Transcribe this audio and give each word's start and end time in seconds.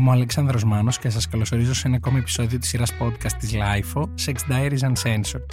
Είμαι 0.00 0.08
ο 0.08 0.12
Αλεξάνδρος 0.12 0.64
Μάνος 0.64 0.98
και 0.98 1.10
σας 1.10 1.28
καλωσορίζω 1.28 1.74
σε 1.74 1.86
ένα 1.86 1.96
ακόμη 1.96 2.18
επεισόδιο 2.18 2.58
της 2.58 2.68
σειράς 2.68 2.92
podcast 3.00 3.32
της 3.38 3.52
LIFO, 3.52 4.02
Sex 4.02 4.34
Diaries 4.50 4.92
Uncensored. 4.92 5.50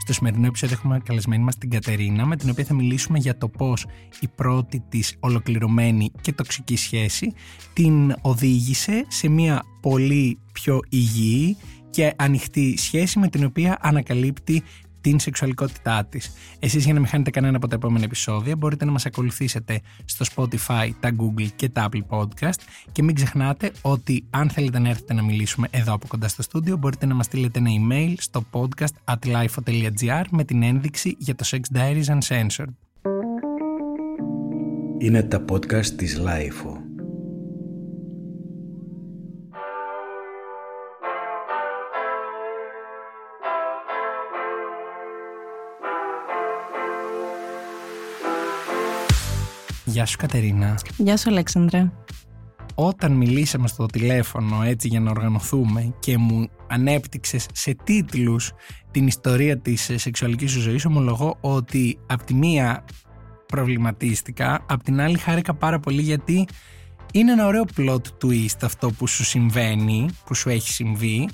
Στο 0.00 0.12
σημερινό 0.12 0.46
επεισόδιο 0.46 0.76
έχουμε 0.78 1.00
καλεσμένη 1.04 1.42
μας 1.42 1.58
την 1.58 1.70
Κατερίνα, 1.70 2.26
με 2.26 2.36
την 2.36 2.50
οποία 2.50 2.64
θα 2.64 2.74
μιλήσουμε 2.74 3.18
για 3.18 3.38
το 3.38 3.48
πώς 3.48 3.86
η 4.20 4.28
πρώτη 4.28 4.82
της 4.88 5.16
ολοκληρωμένη 5.20 6.12
και 6.20 6.32
τοξική 6.32 6.76
σχέση 6.76 7.32
την 7.72 8.14
οδήγησε 8.20 9.04
σε 9.08 9.28
μια 9.28 9.62
πολύ 9.80 10.38
πιο 10.52 10.80
υγιή 10.88 11.56
και 11.90 12.12
ανοιχτή 12.16 12.74
σχέση 12.78 13.18
με 13.18 13.28
την 13.28 13.44
οποία 13.44 13.78
ανακαλύπτει 13.80 14.62
την 15.00 15.18
σεξουαλικότητά 15.18 16.04
της. 16.08 16.32
Εσείς 16.58 16.84
για 16.84 16.92
να 16.92 16.98
μην 16.98 17.08
χάνετε 17.08 17.30
κανένα 17.30 17.56
από 17.56 17.68
τα 17.68 17.74
επόμενα 17.74 18.04
επεισόδια 18.04 18.56
μπορείτε 18.56 18.84
να 18.84 18.90
μας 18.90 19.06
ακολουθήσετε 19.06 19.80
στο 20.04 20.24
Spotify, 20.34 20.90
τα 21.00 21.10
Google 21.18 21.48
και 21.56 21.68
τα 21.68 21.88
Apple 21.88 22.18
Podcast 22.18 22.60
και 22.92 23.02
μην 23.02 23.14
ξεχνάτε 23.14 23.72
ότι 23.82 24.24
αν 24.30 24.50
θέλετε 24.50 24.78
να 24.78 24.88
έρθετε 24.88 25.14
να 25.14 25.22
μιλήσουμε 25.22 25.68
εδώ 25.70 25.92
από 25.94 26.06
κοντά 26.06 26.28
στο 26.28 26.42
στούντιο 26.42 26.76
μπορείτε 26.76 27.06
να 27.06 27.14
μας 27.14 27.26
στείλετε 27.26 27.58
ένα 27.58 27.70
email 27.70 28.14
στο 28.18 28.44
podcast 28.50 29.14
at 29.14 29.26
lifeo.gr 29.26 30.24
με 30.30 30.44
την 30.44 30.62
ένδειξη 30.62 31.16
για 31.18 31.34
το 31.34 31.44
Sex 31.50 31.76
Diaries 31.76 32.18
Uncensored. 32.18 32.72
Είναι 34.98 35.22
τα 35.22 35.44
podcast 35.50 35.86
της 35.86 36.20
Lifeo. 36.24 36.79
Γεια 49.90 50.06
σου 50.06 50.16
Κατερίνα. 50.16 50.78
Γεια 50.96 51.16
σου 51.16 51.30
Αλέξανδρε. 51.30 51.90
Όταν 52.74 53.12
μιλήσαμε 53.12 53.68
στο 53.68 53.86
τηλέφωνο 53.86 54.62
έτσι 54.62 54.88
για 54.88 55.00
να 55.00 55.10
οργανωθούμε 55.10 55.94
και 55.98 56.18
μου 56.18 56.48
ανέπτυξες 56.68 57.46
σε 57.52 57.76
τίτλους 57.84 58.52
την 58.90 59.06
ιστορία 59.06 59.58
της 59.58 59.90
σεξουαλικής 59.94 60.50
σου 60.50 60.60
ζωής 60.60 60.84
ομολογώ 60.84 61.36
ότι 61.40 61.98
από 62.06 62.24
τη 62.24 62.34
μία 62.34 62.84
προβληματίστηκα, 63.46 64.64
απ' 64.68 64.82
την 64.82 65.00
άλλη 65.00 65.18
χάρηκα 65.18 65.54
πάρα 65.54 65.80
πολύ 65.80 66.02
γιατί 66.02 66.46
είναι 67.12 67.32
ένα 67.32 67.46
ωραίο 67.46 67.64
plot 67.76 68.24
twist 68.24 68.58
αυτό 68.62 68.90
που 68.90 69.06
σου 69.06 69.24
συμβαίνει, 69.24 70.08
που 70.24 70.34
σου 70.34 70.48
έχει 70.48 70.72
συμβεί 70.72 71.28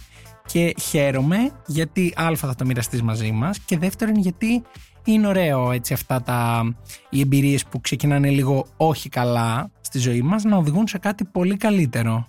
και 0.47 0.75
χαίρομαι 0.81 1.51
γιατί 1.67 2.15
α 2.17 2.35
θα 2.35 2.55
το 2.55 2.65
μοιραστείς 2.65 3.03
μαζί 3.03 3.33
μας 3.33 3.59
και 3.59 3.79
δεύτερον 3.79 4.17
γιατί 4.17 4.63
είναι 5.07 5.27
ωραίο 5.27 5.71
έτσι 5.71 5.93
αυτά 5.93 6.23
τα, 6.23 6.65
οι 7.11 7.21
εμπειρίες 7.21 7.65
που 7.65 7.81
ξεκινάνε 7.81 8.31
λίγο 8.31 8.67
όχι 8.77 9.09
καλά 9.09 9.71
στη 9.81 9.99
ζωή 9.99 10.23
μας 10.23 10.45
να 10.45 10.57
οδηγούν 10.57 10.87
σε 10.87 10.99
κάτι 10.99 11.25
πολύ 11.25 11.57
καλύτερο. 11.57 12.29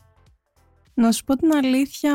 Να 0.94 1.11
σου 1.11 1.23
πω 1.23 1.36
την 1.36 1.52
αλήθεια, 1.52 2.14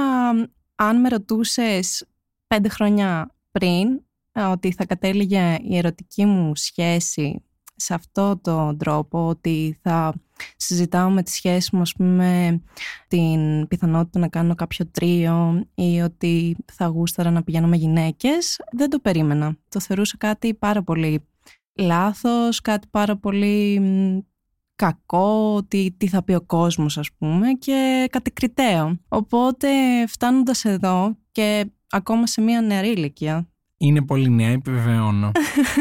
αν 0.75 1.01
με 1.01 1.09
ρωτούσες 1.09 2.07
πέντε 2.47 2.69
χρόνια 2.69 3.35
πριν 3.51 4.01
ε, 4.33 4.43
ότι 4.43 4.73
θα 4.73 4.87
κατέληγε 4.87 5.59
η 5.63 5.77
ερωτική 5.77 6.25
μου 6.25 6.57
σχέση 6.57 7.43
σε 7.83 7.95
αυτό 7.95 8.39
το 8.43 8.77
τρόπο, 8.77 9.27
ότι 9.27 9.79
θα 9.83 10.15
συζητάω 10.57 11.11
με 11.11 11.23
τη 11.23 11.31
σχέση 11.31 11.77
μου, 11.77 11.81
ας 11.81 11.93
πούμε, 11.93 12.61
την 13.09 13.69
πιθανότητα 13.69 14.19
να 14.19 14.29
κάνω 14.29 14.55
κάποιο 14.55 14.87
τρίο 14.87 15.67
ή 15.75 16.01
ότι 16.01 16.57
θα 16.73 16.87
γούσταρα 16.87 17.31
να 17.31 17.43
πηγαίνω 17.43 17.67
με 17.67 17.77
γυναίκες, 17.77 18.61
δεν 18.73 18.91
το 18.91 18.99
περίμενα. 18.99 19.57
Το 19.69 19.81
θεωρούσα 19.81 20.17
κάτι 20.19 20.55
πάρα 20.55 20.83
πολύ 20.83 21.27
λάθος, 21.75 22.61
κάτι 22.61 22.87
πάρα 22.91 23.17
πολύ 23.17 23.81
κακό, 24.77 25.63
τι, 25.69 25.91
τι 25.97 26.09
θα 26.09 26.23
πει 26.23 26.35
ο 26.35 26.41
κόσμος 26.41 26.99
ας 26.99 27.13
πούμε 27.19 27.53
και 27.53 28.09
κατηκριτέο. 28.11 28.99
Οπότε 29.09 29.69
φτάνοντας 30.07 30.65
εδώ 30.65 31.17
και 31.33 31.71
ακόμα 31.91 32.27
σε 32.27 32.41
μια 32.41 32.61
νεαρή 32.61 32.89
ηλικία. 32.89 33.47
Είναι 33.77 34.03
πολύ 34.03 34.31
νέα, 34.31 34.49
επιβεβαιώνω. 34.49 35.31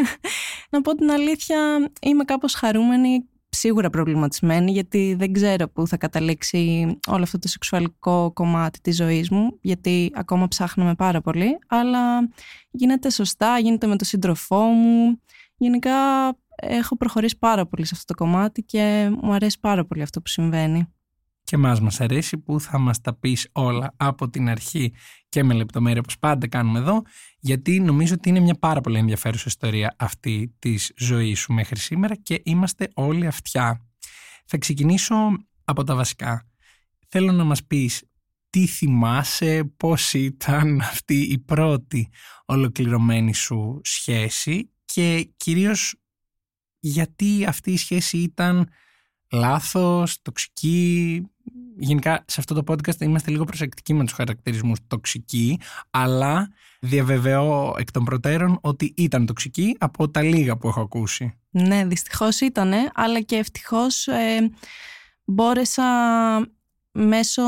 να 0.72 0.82
πω 0.82 0.96
την 0.96 1.12
αλήθεια, 1.12 1.92
είμαι 2.02 2.24
κάπως 2.24 2.54
χαρούμενη 2.54 3.30
σίγουρα 3.50 3.90
προβληματισμένη 3.90 4.72
γιατί 4.72 5.16
δεν 5.18 5.34
ξέρω 5.34 5.70
πού 5.70 5.88
θα 5.88 5.98
καταλήξει 5.98 6.88
όλο 7.08 7.24
αυτό 7.24 7.40
το 7.40 7.48
σεξουαλικό 7.48 8.32
κομμάτι 8.34 8.82
της 8.82 8.96
ζωής 8.96 9.30
μου 9.30 9.58
γιατί 9.62 10.12
ακόμα 10.14 10.48
ψάχνουμε 10.48 10.96
πάρα 10.96 11.22
πολύ 11.22 11.60
αλλά 11.68 12.30
γίνεται 12.72 13.10
σωστά, 13.10 13.60
γίνεται 13.60 13.88
με 13.88 13.96
τον 13.96 14.08
σύντροφό 14.08 14.62
μου. 14.62 15.22
Γενικά 15.58 15.96
έχω 16.56 16.98
προχωρήσει 16.98 17.38
πάρα 17.38 17.66
πολύ 17.66 17.86
σε 17.86 17.92
αυτό 17.96 18.14
το 18.14 18.24
κομμάτι 18.24 18.64
και 18.64 19.12
μου 19.22 19.34
αρέσει 19.34 19.60
πάρα 19.60 19.86
πολύ 19.86 20.02
αυτό 20.02 20.22
που 20.22 20.28
συμβαίνει 20.28 20.88
και 21.52 21.58
μας 21.58 21.82
μας 21.82 22.02
αρέσει 22.02 22.38
που 22.38 22.60
θα 22.60 22.78
μας 22.78 23.02
τα 23.02 23.14
πεις 23.14 23.50
όλα 23.52 23.94
από 23.98 24.30
την 24.30 24.50
αρχή 24.50 24.94
και 25.30 25.44
με 25.44 25.54
λεπτομέρεια 25.54 26.00
όπως 26.00 26.20
πάντα 26.20 26.48
κάνουμε 26.48 26.80
εδώ 26.80 27.02
γιατί 27.40 27.80
νομίζω 27.80 28.14
ότι 28.14 28.30
είναι 28.30 28.40
μια 28.40 28.56
πάρα 28.56 28.82
πολύ 28.82 28.98
ενδιαφέρουσα 28.98 29.44
ιστορία 29.48 29.96
αυτή 29.98 30.56
της 30.60 30.92
ζωής 30.98 31.40
σου 31.40 31.54
μέχρι 31.54 31.80
σήμερα 31.80 32.16
και 32.16 32.42
είμαστε 32.44 32.90
όλοι 32.94 33.28
αυτιά. 33.28 33.88
Θα 34.46 34.58
ξεκινήσω 34.58 35.16
από 35.64 35.84
τα 35.84 35.96
βασικά. 35.96 36.50
Θέλω 37.08 37.32
να 37.32 37.44
μας 37.44 37.66
πεις 37.66 38.04
τι 38.50 38.68
θυμάσαι, 38.68 39.64
πώς 39.78 40.14
ήταν 40.14 40.82
αυτή 40.82 41.22
η 41.22 41.40
πρώτη 41.40 42.10
ολοκληρωμένη 42.46 43.34
σου 43.34 43.82
σχέση 43.84 44.72
και 44.86 45.32
κυρίως 45.38 45.96
γιατί 46.80 47.46
αυτή 47.46 47.72
η 47.72 47.78
σχέση 47.78 48.18
ήταν 48.18 48.70
λάθος, 49.32 50.22
τοξική. 50.22 51.26
Γενικά 51.78 52.24
σε 52.28 52.40
αυτό 52.40 52.54
το 52.54 52.74
podcast 52.74 53.02
είμαστε 53.02 53.32
λίγο 53.32 53.44
προσεκτικοί 53.44 53.94
με 53.94 54.04
τους 54.04 54.14
χαρακτηρισμούς 54.14 54.80
τοξική, 54.88 55.60
αλλά 55.90 56.50
διαβεβαιώ 56.80 57.76
εκ 57.78 57.92
των 57.92 58.04
προτέρων 58.04 58.58
ότι 58.62 58.94
ήταν 58.98 59.26
τοξική 59.26 59.76
από 59.80 60.10
τα 60.10 60.22
λίγα 60.22 60.58
που 60.58 60.68
έχω 60.68 60.82
ακούσει. 60.82 61.34
Ναι, 61.50 61.86
δυστυχώς 61.86 62.40
ήταν, 62.40 62.74
αλλά 62.94 63.22
και 63.22 63.36
ευτυχώς 63.36 64.08
ε, 64.08 64.52
μπόρεσα 65.26 65.84
μέσω 66.92 67.42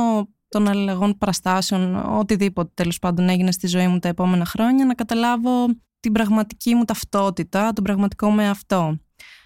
των 0.48 0.68
αλλαγών 0.68 1.18
παραστάσεων, 1.18 1.96
οτιδήποτε 1.96 2.72
τέλος 2.74 3.00
πάντων 3.00 3.30
έγινε 3.30 3.52
στη 3.52 3.68
ζωή 3.68 3.88
μου 3.88 4.00
τα 4.00 4.08
επόμενα 4.08 4.46
χρόνια, 4.46 4.86
να 4.86 4.94
καταλάβω 4.94 5.66
την 6.00 6.12
πραγματική 6.12 6.76
μου 6.76 6.86
ταυτότητα, 6.86 7.74
τον 7.74 7.84
πραγματικό 7.84 8.32
με 8.32 8.50
αυτό. 8.50 8.98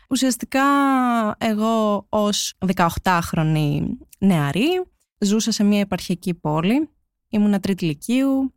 Ουσιαστικά 0.09 0.63
εγώ 1.37 2.05
ως 2.09 2.53
18χρονη 3.03 3.81
νεαρή 4.17 4.83
ζούσα 5.19 5.51
σε 5.51 5.63
μια 5.63 5.79
επαρχιακή 5.79 6.33
πόλη. 6.33 6.89
Ήμουνα 7.29 7.59
τρίτη 7.59 7.85
λυκείου. 7.85 8.53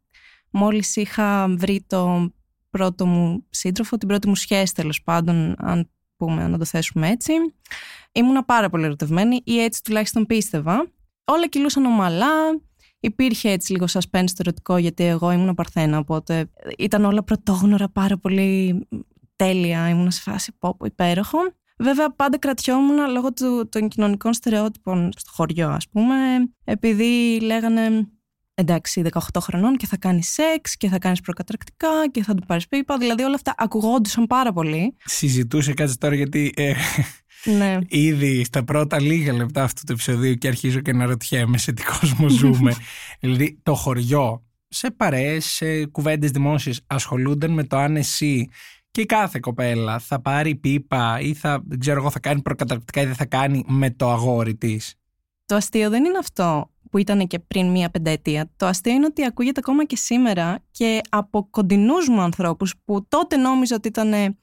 Μόλις 0.50 0.96
είχα 0.96 1.48
βρει 1.48 1.84
το 1.86 2.32
πρώτο 2.70 3.06
μου 3.06 3.46
σύντροφο, 3.50 3.96
την 3.96 4.08
πρώτη 4.08 4.28
μου 4.28 4.34
σχέση 4.34 4.74
τέλος 4.74 5.02
πάντων, 5.02 5.54
αν 5.58 5.90
πούμε, 6.16 6.48
να 6.48 6.58
το 6.58 6.64
θέσουμε 6.64 7.08
έτσι. 7.08 7.32
Ήμουνα 8.12 8.44
πάρα 8.44 8.70
πολύ 8.70 8.84
ερωτευμένη 8.84 9.40
ή 9.44 9.60
έτσι 9.60 9.82
τουλάχιστον 9.82 10.26
πίστευα. 10.26 10.92
Όλα 11.24 11.48
κυλούσαν 11.48 11.84
ομαλά, 11.84 12.60
Υπήρχε 13.00 13.50
έτσι 13.50 13.72
λίγο 13.72 13.86
suspense 13.88 14.24
στο 14.26 14.36
ερωτικό 14.38 14.76
γιατί 14.76 15.04
εγώ 15.04 15.30
ήμουν 15.30 15.54
παρθένα 15.54 15.98
οπότε 15.98 16.50
ήταν 16.78 17.04
όλα 17.04 17.22
πρωτόγνωρα 17.22 17.88
πάρα 17.88 18.16
πολύ 18.16 18.80
τέλεια, 19.36 19.88
ήμουν 19.88 20.10
σε 20.10 20.20
φάση 20.20 20.52
πόπο 20.58 20.86
υπέροχο. 20.86 21.38
Βέβαια, 21.80 22.14
πάντα 22.14 22.38
κρατιόμουν 22.38 23.10
λόγω 23.12 23.32
του, 23.32 23.68
των 23.68 23.88
κοινωνικών 23.88 24.32
στερεότυπων 24.32 25.10
στο 25.16 25.30
χωριό, 25.34 25.68
ας 25.68 25.88
πούμε, 25.88 26.14
επειδή 26.64 27.40
λέγανε 27.42 28.08
εντάξει, 28.54 29.02
18 29.12 29.18
χρονών 29.40 29.76
και 29.76 29.86
θα 29.86 29.96
κάνεις 29.96 30.28
σεξ 30.28 30.76
και 30.76 30.88
θα 30.88 30.98
κάνεις 30.98 31.20
προκατρακτικά 31.20 31.88
και 32.10 32.22
θα 32.22 32.34
του 32.34 32.46
πάρεις 32.46 32.68
πίπα. 32.68 32.98
Δηλαδή, 32.98 33.22
όλα 33.22 33.34
αυτά 33.34 33.54
ακουγόντουσαν 33.56 34.26
πάρα 34.26 34.52
πολύ. 34.52 34.96
Συζητούσε 35.04 35.72
κάτι 35.74 35.96
τώρα 35.96 36.14
γιατί. 36.14 36.52
Ε, 36.56 36.72
ναι. 37.44 37.78
Ήδη 37.88 38.44
στα 38.44 38.64
πρώτα 38.64 39.00
λίγα 39.00 39.32
λεπτά 39.32 39.62
αυτού 39.62 39.82
του 39.86 39.92
επεισοδίου 39.92 40.34
και 40.34 40.48
αρχίζω 40.48 40.80
και 40.80 40.92
να 40.92 41.04
ρωτιέμαι 41.04 41.58
σε 41.58 41.72
τι 41.72 41.82
κόσμο 41.82 42.28
ζούμε. 42.28 42.74
δηλαδή, 43.20 43.60
το 43.62 43.74
χωριό 43.74 44.44
σε 44.68 44.90
παρέες, 44.90 45.44
σε 45.44 45.86
κουβέντες 45.86 46.30
δημόσιες 46.30 46.80
ασχολούνταν 46.86 47.50
με 47.50 47.64
το 47.64 47.76
αν 47.76 47.96
εσύ 47.96 48.48
και 48.90 49.04
κάθε 49.04 49.38
κοπέλα 49.42 49.98
θα 49.98 50.20
πάρει 50.20 50.54
πίπα 50.54 51.20
ή 51.20 51.34
θα, 51.34 51.62
δεν 51.66 51.78
ξέρω 51.78 52.00
εγώ, 52.00 52.10
θα 52.10 52.18
κάνει 52.18 52.42
προκαταρκτικά 52.42 53.00
ή 53.00 53.04
δεν 53.04 53.14
θα 53.14 53.24
κάνει 53.24 53.64
με 53.68 53.90
το 53.90 54.10
αγόρι 54.10 54.56
της. 54.56 54.94
Το 55.46 55.54
αστείο 55.54 55.90
δεν 55.90 56.04
είναι 56.04 56.18
αυτό 56.18 56.70
που 56.90 56.98
ήταν 56.98 57.26
και 57.26 57.38
πριν 57.38 57.70
μία 57.70 57.90
πενταετία. 57.90 58.50
Το 58.56 58.66
αστείο 58.66 58.92
είναι 58.92 59.06
ότι 59.06 59.24
ακούγεται 59.24 59.60
ακόμα 59.64 59.84
και 59.84 59.96
σήμερα 59.96 60.64
και 60.70 61.00
από 61.08 61.48
κοντινούς 61.50 62.08
μου 62.08 62.20
ανθρώπους 62.20 62.74
που 62.84 63.06
τότε 63.08 63.36
νόμιζα 63.36 63.74
ότι 63.74 63.88
ήταν 63.88 64.38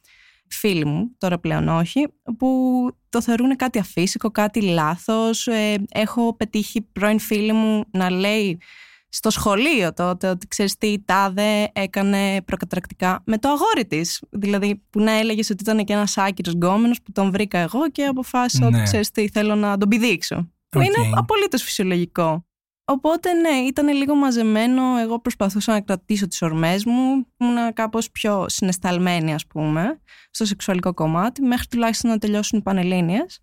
φίλοι 0.50 0.86
μου, 0.86 1.16
τώρα 1.18 1.40
πλέον 1.40 1.68
όχι, 1.68 2.08
που 2.38 2.90
το 3.10 3.22
θεωρούν 3.22 3.56
κάτι 3.56 3.80
αφύσικο, 3.80 4.32
κάτι 4.32 4.62
λάθος. 4.62 5.48
Ε, 5.48 5.84
έχω 5.92 6.36
πετύχει 6.36 6.82
πρώην 6.82 7.20
φίλη 7.20 7.54
μου 7.54 7.84
να 7.92 8.10
λέει 8.10 8.60
στο 9.10 9.30
σχολείο 9.30 9.94
τότε 9.94 10.30
ότι 10.30 10.48
ξέρεις 10.48 10.78
τι 10.78 10.88
η 10.88 11.04
τάδε 11.06 11.70
έκανε 11.74 12.42
προκατρακτικά 12.42 13.22
με 13.26 13.38
το 13.38 13.50
αγόρι 13.50 13.86
της. 13.88 14.24
Δηλαδή 14.30 14.84
που 14.90 15.00
να 15.00 15.12
έλεγες 15.12 15.50
ότι 15.50 15.64
ήταν 15.64 15.84
και 15.84 15.94
ένας 15.94 16.18
άκυρος 16.18 16.54
γκόμενος 16.54 17.02
που 17.02 17.12
τον 17.12 17.32
βρήκα 17.32 17.58
εγώ 17.58 17.90
και 17.90 18.06
αποφάσισα 18.06 18.70
ναι. 18.70 18.76
ότι 18.76 18.84
ξέρεις 18.84 19.12
τι 19.12 19.30
θέλω 19.30 19.56
να 19.56 19.78
τον 19.78 19.90
πηδήξω. 19.90 20.52
Που 20.70 20.82
είναι 20.82 21.12
απολύτως 21.16 21.64
φυσιολογικό. 21.64 22.46
Οπότε 22.86 23.34
ναι, 23.34 23.50
ήταν 23.50 23.88
λίγο 23.88 24.16
μαζεμένο. 24.16 24.98
Εγώ 24.98 25.20
προσπαθούσα 25.20 25.72
να 25.72 25.82
κρατήσω 25.82 26.28
τις 26.28 26.42
ορμές 26.42 26.86
μου. 26.86 27.28
Ήμουν 27.38 27.74
κάπως 27.74 28.12
πιο 28.12 28.46
συναισθαλμένη 28.48 29.34
ας 29.34 29.48
πούμε 29.48 30.02
στο 30.32 30.46
σεξουαλικό 30.46 30.94
κομμάτι 30.94 31.42
μέχρι 31.42 31.68
τουλάχιστον 31.68 32.10
να 32.10 32.18
τελειώσουν 32.18 32.60
οι 32.60 32.62
Πανελλήνιες 32.62 33.42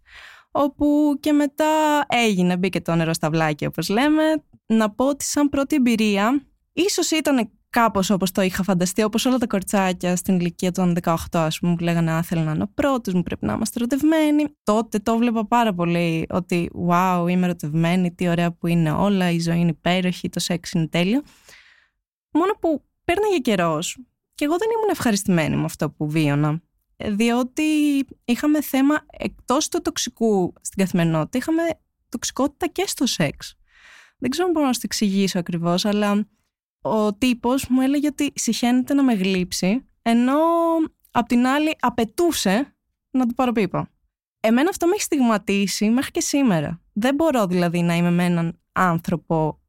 όπου 0.56 1.16
και 1.20 1.32
μετά 1.32 2.05
έγινε, 2.08 2.56
μπήκε 2.56 2.81
το 2.81 2.94
νερό 2.94 3.12
στα 3.12 3.31
βλάκια 3.31 3.69
όπως 3.69 3.88
λέμε. 3.88 4.22
Να 4.66 4.90
πω 4.90 5.08
ότι 5.08 5.25
σαν 5.25 5.49
πρώτη 5.49 5.76
εμπειρία 5.76 6.46
ίσως 6.72 7.11
ήταν 7.11 7.50
κάπως 7.70 8.11
όπως 8.11 8.31
το 8.31 8.43
είχα 8.43 8.62
φανταστεί, 8.62 9.02
όπως 9.02 9.25
όλα 9.25 9.38
τα 9.38 9.46
κορτσάκια 9.46 10.16
στην 10.16 10.38
ηλικία 10.38 10.72
των 10.72 10.94
18, 11.02 11.14
ας 11.32 11.58
πούμε, 11.58 11.75
που 11.75 11.82
λέγανε 11.82 12.12
Α, 12.12 12.25
να 12.31 12.40
είναι 12.40 12.62
ο 12.62 12.70
πρώτος 12.75 13.14
μου, 13.14 13.22
πρέπει 13.22 13.46
να 13.46 13.52
είμαστε 13.52 13.78
ερωτευμένοι. 13.78 14.46
Τότε 14.62 14.99
το 14.99 15.16
βλέπα 15.16 15.46
πάρα 15.46 15.75
πολύ 15.75 16.26
ότι 16.28 16.70
Wow, 16.88 17.26
είμαι 17.28 17.44
ερωτευμένη, 17.44 18.14
τι 18.14 18.28
ωραία 18.28 18.52
που 18.52 18.66
είναι 18.66 18.90
όλα, 18.90 19.31
η 19.31 19.40
ζωή 19.40 19.58
είναι 19.58 19.70
υπέροχη, 19.70 20.28
το 20.28 20.40
σεξ 20.40 20.70
είναι 20.70 20.87
τέλειο. 20.87 21.22
Μόνο 22.31 22.52
που 22.61 22.84
πέρναγε 23.05 23.38
καιρός 23.38 23.99
και 24.34 24.44
εγώ 24.44 24.56
δεν 24.56 24.69
ήμουν 24.76 24.88
ευχαριστημένη 24.90 25.56
με 25.56 25.64
αυτό 25.64 25.90
που 25.90 26.08
βίωνα. 26.08 26.61
Διότι 26.96 27.62
είχαμε 28.25 28.62
θέμα 28.62 29.06
εκτός 29.19 29.69
του 29.69 29.82
τοξικού 29.82 30.52
στην 30.61 30.84
καθημερινότητα, 30.84 31.38
είχαμε 31.38 31.62
τοξικότητα 32.08 32.66
και 32.66 32.84
στο 32.87 33.06
σεξ. 33.06 33.56
Δεν 34.25 34.32
ξέρω 34.32 34.47
αν 34.47 34.53
μπορώ 34.55 34.67
να 34.67 34.73
σου 34.73 34.81
το 34.81 34.87
εξηγήσω 34.91 35.38
ακριβώς, 35.38 35.85
αλλά 35.85 36.26
ο 36.82 37.15
τύπος 37.15 37.67
μου 37.69 37.81
έλεγε 37.81 38.06
ότι 38.06 38.32
συχαίνεται 38.35 38.94
να 38.94 39.03
με 39.03 39.12
γλύψει, 39.15 39.85
ενώ 40.03 40.38
απ' 41.11 41.26
την 41.26 41.47
άλλη 41.47 41.76
απαιτούσε 41.81 42.76
να 43.11 43.26
του 43.26 43.35
πάρω 43.35 43.53
πίπα. 43.53 43.91
Εμένα 44.41 44.69
αυτό 44.69 44.87
με 44.87 44.93
έχει 44.93 45.03
στιγματίσει 45.03 45.91
μέχρι 45.91 46.11
και 46.11 46.21
σήμερα. 46.21 46.81
Δεν 46.93 47.15
μπορώ 47.15 47.47
δηλαδή 47.47 47.82
να 47.82 47.94
είμαι 47.94 48.11
με 48.11 48.25
έναν 48.25 48.61
άνθρωπο 48.73 49.61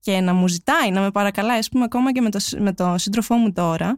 και 0.00 0.20
να 0.20 0.32
μου 0.32 0.48
ζητάει, 0.48 0.90
να 0.90 1.00
με 1.00 1.10
παρακαλάει, 1.10 1.58
ας 1.58 1.68
πούμε, 1.68 1.84
ακόμα 1.84 2.12
και 2.12 2.20
με 2.20 2.30
το, 2.30 2.38
με 2.58 2.72
το 2.72 2.94
σύντροφό 2.98 3.34
μου 3.34 3.52
τώρα, 3.52 3.96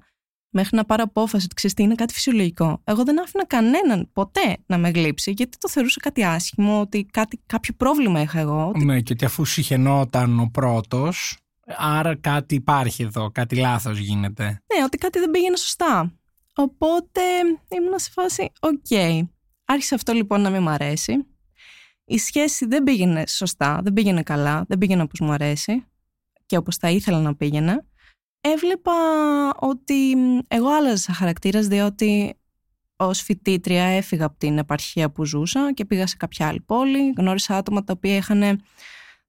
μέχρι 0.50 0.76
να 0.76 0.84
πάρω 0.84 1.02
απόφαση 1.02 1.44
ότι 1.44 1.54
ξέρεις 1.54 1.76
τι 1.76 1.82
είναι 1.82 1.94
κάτι 1.94 2.14
φυσιολογικό. 2.14 2.80
Εγώ 2.84 3.04
δεν 3.04 3.22
άφηνα 3.22 3.46
κανέναν 3.46 4.10
ποτέ 4.12 4.56
να 4.66 4.78
με 4.78 4.88
γλύψει, 4.90 5.30
γιατί 5.30 5.58
το 5.58 5.68
θεωρούσα 5.68 6.00
κάτι 6.00 6.24
άσχημο, 6.24 6.80
ότι 6.80 7.04
κάτι, 7.04 7.40
κάποιο 7.46 7.74
πρόβλημα 7.76 8.20
είχα 8.20 8.38
εγώ. 8.38 8.66
Ότι... 8.68 8.84
Ναι, 8.84 9.00
και 9.00 9.12
ότι 9.12 9.24
αφού 9.24 9.44
συχαινόταν 9.44 10.40
ο 10.40 10.50
πρώτος, 10.52 11.38
Άρα 11.76 12.16
κάτι 12.16 12.54
υπάρχει 12.54 13.02
εδώ, 13.02 13.30
κάτι 13.30 13.56
λάθος 13.56 13.98
γίνεται. 13.98 14.44
Ναι, 14.44 14.84
ότι 14.84 14.98
κάτι 14.98 15.18
δεν 15.18 15.30
πήγαινε 15.30 15.56
σωστά. 15.56 16.12
Οπότε 16.54 17.20
ήμουν 17.68 17.98
σε 17.98 18.10
φάση, 18.10 18.52
οκ. 18.60 19.26
Άρχισε 19.64 19.94
αυτό 19.94 20.12
λοιπόν 20.12 20.40
να 20.40 20.50
μην 20.50 20.62
μου 20.62 20.68
αρέσει. 20.68 21.26
Η 22.04 22.18
σχέση 22.18 22.66
δεν 22.66 22.82
πήγαινε 22.82 23.26
σωστά, 23.26 23.80
δεν 23.82 23.92
πήγαινε 23.92 24.22
καλά, 24.22 24.64
δεν 24.68 24.78
πήγαινε 24.78 25.02
όπως 25.02 25.20
μου 25.20 25.32
αρέσει 25.32 25.84
και 26.46 26.56
όπως 26.56 26.76
θα 26.76 26.90
ήθελα 26.90 27.20
να 27.20 27.34
πήγαινε. 27.36 27.86
Έβλεπα 28.40 28.92
ότι 29.58 30.16
εγώ 30.48 30.68
άλλαζα 30.68 31.12
χαρακτήρας 31.12 31.66
διότι 31.66 32.34
ως 32.96 33.20
φοιτήτρια 33.22 33.84
έφυγα 33.84 34.24
από 34.24 34.38
την 34.38 34.58
επαρχία 34.58 35.10
που 35.10 35.24
ζούσα 35.24 35.72
και 35.72 35.84
πήγα 35.84 36.06
σε 36.06 36.16
κάποια 36.16 36.46
άλλη 36.46 36.60
πόλη. 36.60 37.12
Γνώρισα 37.16 37.56
άτομα 37.56 37.84
τα 37.84 37.92
οποία 37.96 38.16
είχαν 38.16 38.60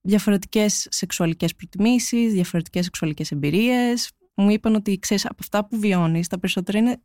διαφορετικές 0.01 0.87
σεξουαλικές 0.89 1.55
προτιμήσεις, 1.55 2.33
διαφορετικές 2.33 2.83
σεξουαλικές 2.83 3.31
εμπειρίες. 3.31 4.11
Μου 4.33 4.49
είπαν 4.49 4.75
ότι 4.75 4.99
ξέρεις 4.99 5.25
από 5.25 5.35
αυτά 5.39 5.67
που 5.67 5.79
βιώνεις 5.79 6.27
τα 6.27 6.39
περισσότερα 6.39 6.77
είναι 6.77 7.01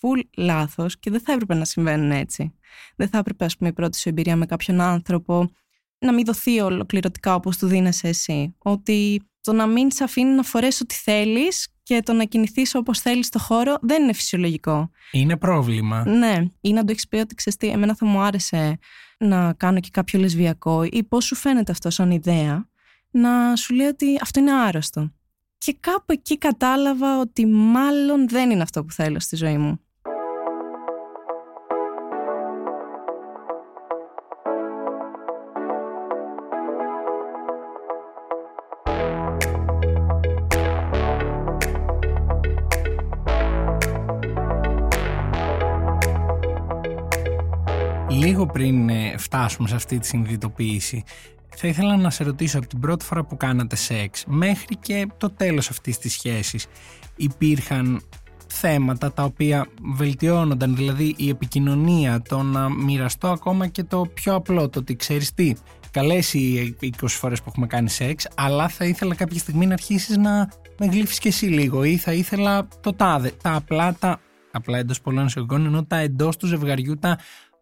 full 0.00 0.20
λάθος 0.36 0.98
και 0.98 1.10
δεν 1.10 1.20
θα 1.20 1.32
έπρεπε 1.32 1.54
να 1.54 1.64
συμβαίνουν 1.64 2.10
έτσι. 2.10 2.54
Δεν 2.96 3.08
θα 3.08 3.18
έπρεπε 3.18 3.44
ας 3.44 3.56
πούμε 3.56 3.70
η 3.70 3.72
πρώτη 3.72 3.98
σου 3.98 4.08
εμπειρία 4.08 4.36
με 4.36 4.46
κάποιον 4.46 4.80
άνθρωπο 4.80 5.50
να 5.98 6.12
μην 6.12 6.24
δοθεί 6.24 6.60
ολοκληρωτικά 6.60 7.34
όπως 7.34 7.56
του 7.58 7.66
δίνεσαι 7.66 8.08
εσύ. 8.08 8.54
Ότι 8.58 9.22
το 9.46 9.52
να 9.52 9.66
μην 9.66 9.90
σε 9.90 10.04
αφήνει 10.04 10.30
να 10.34 10.42
φορέσεις 10.42 10.80
ό,τι 10.80 10.94
θέλεις 10.94 11.68
και 11.82 12.02
το 12.04 12.12
να 12.12 12.24
κινηθείς 12.24 12.74
όπως 12.74 13.00
θέλεις 13.00 13.26
στο 13.26 13.38
χώρο 13.38 13.76
δεν 13.80 14.02
είναι 14.02 14.12
φυσιολογικό. 14.12 14.90
Είναι 15.10 15.36
πρόβλημα. 15.36 16.04
Ναι. 16.08 16.36
Ή 16.60 16.72
να 16.72 16.84
το 16.84 16.90
έχεις 16.90 17.08
πει 17.08 17.16
ότι 17.16 17.34
ξέρεις 17.34 17.58
τι, 17.58 17.68
εμένα 17.68 17.94
θα 17.94 18.06
μου 18.06 18.20
άρεσε 18.20 18.78
να 19.18 19.52
κάνω 19.52 19.80
και 19.80 19.88
κάποιο 19.92 20.20
λεσβιακό 20.20 20.82
ή 20.82 21.04
πώς 21.04 21.24
σου 21.24 21.34
φαίνεται 21.34 21.72
αυτό 21.72 21.90
σαν 21.90 22.10
ιδέα, 22.10 22.68
να 23.10 23.56
σου 23.56 23.74
λέει 23.74 23.86
ότι 23.86 24.18
αυτό 24.22 24.40
είναι 24.40 24.52
άρρωστο. 24.52 25.12
Και 25.58 25.76
κάπου 25.80 26.12
εκεί 26.12 26.38
κατάλαβα 26.38 27.20
ότι 27.20 27.46
μάλλον 27.46 28.28
δεν 28.28 28.50
είναι 28.50 28.62
αυτό 28.62 28.84
που 28.84 28.92
θέλω 28.92 29.20
στη 29.20 29.36
ζωή 29.36 29.58
μου. 29.58 29.80
Φτάσουμε 49.18 49.68
σε 49.68 49.74
αυτή 49.74 49.98
τη 49.98 50.06
συνειδητοποίηση, 50.06 51.04
θα 51.56 51.68
ήθελα 51.68 51.96
να 51.96 52.10
σε 52.10 52.24
ρωτήσω 52.24 52.58
από 52.58 52.66
την 52.66 52.80
πρώτη 52.80 53.04
φορά 53.04 53.24
που 53.24 53.36
κάνατε 53.36 53.76
σεξ 53.76 54.24
μέχρι 54.26 54.76
και 54.76 55.06
το 55.16 55.30
τέλος 55.30 55.70
αυτής 55.70 55.98
της 55.98 56.12
σχέσης 56.12 56.66
υπήρχαν 57.16 58.02
θέματα 58.46 59.12
τα 59.12 59.24
οποία 59.24 59.66
βελτιώνονταν, 59.82 60.76
δηλαδή 60.76 61.14
η 61.16 61.28
επικοινωνία, 61.28 62.22
το 62.28 62.42
να 62.42 62.70
μοιραστώ 62.70 63.28
ακόμα 63.28 63.66
και 63.66 63.82
το 63.82 64.06
πιο 64.14 64.34
απλό, 64.34 64.68
το 64.68 64.78
ότι 64.78 64.96
ξέρεις 64.96 65.34
τι, 65.34 65.52
καλές 65.90 66.34
οι 66.34 66.76
20 66.80 66.88
φορές 67.06 67.42
που 67.42 67.48
έχουμε 67.48 67.66
κάνει 67.66 67.88
σεξ, 67.88 68.28
αλλά 68.34 68.68
θα 68.68 68.84
ήθελα 68.84 69.14
κάποια 69.14 69.38
στιγμή 69.38 69.66
να 69.66 69.72
αρχίσεις 69.72 70.16
να 70.16 70.48
με 70.78 70.86
γλύφεις 70.86 71.18
και 71.18 71.28
εσύ 71.28 71.46
λίγο 71.46 71.84
ή 71.84 71.96
θα 71.96 72.12
ήθελα 72.12 72.68
το 72.80 72.92
τάδε, 72.92 73.32
τα 73.42 73.54
απλά, 73.54 73.94
τα 73.94 74.20
απλά 74.52 74.78
εντός 74.78 75.00
πολλών 75.00 75.26
εισαγωγικών, 75.26 75.66
ενώ 75.66 75.84
τα 75.84 75.96
εντός 75.96 76.36
του 76.36 76.46
ζευγαριού, 76.46 76.98
τα 76.98 77.18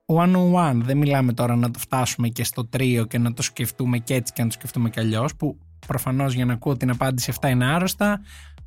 one-on-one. 0.07 0.81
Δεν 0.83 0.97
μιλάμε 0.97 1.33
τώρα 1.33 1.57
να 1.57 1.71
το 1.71 1.79
φτάσουμε 1.79 2.29
και 2.29 2.45
στο 2.45 2.67
τρίο 2.67 3.05
και 3.05 3.19
να 3.19 3.33
το 3.33 3.43
σκεφτούμε 3.43 3.99
και 3.99 4.15
έτσι 4.15 4.33
και 4.33 4.43
να 4.43 4.49
το 4.49 4.55
σκεφτούμε 4.55 4.91
και 4.91 5.01
αλλιώς. 5.01 5.37
Που 5.37 5.59
προφανώς 5.87 6.35
για 6.35 6.45
να 6.45 6.53
ακούω 6.53 6.77
την 6.77 6.91
απάντηση 6.91 7.31
αυτά 7.31 7.49
είναι 7.49 7.67
άρρωστα. 7.67 8.21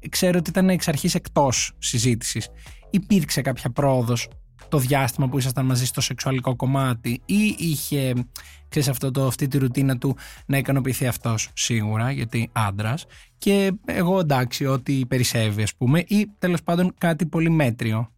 Ξέρω 0.10 0.38
ότι 0.38 0.50
ήταν 0.50 0.70
εξ 0.70 0.88
αρχής 0.88 1.16
εκτός 1.16 1.72
συζήτησης. 1.78 2.50
Υπήρξε 2.90 3.42
κάποια 3.42 3.70
πρόοδος 3.70 4.28
το 4.70 4.78
διάστημα 4.78 5.30
που 5.30 5.38
ήσασταν 5.38 5.66
μαζί 5.66 5.86
στο 5.86 6.02
σεξουαλικό 6.02 6.56
κομμάτι 6.56 7.22
ή 7.26 7.56
είχε, 7.58 8.14
ξέρεις 8.70 8.88
αυτό 8.88 9.12
το, 9.12 9.26
αυτή 9.26 9.48
τη 9.48 9.58
ρουτίνα 9.58 9.98
του 9.98 10.18
να 10.46 10.58
ικανοποιηθεί 10.58 11.08
αυτός 11.08 11.50
σίγουρα 11.54 12.12
γιατί 12.12 12.50
άντρας. 12.52 13.06
και 13.38 13.72
εγώ 13.86 14.20
εντάξει 14.20 14.66
ότι 14.66 15.06
περισσεύει 15.08 15.64
ας 15.64 15.76
πούμε 15.76 16.04
ή 16.08 16.28
τέλος 16.40 16.64
πάντων 16.64 16.94
κάτι 16.98 17.26
πολύ 17.26 17.50
μέτριο. 17.50 18.12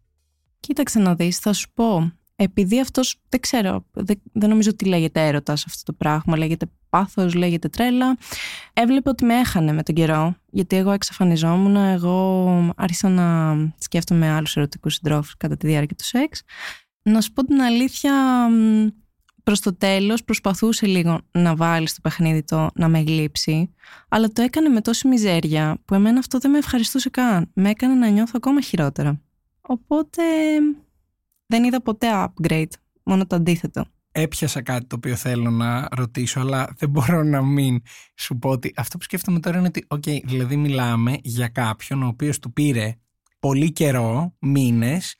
Κοίταξε 0.60 0.98
να 0.98 1.14
δεις, 1.14 1.38
θα 1.38 1.52
σου 1.52 1.70
πω 1.74 2.12
επειδή 2.42 2.80
αυτός, 2.80 3.16
δεν 3.28 3.40
ξέρω, 3.40 3.84
δεν, 3.92 4.20
δεν 4.32 4.48
νομίζω 4.48 4.70
ότι 4.70 4.84
λέγεται 4.84 5.26
έρωτας 5.26 5.64
αυτό 5.66 5.82
το 5.82 5.92
πράγμα, 5.92 6.36
λέγεται 6.36 6.66
πάθος, 6.88 7.34
λέγεται 7.34 7.68
τρέλα. 7.68 8.16
Έβλεπε 8.72 9.08
ότι 9.08 9.24
με 9.24 9.34
έχανε 9.34 9.72
με 9.72 9.82
τον 9.82 9.94
καιρό, 9.94 10.34
γιατί 10.50 10.76
εγώ 10.76 10.90
εξαφανιζόμουν, 10.90 11.76
εγώ 11.76 12.74
άρχισα 12.76 13.08
να 13.08 13.56
σκέφτομαι 13.78 14.30
άλλους 14.30 14.56
ερωτικούς 14.56 14.94
συντρόφους 14.94 15.36
κατά 15.36 15.56
τη 15.56 15.66
διάρκεια 15.66 15.96
του 15.96 16.04
σεξ. 16.04 16.42
Να 17.02 17.20
σου 17.20 17.32
πω 17.32 17.44
την 17.44 17.60
αλήθεια, 17.60 18.12
προς 19.42 19.60
το 19.60 19.76
τέλος 19.76 20.24
προσπαθούσε 20.24 20.86
λίγο 20.86 21.20
να 21.32 21.56
βάλει 21.56 21.88
στο 21.88 22.00
παιχνίδι 22.00 22.42
το 22.42 22.70
να 22.74 22.88
με 22.88 23.00
γλύψει, 23.00 23.74
αλλά 24.08 24.28
το 24.28 24.42
έκανε 24.42 24.68
με 24.68 24.80
τόση 24.80 25.08
μιζέρια 25.08 25.78
που 25.84 25.94
εμένα 25.94 26.18
αυτό 26.18 26.38
δεν 26.38 26.50
με 26.50 26.58
ευχαριστούσε 26.58 27.10
καν. 27.10 27.50
Με 27.54 27.70
έκανε 27.70 27.94
να 27.94 28.08
νιώθω 28.08 28.32
ακόμα 28.34 28.60
χειρότερα. 28.60 29.20
Οπότε 29.60 30.22
δεν 31.50 31.64
είδα 31.64 31.82
ποτέ 31.82 32.06
upgrade, 32.12 32.70
μόνο 33.02 33.26
το 33.26 33.36
αντίθετο. 33.36 33.84
Έπιασα 34.12 34.62
κάτι 34.62 34.86
το 34.86 34.96
οποίο 34.96 35.16
θέλω 35.16 35.50
να 35.50 35.88
ρωτήσω, 35.96 36.40
αλλά 36.40 36.74
δεν 36.78 36.90
μπορώ 36.90 37.22
να 37.22 37.42
μην 37.42 37.82
σου 38.14 38.38
πω 38.38 38.48
ότι 38.48 38.72
αυτό 38.76 38.98
που 38.98 39.04
σκέφτομαι 39.04 39.40
τώρα 39.40 39.58
είναι 39.58 39.66
ότι, 39.66 39.86
OK, 39.88 40.20
δηλαδή 40.24 40.56
μιλάμε 40.56 41.18
για 41.22 41.48
κάποιον 41.48 42.02
ο 42.02 42.06
οποίος 42.06 42.38
του 42.38 42.52
πήρε 42.52 42.94
πολύ 43.38 43.72
καιρό, 43.72 44.34
μήνες, 44.38 45.16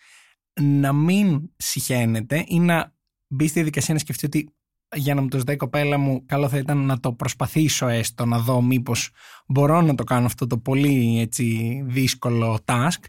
να 0.60 0.92
μην 0.92 1.50
συχαίνεται 1.56 2.44
ή 2.46 2.58
να 2.58 2.94
μπει 3.28 3.44
στη 3.44 3.54
διαδικασία 3.54 3.94
να 3.94 4.00
σκεφτεί 4.00 4.26
ότι 4.26 4.54
για 4.96 5.14
να 5.14 5.20
μου 5.20 5.28
το 5.28 5.38
ζητάει 5.38 5.54
η 5.54 5.58
κοπέλα 5.58 5.98
μου, 5.98 6.24
καλό 6.26 6.48
θα 6.48 6.58
ήταν 6.58 6.78
να 6.78 7.00
το 7.00 7.12
προσπαθήσω 7.12 7.86
έστω, 7.86 8.24
να 8.24 8.38
δω 8.38 8.62
μήπως 8.62 9.10
μπορώ 9.46 9.80
να 9.80 9.94
το 9.94 10.04
κάνω 10.04 10.26
αυτό 10.26 10.46
το 10.46 10.58
πολύ 10.58 11.20
έτσι, 11.20 11.80
δύσκολο 11.86 12.58
task. 12.64 13.04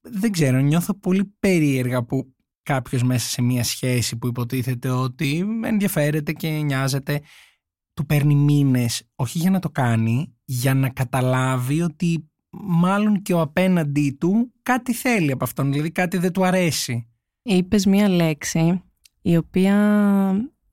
Δεν 0.00 0.32
ξέρω, 0.32 0.58
νιώθω 0.58 0.94
πολύ 0.94 1.34
περίεργα 1.38 2.04
που 2.04 2.34
κάποιος 2.72 3.02
μέσα 3.02 3.28
σε 3.28 3.42
μια 3.42 3.64
σχέση 3.64 4.16
που 4.16 4.26
υποτίθεται 4.26 4.90
ότι 4.90 5.46
ενδιαφέρεται 5.64 6.32
και 6.32 6.48
νοιάζεται 6.48 7.20
του 7.94 8.06
παίρνει 8.06 8.34
μήνες 8.34 9.02
όχι 9.14 9.38
για 9.38 9.50
να 9.50 9.58
το 9.58 9.70
κάνει 9.70 10.34
για 10.44 10.74
να 10.74 10.88
καταλάβει 10.88 11.82
ότι 11.82 12.30
μάλλον 12.50 13.22
και 13.22 13.32
ο 13.32 13.40
απέναντί 13.40 14.16
του 14.20 14.52
κάτι 14.62 14.94
θέλει 14.94 15.32
από 15.32 15.44
αυτόν 15.44 15.72
δηλαδή 15.72 15.90
κάτι 15.90 16.18
δεν 16.18 16.32
του 16.32 16.44
αρέσει 16.44 17.04
Είπες 17.42 17.86
μια 17.86 18.08
λέξη 18.08 18.82
η 19.22 19.36
οποία 19.36 19.74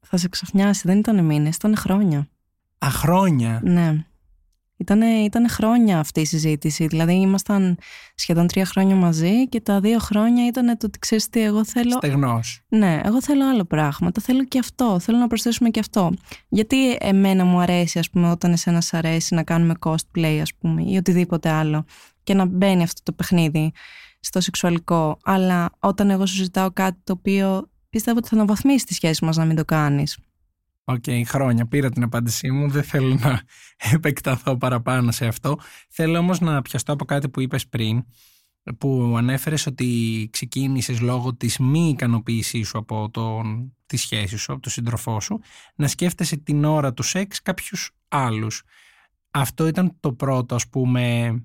Θα 0.02 0.18
σε 0.18 0.30
ξαφνιάσει, 0.30 0.82
δεν 0.86 0.98
ήταν 0.98 1.26
μήνες, 1.26 1.56
ήταν 1.56 1.76
χρόνια. 1.76 2.28
Αχρόνια. 2.78 3.62
Ναι. 3.64 4.06
Ήταν 4.78 5.02
ήτανε 5.02 5.48
χρόνια 5.48 6.00
αυτή 6.00 6.22
η 6.22 6.26
συζήτηση. 6.26 6.88
Δηλαδή, 6.88 7.14
ήμασταν 7.14 7.78
σχεδόν 8.16 8.48
τρία 8.48 8.66
χρόνια 8.66 8.96
μαζί 8.96 9.48
και 9.48 9.62
τα 9.62 9.80
δύο 9.80 10.00
χρόνια 10.00 10.48
ήταν 10.48 10.66
το 10.66 10.86
ότι 10.86 11.00
ξέρεις 11.00 11.30
τι, 11.30 11.42
εγώ 11.42 11.66
θέλω. 11.66 11.92
Στεγνός. 11.92 12.62
Ναι, 12.68 13.02
εγώ 13.04 13.22
θέλω 13.22 13.50
άλλο 13.50 13.66
πράγμα. 13.66 14.12
Το 14.12 14.22
θέλω 14.22 14.44
και 14.44 14.60
αυτό. 14.60 15.00
Θέλω 15.00 15.18
να 15.18 15.28
προσθέσουμε 15.28 15.70
και 15.70 15.80
αυτό. 15.80 16.14
Γιατί 16.48 16.98
εμένα 17.00 17.46
μου 17.46 17.60
αρέσει, 17.60 18.00
ας 18.00 18.10
πούμε, 18.10 18.32
όταν 18.32 18.52
εσένα 18.52 18.82
σ' 18.82 18.94
αρέσει 18.94 19.34
να 19.36 19.44
κάνουμε 19.44 19.74
cosplay, 19.80 20.40
ας 20.42 20.54
πούμε, 20.54 20.84
ή 20.84 20.98
οτιδήποτε 20.98 21.50
άλλο, 21.50 21.86
και 22.24 22.34
να 22.34 22.46
μπαίνει 22.46 22.84
αυτό 22.84 23.02
το 23.04 23.12
παιχνίδι 23.12 23.72
στο 24.20 24.42
σεξουαλικό. 24.42 25.18
Αλλά 25.24 25.70
όταν 25.80 26.10
εγώ 26.10 26.26
σου 26.26 26.36
ζητάω 26.36 26.72
κάτι 26.72 27.00
το 27.04 27.14
οποίο 27.14 27.70
πιστεύω 27.90 28.18
ότι 28.18 28.28
θα 28.28 28.36
αναβαθμίσει 28.36 28.86
τη 28.86 28.94
σχέση 28.94 29.26
μας 29.26 29.38
να 29.38 29.46
μην 29.46 29.56
το 29.56 29.66
κάνεις. 29.66 30.18
OK, 30.90 31.04
okay, 31.08 31.22
χρόνια 31.26 31.68
πήρα 31.68 31.90
την 31.90 32.04
απάντησή 32.04 32.52
μου. 32.52 32.70
Δεν 32.70 32.84
θέλω 32.84 33.16
να 33.16 33.42
επεκταθώ 33.96 34.58
παραπάνω 34.58 35.12
σε 35.12 35.26
αυτό. 35.26 35.60
Θέλω 35.90 36.18
όμως 36.18 36.40
να 36.40 36.62
πιαστώ 36.62 36.94
από 36.94 37.06
κάτι 37.06 37.30
που 37.30 37.42
είπες 37.42 37.68
πριν, 37.68 38.04
που 38.78 39.16
ανέφερες 39.18 39.66
ότι 39.66 40.30
ξεκίνησες 40.32 41.00
λόγω 41.00 41.36
της 41.36 41.58
μη 41.58 41.90
ικανοποίησής 41.90 42.68
σου 42.68 42.78
από 42.78 43.10
τον, 43.10 43.76
της 43.86 44.02
σχέσης 44.02 44.42
σου, 44.42 44.52
από 44.52 44.62
τον 44.62 44.72
σύντροφό 44.72 45.20
σου, 45.20 45.40
να 45.76 45.88
σκέφτεσαι 45.88 46.38
την 46.38 46.64
ώρα 46.64 46.94
του 46.94 47.04
σεξ 47.04 47.42
κάποιους 47.42 47.92
άλλους. 48.08 48.64
Αυτό 49.32 49.68
ήταν 49.68 49.98
το 50.00 50.14
πρώτο, 50.14 50.56
ας 50.56 50.68
πούμε, 50.68 51.36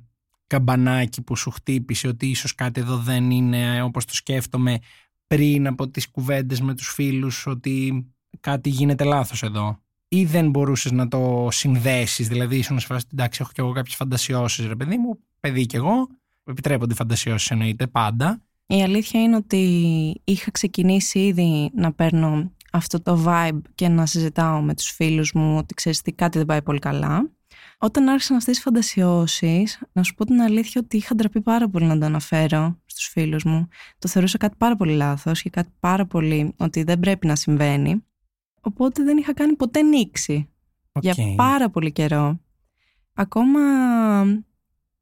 καμπανάκι 0.46 1.22
που 1.22 1.36
σου 1.36 1.50
χτύπησε 1.50 2.08
ότι 2.08 2.26
ίσως 2.26 2.54
κάτι 2.54 2.80
εδώ 2.80 2.96
δεν 2.96 3.30
είναι 3.30 3.82
όπως 3.82 4.04
το 4.04 4.14
σκέφτομαι 4.14 4.78
πριν 5.26 5.66
από 5.66 5.88
τις 5.88 6.10
κουβέντες 6.10 6.60
με 6.60 6.74
τους 6.74 6.88
φίλους 6.88 7.46
ότι 7.46 8.06
κάτι 8.42 8.68
γίνεται 8.68 9.04
λάθος 9.04 9.42
εδώ 9.42 9.78
ή 10.08 10.24
δεν 10.24 10.50
μπορούσες 10.50 10.92
να 10.92 11.08
το 11.08 11.48
συνδέσεις, 11.50 12.28
δηλαδή 12.28 12.56
ήσουν 12.56 12.80
σε 12.80 12.86
φάση 12.86 13.06
εντάξει 13.12 13.40
έχω 13.42 13.50
και 13.54 13.60
εγώ 13.60 13.72
κάποιες 13.72 13.94
φαντασιώσεις 13.94 14.66
ρε 14.66 14.76
παιδί 14.76 14.96
μου, 14.96 15.18
παιδί 15.40 15.66
κι 15.66 15.76
εγώ, 15.76 16.08
επιτρέπονται 16.44 16.94
φαντασιώσεις 16.94 17.50
εννοείται 17.50 17.86
πάντα. 17.86 18.42
Η 18.66 18.82
αλήθεια 18.82 19.22
είναι 19.22 19.36
ότι 19.36 19.60
είχα 20.24 20.50
ξεκινήσει 20.50 21.18
ήδη 21.18 21.70
να 21.74 21.92
παίρνω 21.92 22.52
αυτό 22.72 23.02
το 23.02 23.24
vibe 23.26 23.60
και 23.74 23.88
να 23.88 24.06
συζητάω 24.06 24.60
με 24.60 24.74
τους 24.74 24.90
φίλους 24.90 25.32
μου 25.32 25.56
ότι 25.56 25.74
ξέρεις 25.74 26.02
τι 26.02 26.12
κάτι 26.12 26.38
δεν 26.38 26.46
πάει 26.46 26.62
πολύ 26.62 26.78
καλά. 26.78 27.30
Όταν 27.78 28.08
άρχισαν 28.08 28.36
αυτές 28.36 28.54
τις 28.54 28.64
φαντασιώσεις, 28.64 29.82
να 29.92 30.02
σου 30.02 30.14
πω 30.14 30.24
την 30.24 30.40
αλήθεια 30.40 30.80
ότι 30.84 30.96
είχα 30.96 31.14
ντραπεί 31.14 31.40
πάρα 31.40 31.68
πολύ 31.68 31.84
να 31.84 31.98
το 31.98 32.04
αναφέρω 32.04 32.80
στους 32.84 33.06
φίλους 33.06 33.44
μου. 33.44 33.68
Το 33.98 34.08
θεωρούσα 34.08 34.38
κάτι 34.38 34.56
πάρα 34.58 34.76
πολύ 34.76 34.92
λάθος 34.92 35.42
και 35.42 35.50
κάτι 35.50 35.70
πάρα 35.80 36.06
πολύ 36.06 36.54
ότι 36.56 36.82
δεν 36.82 37.00
πρέπει 37.00 37.26
να 37.26 37.36
συμβαίνει. 37.36 38.02
Οπότε 38.64 39.02
δεν 39.02 39.16
είχα 39.16 39.34
κάνει 39.34 39.56
ποτέ 39.56 39.82
νήξη 39.82 40.48
για 41.00 41.14
πάρα 41.36 41.70
πολύ 41.70 41.92
καιρό. 41.92 42.40
Ακόμα 43.14 43.60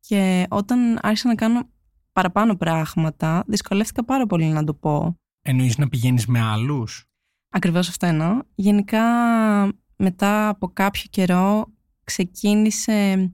και 0.01 0.47
όταν 0.49 0.99
άρχισα 1.03 1.29
να 1.29 1.35
κάνω 1.35 1.69
παραπάνω 2.13 2.57
πράγματα, 2.57 3.45
δυσκολεύτηκα 3.47 4.05
πάρα 4.05 4.27
πολύ 4.27 4.45
να 4.45 4.65
το 4.65 4.75
πω. 4.75 5.17
Εννοείς 5.43 5.79
να 5.79 5.89
πηγαίνεις 5.89 6.27
με 6.27 6.41
άλλους; 6.41 7.05
Ακριβώς 7.49 7.89
αυτό 7.89 8.07
εννοώ. 8.07 8.39
Γενικά 8.55 9.03
μετά 9.97 10.49
από 10.49 10.69
κάποιο 10.69 11.03
καιρό 11.11 11.73
ξεκίνησε, 12.05 13.31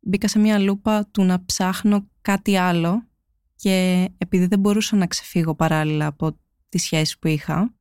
μπήκα 0.00 0.28
σε 0.28 0.38
μια 0.38 0.58
λούπα 0.58 1.06
του 1.10 1.22
να 1.24 1.44
ψάχνω 1.44 2.08
κάτι 2.22 2.56
άλλο 2.56 3.06
και 3.56 4.08
επειδή 4.18 4.46
δεν 4.46 4.58
μπορούσα 4.58 4.96
να 4.96 5.06
ξεφύγω 5.06 5.54
παράλληλα 5.54 6.06
από 6.06 6.38
τη 6.68 6.78
σχέση 6.78 7.18
που 7.18 7.28
είχα, 7.28 7.74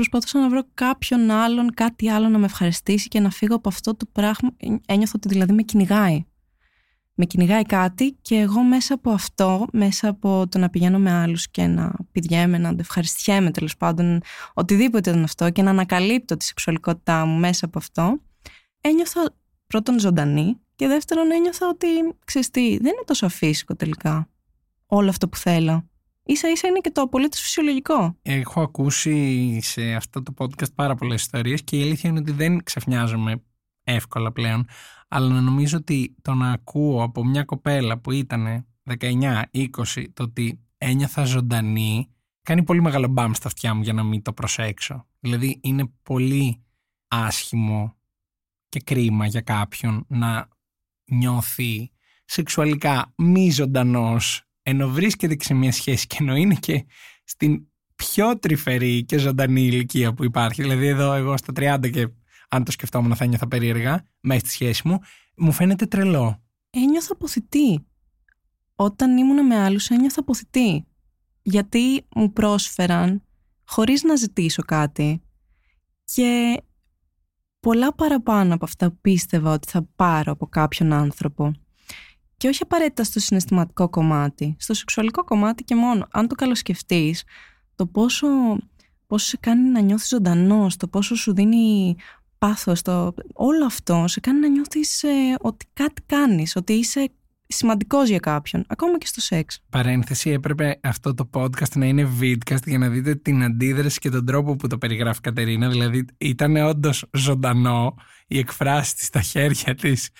προσπαθούσα 0.00 0.40
να 0.40 0.48
βρω 0.48 0.62
κάποιον 0.74 1.30
άλλον, 1.30 1.74
κάτι 1.74 2.08
άλλο 2.08 2.28
να 2.28 2.38
με 2.38 2.44
ευχαριστήσει 2.44 3.08
και 3.08 3.20
να 3.20 3.30
φύγω 3.30 3.54
από 3.54 3.68
αυτό 3.68 3.94
το 3.94 4.06
πράγμα. 4.12 4.50
Ένιωθα 4.86 5.12
ότι 5.16 5.28
δηλαδή 5.28 5.52
με 5.52 5.62
κυνηγάει. 5.62 6.24
Με 7.14 7.24
κυνηγάει 7.24 7.62
κάτι 7.62 8.16
και 8.22 8.36
εγώ 8.36 8.62
μέσα 8.62 8.94
από 8.94 9.10
αυτό, 9.10 9.66
μέσα 9.72 10.08
από 10.08 10.46
το 10.48 10.58
να 10.58 10.70
πηγαίνω 10.70 10.98
με 10.98 11.10
άλλους 11.12 11.50
και 11.50 11.66
να 11.66 11.92
πηδιέμαι, 12.12 12.58
να 12.58 12.74
ευχαριστιέμαι 12.78 13.50
τέλος 13.50 13.76
πάντων, 13.76 14.20
οτιδήποτε 14.54 15.10
ήταν 15.10 15.22
αυτό 15.22 15.50
και 15.50 15.62
να 15.62 15.70
ανακαλύπτω 15.70 16.36
τη 16.36 16.44
σεξουαλικότητά 16.44 17.24
μου 17.24 17.38
μέσα 17.38 17.64
από 17.66 17.78
αυτό, 17.78 18.20
ένιωθα 18.80 19.34
πρώτον 19.66 20.00
ζωντανή 20.00 20.60
και 20.76 20.86
δεύτερον 20.86 21.30
ένιωθα 21.30 21.68
ότι, 21.68 21.86
ξέρεις 22.24 22.50
τι, 22.50 22.60
δεν 22.60 22.92
είναι 22.92 23.04
τόσο 23.04 23.26
αφύσικο 23.26 23.74
τελικά 23.76 24.28
όλο 24.86 25.08
αυτό 25.08 25.28
που 25.28 25.36
θέλω 25.36 25.89
ίσα 26.30 26.50
ίσα 26.50 26.68
είναι 26.68 26.78
και 26.78 26.90
το 26.90 27.00
απολύτως 27.00 27.40
φυσιολογικό. 27.40 28.16
Έχω 28.22 28.60
ακούσει 28.60 29.58
σε 29.60 29.94
αυτό 29.94 30.22
το 30.22 30.34
podcast 30.38 30.74
πάρα 30.74 30.94
πολλές 30.94 31.20
ιστορίες 31.20 31.62
και 31.62 31.78
η 31.78 31.82
αλήθεια 31.82 32.10
είναι 32.10 32.18
ότι 32.18 32.32
δεν 32.32 32.62
ξαφνιάζομαι 32.62 33.42
εύκολα 33.84 34.32
πλέον. 34.32 34.66
Αλλά 35.08 35.28
να 35.28 35.40
νομίζω 35.40 35.76
ότι 35.76 36.16
το 36.22 36.34
να 36.34 36.50
ακούω 36.50 37.02
από 37.02 37.24
μια 37.24 37.44
κοπέλα 37.44 37.98
που 37.98 38.10
ήταν 38.10 38.66
19-20 39.00 39.44
το 40.12 40.22
ότι 40.22 40.60
ένιωθα 40.78 41.24
ζωντανή 41.24 42.10
κάνει 42.42 42.62
πολύ 42.62 42.80
μεγάλο 42.80 43.06
μπαμ 43.06 43.32
στα 43.32 43.46
αυτιά 43.46 43.74
μου 43.74 43.82
για 43.82 43.92
να 43.92 44.02
μην 44.02 44.22
το 44.22 44.32
προσέξω. 44.32 45.06
Δηλαδή 45.20 45.60
είναι 45.62 45.92
πολύ 46.02 46.64
άσχημο 47.08 47.96
και 48.68 48.80
κρίμα 48.80 49.26
για 49.26 49.40
κάποιον 49.40 50.04
να 50.08 50.48
νιώθει 51.04 51.90
σεξουαλικά 52.24 53.12
μη 53.16 53.50
ζωντανός 53.50 54.49
ενώ 54.62 54.88
βρίσκεται 54.88 55.34
και 55.34 55.44
σε 55.44 55.54
μια 55.54 55.72
σχέση 55.72 56.06
και 56.06 56.16
ενώ 56.20 56.36
είναι 56.36 56.54
και 56.54 56.86
στην 57.24 57.66
πιο 57.94 58.38
τρυφερή 58.38 59.04
και 59.04 59.18
ζωντανή 59.18 59.62
ηλικία 59.62 60.14
που 60.14 60.24
υπάρχει. 60.24 60.62
Δηλαδή, 60.62 60.86
εδώ 60.86 61.12
εγώ 61.12 61.36
στα 61.36 61.52
30 61.56 61.90
και 61.90 62.08
αν 62.48 62.64
το 62.64 62.70
σκεφτόμουν 62.70 63.16
θα 63.16 63.26
νιώθα 63.26 63.48
περίεργα 63.48 64.08
μέσα 64.20 64.40
στη 64.40 64.48
σχέση 64.48 64.88
μου, 64.88 64.98
μου 65.36 65.52
φαίνεται 65.52 65.86
τρελό. 65.86 66.42
Ένιωθα 66.70 67.12
αποθητή. 67.12 67.86
Όταν 68.74 69.16
ήμουν 69.16 69.46
με 69.46 69.56
άλλους 69.56 69.88
ένιωθα 69.88 70.20
αποθητή. 70.20 70.84
Γιατί 71.42 72.06
μου 72.14 72.32
πρόσφεραν 72.32 73.22
χωρίς 73.64 74.02
να 74.02 74.16
ζητήσω 74.16 74.62
κάτι 74.62 75.22
και 76.04 76.62
πολλά 77.60 77.94
παραπάνω 77.94 78.54
από 78.54 78.64
αυτά 78.64 78.90
που 78.90 78.98
πίστευα 79.00 79.52
ότι 79.52 79.68
θα 79.70 79.88
πάρω 79.96 80.32
από 80.32 80.46
κάποιον 80.46 80.92
άνθρωπο. 80.92 81.52
Και 82.40 82.48
όχι 82.48 82.62
απαραίτητα 82.62 83.04
στο 83.04 83.20
συναισθηματικό 83.20 83.88
κομμάτι, 83.88 84.56
στο 84.58 84.74
σεξουαλικό 84.74 85.24
κομμάτι 85.24 85.64
και 85.64 85.74
μόνο. 85.74 86.06
Αν 86.10 86.28
το 86.28 86.34
καλοσκεφτείς, 86.34 87.24
το 87.74 87.86
πόσο, 87.86 88.26
πόσο 89.06 89.26
σε 89.26 89.36
κάνει 89.40 89.68
να 89.68 89.80
νιώθεις 89.80 90.08
ζωντανός, 90.08 90.76
το 90.76 90.88
πόσο 90.88 91.14
σου 91.14 91.34
δίνει 91.34 91.96
πάθος, 92.38 92.82
το, 92.82 93.14
όλο 93.32 93.64
αυτό 93.64 94.04
σε 94.06 94.20
κάνει 94.20 94.38
να 94.38 94.48
νιώθεις 94.48 95.02
ε, 95.02 95.08
ότι 95.40 95.66
κάτι 95.72 96.02
κάνεις, 96.06 96.56
ότι 96.56 96.72
είσαι 96.72 97.10
σημαντικός 97.46 98.08
για 98.08 98.18
κάποιον, 98.18 98.64
ακόμα 98.68 98.98
και 98.98 99.06
στο 99.06 99.20
σεξ. 99.20 99.60
Παρένθεση, 99.70 100.30
έπρεπε 100.30 100.80
αυτό 100.82 101.14
το 101.14 101.30
podcast 101.32 101.72
να 101.74 101.86
είναι 101.86 102.08
vidcast 102.20 102.66
για 102.66 102.78
να 102.78 102.88
δείτε 102.88 103.14
την 103.14 103.42
αντίδραση 103.42 103.98
και 103.98 104.10
τον 104.10 104.26
τρόπο 104.26 104.56
που 104.56 104.66
το 104.66 104.78
περιγράφει 104.78 105.18
η 105.18 105.22
Κατερίνα. 105.22 105.68
Δηλαδή 105.68 106.04
ήταν 106.18 106.56
όντως 106.56 107.04
ζωντανό, 107.12 107.94
η 108.26 108.38
εκφράση 108.38 108.94
της, 108.94 109.10
τα 109.10 109.20
χέρια 109.20 109.74
της 109.74 110.10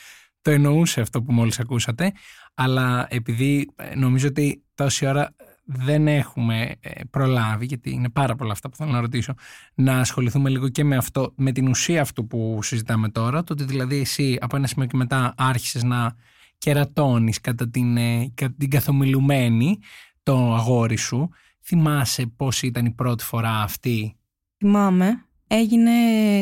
το 0.42 0.50
εννοούσε 0.50 1.00
αυτό 1.00 1.22
που 1.22 1.32
μόλις 1.32 1.60
ακούσατε, 1.60 2.12
αλλά 2.54 3.06
επειδή 3.10 3.70
ε, 3.76 3.94
νομίζω 3.94 4.28
ότι 4.28 4.64
τόση 4.74 5.06
ώρα 5.06 5.34
δεν 5.64 6.08
έχουμε 6.08 6.74
ε, 6.80 7.04
προλάβει, 7.10 7.66
γιατί 7.66 7.90
είναι 7.90 8.08
πάρα 8.08 8.34
πολλά 8.34 8.52
αυτά 8.52 8.68
που 8.68 8.76
θέλω 8.76 8.90
να 8.90 9.00
ρωτήσω, 9.00 9.34
να 9.74 9.98
ασχοληθούμε 9.98 10.50
λίγο 10.50 10.68
και 10.68 10.84
με 10.84 10.96
αυτό, 10.96 11.32
με 11.36 11.52
την 11.52 11.68
ουσία 11.68 12.00
αυτού 12.00 12.26
που 12.26 12.58
συζητάμε 12.62 13.08
τώρα, 13.08 13.44
το 13.44 13.52
ότι 13.52 13.64
δηλαδή 13.64 13.96
εσύ 13.96 14.38
από 14.40 14.56
ένα 14.56 14.66
σημείο 14.66 14.86
και 14.86 14.96
μετά 14.96 15.34
άρχισες 15.36 15.82
να 15.82 16.14
κερατώνεις 16.58 17.40
κατά 17.40 17.68
την, 17.68 17.96
ε, 17.96 18.32
κατά 18.34 18.54
την 18.58 18.70
καθομιλουμένη 18.70 19.78
το 20.22 20.54
αγόρι 20.54 20.96
σου. 20.96 21.28
Θυμάσαι 21.62 22.26
πώς 22.36 22.62
ήταν 22.62 22.84
η 22.86 22.90
πρώτη 22.90 23.24
φορά 23.24 23.62
αυτή; 23.62 24.16
Θυμάμαι. 24.56 25.24
Έγινε 25.46 25.92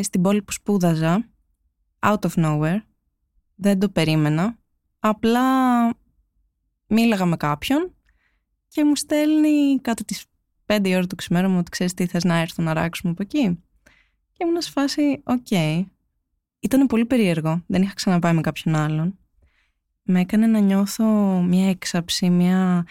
στην 0.02 0.22
πόλη 0.22 0.42
που 0.42 0.52
σπούδαζα, 0.52 1.28
out 1.98 2.18
of 2.18 2.44
nowhere 2.44 2.87
δεν 3.58 3.78
το 3.78 3.88
περίμενα. 3.88 4.58
Απλά 4.98 5.42
μίλαγα 6.86 7.24
με 7.24 7.36
κάποιον 7.36 7.94
και 8.68 8.84
μου 8.84 8.96
στέλνει 8.96 9.80
κάτω 9.80 10.04
τις 10.04 10.24
5 10.66 10.92
ώρα 10.96 11.06
του 11.06 11.16
ξημέρωμα 11.16 11.58
ότι 11.58 11.70
ξέρεις 11.70 11.94
τι 11.94 12.06
θες 12.06 12.24
να 12.24 12.36
έρθω 12.36 12.62
να 12.62 12.72
αράξουμε 12.72 13.12
από 13.12 13.22
εκεί. 13.22 13.62
Και 14.32 14.44
ήμουν 14.44 14.60
σε 14.60 14.70
φάση, 14.70 15.22
OK. 15.24 15.46
Okay. 15.50 15.84
Ήταν 16.60 16.86
πολύ 16.86 17.06
περίεργο, 17.06 17.64
δεν 17.66 17.82
είχα 17.82 17.94
ξαναπάει 17.94 18.32
με 18.32 18.40
κάποιον 18.40 18.74
άλλον. 18.74 19.18
Με 20.02 20.20
έκανε 20.20 20.46
να 20.46 20.58
νιώθω 20.58 21.04
μια 21.42 21.68
έξαψη, 21.68 22.30
μια 22.30 22.86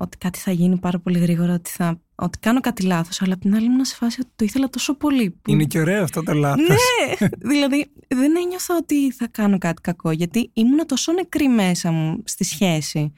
ότι 0.00 0.16
κάτι 0.16 0.38
θα 0.38 0.50
γίνει 0.50 0.78
πάρα 0.78 0.98
πολύ 0.98 1.18
γρήγορα, 1.18 1.54
ότι, 1.54 1.70
θα, 1.70 2.00
ότι 2.14 2.38
κάνω 2.38 2.60
κάτι 2.60 2.82
λάθος, 2.82 3.22
αλλά 3.22 3.34
απ' 3.34 3.40
την 3.40 3.54
άλλη 3.54 3.64
ήμουν 3.64 3.84
σε 3.84 3.94
φάση 3.94 4.20
ότι 4.20 4.30
το 4.36 4.44
ήθελα 4.44 4.68
τόσο 4.68 4.94
πολύ. 4.94 5.30
Που... 5.30 5.50
Είναι 5.50 5.64
και 5.64 5.80
ωραίο 5.80 6.02
αυτό 6.02 6.22
το 6.22 6.32
λάθος. 6.32 6.68
Ναι, 6.68 7.28
δηλαδή 7.50 7.90
δεν 8.08 8.36
ένιωθα 8.36 8.76
ότι 8.76 9.12
θα 9.12 9.26
κάνω 9.26 9.58
κάτι 9.58 9.80
κακό, 9.80 10.10
γιατί 10.10 10.50
ήμουν 10.52 10.86
τόσο 10.86 11.12
νεκρή 11.12 11.48
μέσα 11.48 11.90
μου 11.90 12.22
στη 12.24 12.44
σχέση, 12.44 13.12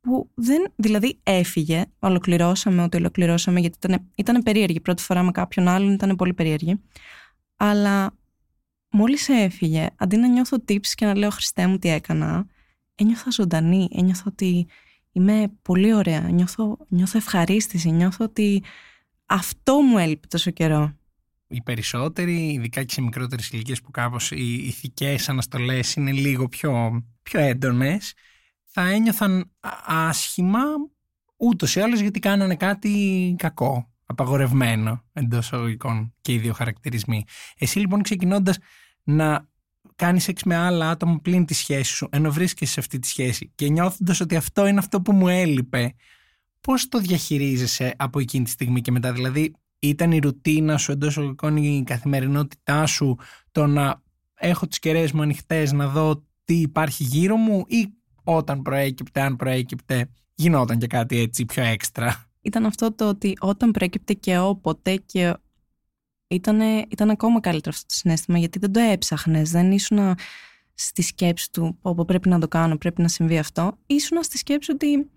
που 0.00 0.30
δεν, 0.34 0.72
δηλαδή 0.76 1.18
έφυγε, 1.22 1.84
ολοκληρώσαμε 1.98 2.82
ό,τι 2.82 2.96
ολοκληρώσαμε, 2.96 3.60
γιατί 3.60 3.78
ήταν, 3.82 4.10
ήταν 4.14 4.42
περίεργη. 4.42 4.80
Πρώτη 4.80 5.02
φορά 5.02 5.22
με 5.22 5.30
κάποιον 5.30 5.68
άλλον 5.68 5.92
ήταν 5.92 6.16
πολύ 6.16 6.34
περίεργη. 6.34 6.80
Αλλά 7.56 8.14
μόλις 8.90 9.28
έφυγε, 9.28 9.86
αντί 9.96 10.16
να 10.16 10.28
νιώθω 10.28 10.56
tips 10.68 10.86
και 10.94 11.06
να 11.06 11.16
λέω 11.16 11.30
Χριστέ 11.30 11.66
μου 11.66 11.78
τι 11.78 11.88
έκανα, 11.88 12.46
ένιωθα 12.94 13.30
ζωντανή, 13.30 13.88
ένιωθα 13.92 14.24
ότι 14.26 14.66
είμαι 15.12 15.52
πολύ 15.62 15.94
ωραία, 15.94 16.20
νιώθω, 16.20 16.78
νιώθω 16.88 17.18
ευχαρίστηση, 17.18 17.90
νιώθω 17.90 18.24
ότι 18.24 18.62
αυτό 19.26 19.80
μου 19.80 19.98
έλειπε 19.98 20.26
τόσο 20.26 20.50
καιρό. 20.50 20.96
Οι 21.48 21.62
περισσότεροι, 21.62 22.52
ειδικά 22.52 22.84
και 22.84 22.92
σε 22.92 23.00
μικρότερες 23.00 23.50
ηλικίες 23.50 23.80
που 23.80 23.90
κάπως 23.90 24.30
οι 24.30 24.54
ηθικές 24.54 25.28
αναστολές 25.28 25.94
είναι 25.94 26.12
λίγο 26.12 26.48
πιο, 26.48 27.02
πιο 27.22 27.40
έντονες, 27.40 28.14
θα 28.64 28.88
ένιωθαν 28.88 29.50
άσχημα 29.86 30.60
ούτως 31.36 31.76
ή 31.76 31.80
άλλως 31.80 32.00
γιατί 32.00 32.18
κάνανε 32.18 32.56
κάτι 32.56 33.34
κακό, 33.38 33.92
απαγορευμένο 34.06 35.04
εντός 35.12 35.46
εισαγωγικών 35.46 36.14
και 36.20 36.32
οι 36.32 36.38
δύο 36.38 36.52
χαρακτηρισμοί. 36.52 37.24
Εσύ 37.58 37.78
λοιπόν 37.78 38.02
ξεκινώντας 38.02 38.58
να 39.02 39.48
κάνεις 39.96 40.22
σεξ 40.22 40.42
με 40.42 40.56
άλλα 40.56 40.90
άτομα 40.90 41.18
πλην 41.22 41.44
τη 41.44 41.54
σχέση 41.54 41.94
σου, 41.94 42.08
ενώ 42.10 42.32
βρίσκεσαι 42.32 42.72
σε 42.72 42.80
αυτή 42.80 42.98
τη 42.98 43.06
σχέση 43.06 43.52
και 43.54 43.68
νιώθοντας 43.68 44.20
ότι 44.20 44.36
αυτό 44.36 44.66
είναι 44.66 44.78
αυτό 44.78 45.00
που 45.00 45.12
μου 45.12 45.28
έλειπε, 45.28 45.94
πώς 46.60 46.88
το 46.88 46.98
διαχειρίζεσαι 46.98 47.94
από 47.96 48.18
εκείνη 48.18 48.44
τη 48.44 48.50
στιγμή 48.50 48.80
και 48.80 48.90
μετά; 48.90 49.12
Δηλαδή, 49.12 49.52
ήταν 49.78 50.12
η 50.12 50.18
ρουτίνα 50.18 50.76
σου 50.76 50.92
εντός 50.92 51.10
εισαγωγικών, 51.10 51.56
η 51.56 51.82
καθημερινότητά 51.86 52.86
σου, 52.86 53.16
το 53.52 53.66
να 53.66 54.02
έχω 54.34 54.66
τις 54.66 54.78
κεραίες 54.78 55.12
μου 55.12 55.22
ανοιχτές, 55.22 55.72
να 55.72 55.88
δω 55.88 56.24
τι 56.44 56.54
υπάρχει 56.54 57.04
γύρω 57.04 57.36
μου, 57.36 57.64
ή 57.66 57.92
όταν 58.24 58.62
προέκυπτε, 58.62 59.20
αν 59.20 59.36
προέκυπτε, 59.36 60.10
γινόταν 60.34 60.78
και 60.78 60.86
κάτι 60.86 61.18
έτσι 61.18 61.44
πιο 61.44 61.62
έξτρα; 61.62 62.26
Ήταν 62.40 62.66
αυτό 62.66 62.92
το 62.92 63.08
ότι 63.08 63.36
όταν 63.40 63.70
προέκυπτε 63.70 64.12
και 64.12 64.38
όποτε 64.38 64.96
και 65.06 65.34
ήταν, 66.28 66.60
ήταν 66.88 67.10
ακόμα 67.10 67.40
καλύτερο 67.40 67.74
αυτό 67.74 67.86
το 67.86 67.94
συνέστημα 67.94 68.38
γιατί 68.38 68.58
δεν 68.58 68.72
το 68.72 68.80
έψαχνες, 68.80 69.50
δεν 69.50 69.72
ήσουν 69.72 70.14
στη 70.74 71.02
σκέψη 71.02 71.52
του 71.52 71.78
όπου 71.82 72.04
πρέπει 72.04 72.28
να 72.28 72.38
το 72.38 72.48
κάνω, 72.48 72.76
πρέπει 72.76 73.02
να 73.02 73.08
συμβεί 73.08 73.38
αυτό. 73.38 73.78
Ήσουν 73.86 74.22
στη 74.22 74.38
σκέψη 74.38 74.70
ότι 74.70 75.10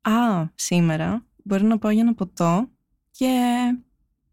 α, 0.00 0.44
σήμερα 0.54 1.26
μπορεί 1.44 1.64
να 1.64 1.78
πάω 1.78 1.90
για 1.90 2.02
ένα 2.02 2.14
ποτό 2.14 2.68
και 3.10 3.30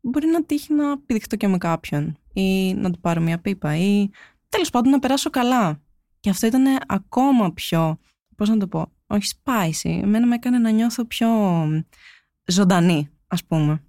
μπορεί 0.02 0.28
να 0.28 0.44
τύχει 0.44 0.74
να 0.74 1.00
πηδηχτώ 1.00 1.36
και 1.36 1.48
με 1.48 1.58
κάποιον 1.58 2.18
ή 2.34 2.74
να 2.74 2.92
του 2.92 3.00
πάρω 3.00 3.22
μια 3.22 3.40
πίπα 3.40 3.78
ή 3.78 4.10
τέλος 4.50 4.70
πάντων 4.70 4.92
να 4.92 5.00
περάσω 5.00 5.30
καλά. 5.30 5.82
Και 6.20 6.30
αυτό 6.30 6.48
ήταν 6.48 6.66
ακόμα 6.88 7.54
πιο, 7.54 7.98
πώς 8.36 8.50
να 8.50 8.58
το 8.58 8.68
πω, 8.68 8.92
όχι 9.08 9.32
spicy. 9.36 10.00
Εμένα 10.02 10.26
με 10.26 10.36
έκανε 10.36 10.58
να 10.58 10.70
νιώθω 10.70 11.06
πιο 11.06 11.28
ζωντανή, 12.46 13.10
ας 13.28 13.46
πούμε. 13.46 13.84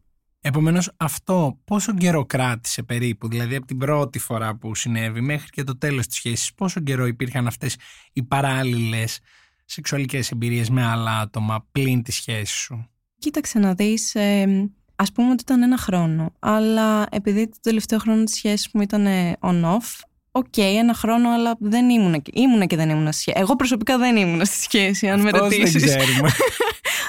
Επομένως, 0.48 0.90
αυτό 0.96 1.58
πόσο 1.64 1.94
καιρό 1.94 2.24
κράτησε 2.24 2.82
περίπου, 2.82 3.28
δηλαδή 3.28 3.56
από 3.56 3.66
την 3.66 3.78
πρώτη 3.78 4.18
φορά 4.18 4.56
που 4.56 4.74
συνέβη 4.74 5.20
μέχρι 5.20 5.48
και 5.48 5.64
το 5.64 5.78
τέλος 5.78 6.06
της 6.06 6.16
σχέσης, 6.16 6.54
πόσο 6.54 6.80
καιρό 6.80 7.06
υπήρχαν 7.06 7.46
αυτές 7.46 7.76
οι 8.12 8.22
παράλληλες 8.22 9.18
σεξουαλικές 9.64 10.30
εμπειρίες 10.30 10.70
με 10.70 10.84
άλλα 10.84 11.18
άτομα 11.18 11.66
πλην 11.72 12.02
της 12.02 12.14
σχέσης 12.14 12.56
σου; 12.56 12.88
Κοίταξε 13.18 13.58
να 13.58 13.74
δεις. 13.74 14.14
Ε, 14.14 14.70
Ας 14.96 15.04
πούμε 15.12 15.30
ότι 15.30 15.42
ήταν 15.42 15.62
ένα 15.62 15.78
χρόνο. 15.78 16.32
Αλλά 16.38 17.06
επειδή 17.10 17.48
το 17.48 17.58
τελευταίο 17.62 17.98
χρόνο 17.98 18.24
της 18.24 18.34
σχέσης 18.34 18.68
μου 18.72 18.80
ήταν 18.80 19.06
on-off, 19.40 20.00
OK, 20.30 20.44
okay, 20.56 20.74
ένα 20.78 20.94
χρόνο, 20.94 21.30
αλλά 21.30 21.56
δεν 21.60 21.90
ήμουν. 21.90 22.22
Ήμουνα 22.32 22.64
και 22.64 22.76
δεν 22.76 22.90
ήμουν 22.90 23.12
στη 23.12 23.20
σχέση. 23.20 23.38
Εγώ 23.40 23.56
προσωπικά 23.56 23.98
δεν 23.98 24.16
ήμουν 24.16 24.44
στη 24.44 24.62
σχέση, 24.62 25.08
αν 25.08 25.26
Αυτός 25.26 25.32
με 25.32 25.38
ρωτήσεις. 25.38 25.84
Δεν 25.84 25.98
ξέρουμε. 25.98 26.30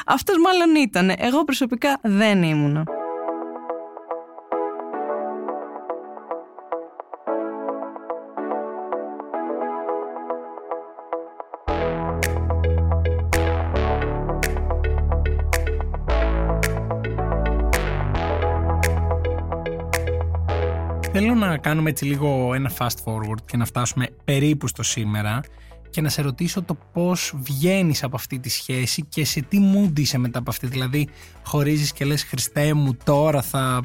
Αυτός 0.05 0.35
μάλλον 0.37 0.75
ήταν. 0.75 1.13
Εγώ 1.17 1.43
προσωπικά 1.43 1.99
δεν 2.01 2.43
ήμουνα. 2.43 2.83
Θέλω 21.11 21.33
να 21.33 21.57
κάνουμε 21.57 21.89
έτσι 21.89 22.05
λίγο 22.05 22.53
ένα 22.53 22.71
fast 22.77 23.03
forward 23.05 23.41
και 23.45 23.57
να 23.57 23.65
φτάσουμε 23.65 24.07
περίπου 24.23 24.67
στο 24.67 24.83
σήμερα 24.83 25.39
και 25.89 26.01
να 26.01 26.09
σε 26.09 26.21
ρωτήσω 26.21 26.61
το 26.61 26.77
πώς 26.93 27.33
βγαίνεις 27.35 28.03
από 28.03 28.15
αυτή 28.15 28.39
τη 28.39 28.49
σχέση 28.49 29.05
και 29.09 29.25
σε 29.25 29.41
τι 29.41 29.57
mood 29.73 29.99
είσαι 29.99 30.17
μετά 30.17 30.39
από 30.39 30.49
αυτή. 30.49 30.67
Δηλαδή 30.67 31.07
χωρίζεις 31.43 31.93
και 31.93 32.05
λες 32.05 32.23
Χριστέ 32.23 32.73
μου 32.73 32.97
τώρα 33.03 33.41
θα 33.41 33.81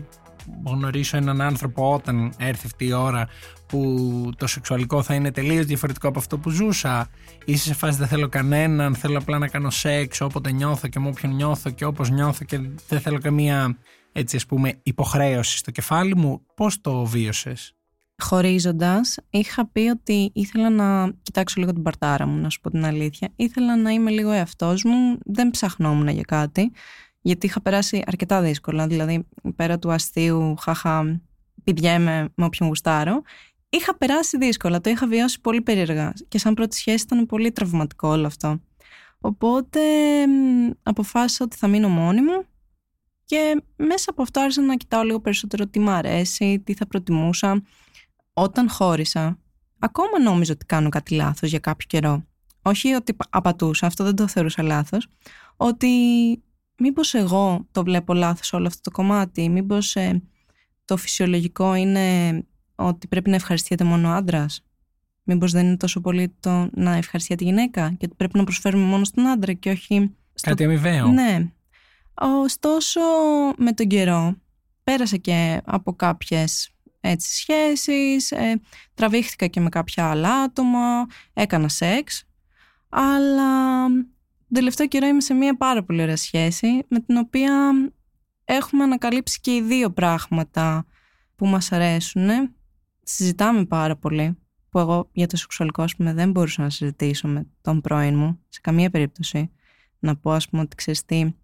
γνωρίσω 0.67 1.17
έναν 1.17 1.41
άνθρωπο 1.41 1.93
όταν 1.93 2.33
έρθει 2.39 2.67
αυτή 2.67 2.87
η 2.87 2.93
ώρα 2.93 3.29
που 3.67 4.31
το 4.37 4.47
σεξουαλικό 4.47 5.03
θα 5.03 5.15
είναι 5.15 5.31
τελείως 5.31 5.67
διαφορετικό 5.67 6.09
από 6.09 6.19
αυτό 6.19 6.39
που 6.39 6.51
ζούσα. 6.51 7.09
Είσαι 7.45 7.65
σε 7.65 7.75
φάση 7.75 7.99
δεν 7.99 8.07
θέλω 8.07 8.29
κανέναν, 8.29 8.95
θέλω 8.95 9.19
απλά 9.19 9.39
να 9.39 9.49
κάνω 9.49 9.71
σεξ 9.71 10.21
όποτε 10.21 10.53
νιώθω 10.53 10.89
και 10.89 11.01
με 11.01 11.09
όποιον 11.09 11.35
νιώθω 11.35 11.71
και 11.71 11.85
όπως 11.85 12.11
νιώθω 12.11 12.45
και 12.45 12.61
δεν 12.89 13.01
θέλω 13.01 13.19
καμία 13.19 13.77
έτσι 14.13 14.37
ας 14.37 14.47
πούμε 14.47 14.81
υποχρέωση 14.83 15.57
στο 15.57 15.71
κεφάλι 15.71 16.17
μου. 16.17 16.47
Πώς 16.55 16.81
το 16.81 17.05
βίωσες; 17.05 17.75
Χωρίζοντας, 18.23 19.19
είχα 19.31 19.67
πει 19.67 19.81
ότι 19.81 20.31
ήθελα 20.35 20.71
να 20.71 21.13
κοιτάξω 21.23 21.61
λίγο 21.61 21.73
την 21.73 21.83
παρτάρα 21.83 22.27
μου, 22.27 22.41
να 22.41 22.49
σου 22.49 22.61
πω 22.61 22.71
την 22.71 22.85
αλήθεια. 22.85 23.29
Ήθελα 23.37 23.77
να 23.77 23.91
είμαι 23.91 24.11
λίγο 24.11 24.31
εαυτός 24.31 24.85
μου, 24.85 25.19
δεν 25.25 25.51
ψαχνόμουν 25.51 26.09
για 26.09 26.23
κάτι, 26.23 26.73
γιατί 27.21 27.47
είχα 27.47 27.61
περάσει 27.61 28.03
αρκετά 28.07 28.41
δύσκολα, 28.41 28.87
δηλαδή 28.87 29.27
πέρα 29.57 29.79
του 29.79 29.93
αστείου, 29.93 30.57
χαχα, 30.57 31.21
πηδιέμαι 31.65 32.29
με 32.35 32.45
όποιον 32.45 32.69
γουστάρω. 32.69 33.23
Είχα 33.69 33.97
περάσει 33.97 34.37
δύσκολα, 34.37 34.81
το 34.81 34.91
είχα 34.91 35.07
βιώσει 35.07 35.41
πολύ 35.41 35.61
περίεργα 35.61 36.13
και 36.29 36.39
σαν 36.39 36.55
πρώτη 36.55 36.77
σχέση 36.77 37.05
ήταν 37.05 37.27
πολύ 37.27 37.53
τραυματικό 37.53 38.09
όλο 38.09 38.27
αυτό. 38.27 38.61
Οπότε 39.21 39.81
αποφάσισα 40.83 41.45
ότι 41.45 41.57
θα 41.57 41.67
μείνω 41.67 41.89
μόνη 41.89 42.21
μου 42.21 42.45
και 43.25 43.63
μέσα 43.77 44.11
από 44.11 44.23
αυτό 44.23 44.41
άρχισα 44.41 44.63
να 44.63 44.77
κοιτάω 44.77 45.03
λίγο 45.03 45.21
περισσότερο 45.21 45.67
τι 45.67 45.79
μου 45.79 45.91
αρέσει, 45.91 46.63
τι 46.65 46.75
θα 46.75 46.87
προτιμούσα. 46.87 47.63
Όταν 48.33 48.71
χώρισα, 48.71 49.39
ακόμα 49.79 50.21
νόμιζα 50.23 50.53
ότι 50.53 50.67
κάνω 50.67 50.89
κάτι 50.89 51.15
λάθος 51.15 51.51
για 51.51 51.59
κάποιο 51.59 51.87
καιρό. 51.87 52.25
Όχι 52.63 52.93
ότι 52.93 53.17
απατούσα, 53.31 53.87
αυτό 53.87 54.05
δεν 54.05 54.17
το 54.17 54.29
θεωρούσα 54.29 54.63
λάθος. 54.63 55.09
Ότι 55.57 55.89
μήπως 56.79 57.15
εγώ 57.15 57.67
το 57.73 57.83
βλέπω 57.83 58.15
λάθος 58.15 58.53
όλο 58.53 58.67
αυτό 58.67 58.81
το 58.81 58.91
κομμάτι, 58.91 59.49
μήπως 59.49 59.97
ε, 59.97 60.23
το 60.85 60.97
φυσιολογικό 60.97 61.75
είναι 61.75 62.37
ότι 62.75 63.07
πρέπει 63.07 63.31
να 63.31 63.37
ευχαριστιέται 63.37 63.85
μόνο 63.85 64.09
ο 64.09 64.13
άντρας. 64.13 64.65
Μήπως 65.23 65.53
δεν 65.53 65.67
είναι 65.67 65.77
τόσο 65.77 66.01
πολύ 66.01 66.35
το 66.41 66.69
να 66.75 66.93
ευχαριστιέται 66.97 67.45
τη 67.45 67.51
γυναίκα 67.51 67.89
και 67.89 68.05
ότι 68.05 68.15
πρέπει 68.15 68.39
να 68.39 68.45
προσφέρουμε 68.45 68.85
μόνο 68.85 69.05
στον 69.05 69.27
άντρα 69.27 69.53
και 69.53 69.71
όχι. 69.71 70.15
Στο... 70.35 70.51
Κάτι 70.51 70.65
αμοιβαίο. 70.65 71.07
Ναι. 71.07 71.53
Ωστόσο, 72.15 73.01
με 73.57 73.73
τον 73.73 73.87
καιρό 73.87 74.37
πέρασα 74.85 75.17
και 75.17 75.61
από 75.65 75.95
κάποιες 75.95 76.71
έτσι, 77.01 77.35
σχέσεις, 77.35 78.31
ε, 78.31 78.61
τραβήχθηκα 78.95 79.47
και 79.47 79.61
με 79.61 79.69
κάποια 79.69 80.11
άλλα 80.11 80.35
άτομα, 80.35 81.07
έκανα 81.33 81.69
σεξ, 81.69 82.25
αλλά 82.89 83.87
τον 84.53 84.61
τελευταίο 84.61 84.89
καιρό 84.89 85.07
είμαι 85.07 85.21
σε 85.21 85.35
μια 85.35 85.57
πάρα 85.57 85.85
πολύ 85.85 86.03
ωραία 86.03 86.17
σχέση 86.17 86.85
με 86.89 87.01
την 87.01 87.17
οποία 87.17 87.73
έχουμε 88.45 88.83
ανακαλύψει 88.83 89.41
και 89.41 89.55
οι 89.55 89.63
δύο 89.63 89.91
πράγματα 89.91 90.87
που 91.37 91.47
μας 91.47 91.73
αρέσουν. 91.73 92.29
Συζητάμε 93.03 93.65
πάρα 93.65 93.97
πολύ, 93.97 94.39
που 94.69 94.79
εγώ 94.79 95.09
για 95.13 95.27
το 95.27 95.37
σεξουαλικό 95.37 95.85
πούμε, 95.97 96.13
δεν 96.13 96.31
μπορούσα 96.31 96.63
να 96.63 96.71
συζητήσω 96.71 97.29
με 97.29 97.47
τον 97.61 97.81
πρώην 97.81 98.15
μου 98.15 98.41
σε 98.49 98.61
καμία 98.63 98.91
περίπτωση. 98.91 99.51
Να 99.99 100.17
πω 100.17 100.33
ας 100.33 100.49
πούμε 100.49 100.63
ότι 100.63 100.77
ξέρεις 100.77 101.05
τι, 101.05 101.35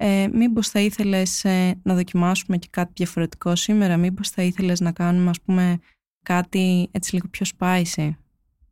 ε, 0.00 0.28
μήπως 0.32 0.68
θα 0.68 0.80
ήθελες 0.80 1.44
ε, 1.44 1.80
να 1.82 1.94
δοκιμάσουμε 1.94 2.56
και 2.56 2.68
κάτι 2.70 2.92
διαφορετικό 2.94 3.56
σήμερα, 3.56 3.96
μήπως 3.96 4.30
θα 4.30 4.42
ήθελες 4.42 4.80
να 4.80 4.92
κάνουμε 4.92 5.30
ας 5.30 5.40
πούμε 5.40 5.78
κάτι 6.22 6.88
έτσι 6.90 7.14
λίγο 7.14 7.28
πιο 7.28 7.46
spicy, 7.58 8.10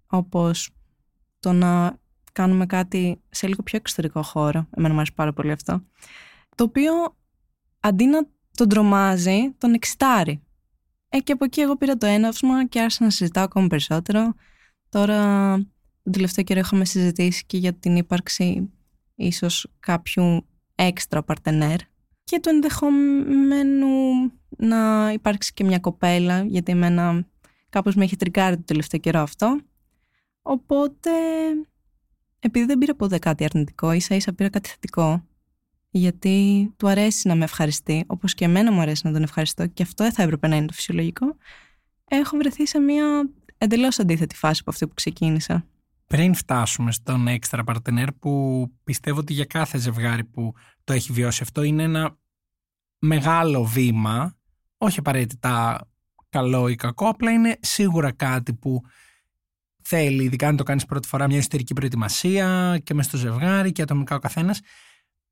όπως 0.07 0.71
το 1.39 1.53
να 1.53 1.99
κάνουμε 2.33 2.67
κάτι 2.67 3.21
σε 3.31 3.47
λίγο 3.47 3.63
πιο 3.63 3.79
εξωτερικό 3.79 4.23
χώρο, 4.23 4.69
εμένα 4.77 4.93
μου 4.93 5.01
αρέσει 5.01 5.15
πάρα 5.15 5.33
πολύ 5.33 5.53
αυτό, 5.53 5.85
το 6.55 6.65
οποίο 6.65 6.93
αντί 7.81 8.05
να 8.07 8.27
τον 8.55 8.69
τρομάζει, 8.69 9.51
τον 9.59 9.75
εξητάρει. 9.75 10.43
Ε, 11.09 11.19
και 11.19 11.33
από 11.33 11.45
εκεί 11.45 11.61
εγώ 11.61 11.77
πήρα 11.77 11.97
το 11.97 12.07
έναυσμα 12.07 12.67
και 12.67 12.81
άρχισα 12.81 13.05
να 13.05 13.11
συζητάω 13.11 13.45
ακόμα 13.45 13.67
περισσότερο. 13.67 14.35
Τώρα, 14.89 15.53
τον 16.03 16.13
τελευταίο 16.13 16.45
καιρό 16.45 16.61
είχαμε 16.61 16.85
συζητήσει 16.85 17.47
και 17.47 17.57
για 17.57 17.75
την 17.75 17.97
ύπαρξη 17.97 18.71
ίσως 19.15 19.69
κάποιου 19.81 20.47
έξτρα 20.77 21.23
παρτενέρ 21.23 21.79
και 22.25 22.41
του 22.41 22.49
ενδεχομένου 22.49 23.89
να 24.57 25.11
υπάρξει 25.13 25.53
και 25.53 25.65
μια 25.65 25.79
κοπέλα 25.79 26.45
γιατί 26.45 26.73
εμένα 26.73 27.27
κάπως 27.69 27.95
με 27.95 28.05
έχει 28.05 28.17
τρικάρει 28.17 28.57
το 28.57 28.63
τελευταίο 28.65 29.01
καιρό 29.01 29.21
αυτό 29.21 29.61
οπότε 30.43 31.11
επειδή 32.39 32.67
δεν 32.67 32.79
πήρα 32.79 32.95
ποτέ 32.95 33.19
κάτι 33.19 33.45
αρνητικό 33.45 33.93
ίσα 33.93 34.15
ίσα 34.15 34.33
πήρα 34.33 34.49
κάτι 34.49 34.69
θετικό 34.69 35.25
γιατί 35.97 36.71
του 36.77 36.89
αρέσει 36.89 37.29
να 37.29 37.35
με 37.35 37.45
ευχαριστεί, 37.45 38.05
όπως 38.07 38.35
και 38.35 38.45
εμένα 38.45 38.73
μου 38.73 38.81
αρέσει 38.81 39.07
να 39.07 39.13
τον 39.13 39.23
ευχαριστώ 39.23 39.67
και 39.67 39.83
αυτό 39.83 40.13
θα 40.13 40.23
έπρεπε 40.23 40.49
να 40.49 40.57
είναι 40.57 40.67
το 40.67 40.73
φυσιολογικό, 40.73 41.37
έχω 42.05 42.37
βρεθεί 42.37 42.67
σε 42.67 42.79
μια 42.79 43.31
εντελώς 43.59 43.99
αντίθετη 43.99 44.37
φάση 44.37 44.59
από 44.61 44.71
αυτή 44.71 44.87
που 44.87 44.95
ξεκίνησα. 44.95 45.67
Πριν 46.07 46.35
φτάσουμε 46.35 46.93
στον 46.93 47.29
έξτρα 47.29 47.65
παρτενέρ 47.65 48.13
που 48.13 48.67
πιστεύω 48.85 49.19
ότι 49.19 49.33
για 49.33 49.45
κάθε 49.45 49.79
ζευγάρι 49.79 50.25
που 50.25 50.53
το 50.85 50.93
έχει 50.93 51.13
βιώσει 51.13 51.43
αυτό 51.43 51.63
είναι 51.63 51.83
ένα 51.83 52.17
μεγάλο 52.99 53.65
βήμα, 53.65 54.37
όχι 54.79 54.99
απαραίτητα 54.99 55.81
καλό 56.29 56.69
ή 56.69 56.75
κακό, 56.75 57.09
απλά 57.09 57.31
είναι 57.31 57.57
σίγουρα 57.61 58.13
κάτι 58.13 58.55
που 58.55 58.81
θέλει, 59.83 60.25
ειδικά 60.25 60.49
αν 60.49 60.57
το 60.57 60.63
κάνεις 60.63 60.85
πρώτη 60.85 61.09
φορά, 61.09 61.27
μια 61.27 61.39
ιστορική 61.39 61.73
προετοιμασία 61.73 62.79
και 62.83 62.95
μέσα 62.95 63.09
στο 63.09 63.19
ζευγάρι 63.19 63.73
και 63.73 63.83
ατομικά 63.83 64.17
ο 64.17 64.19
καθένας. 64.19 64.61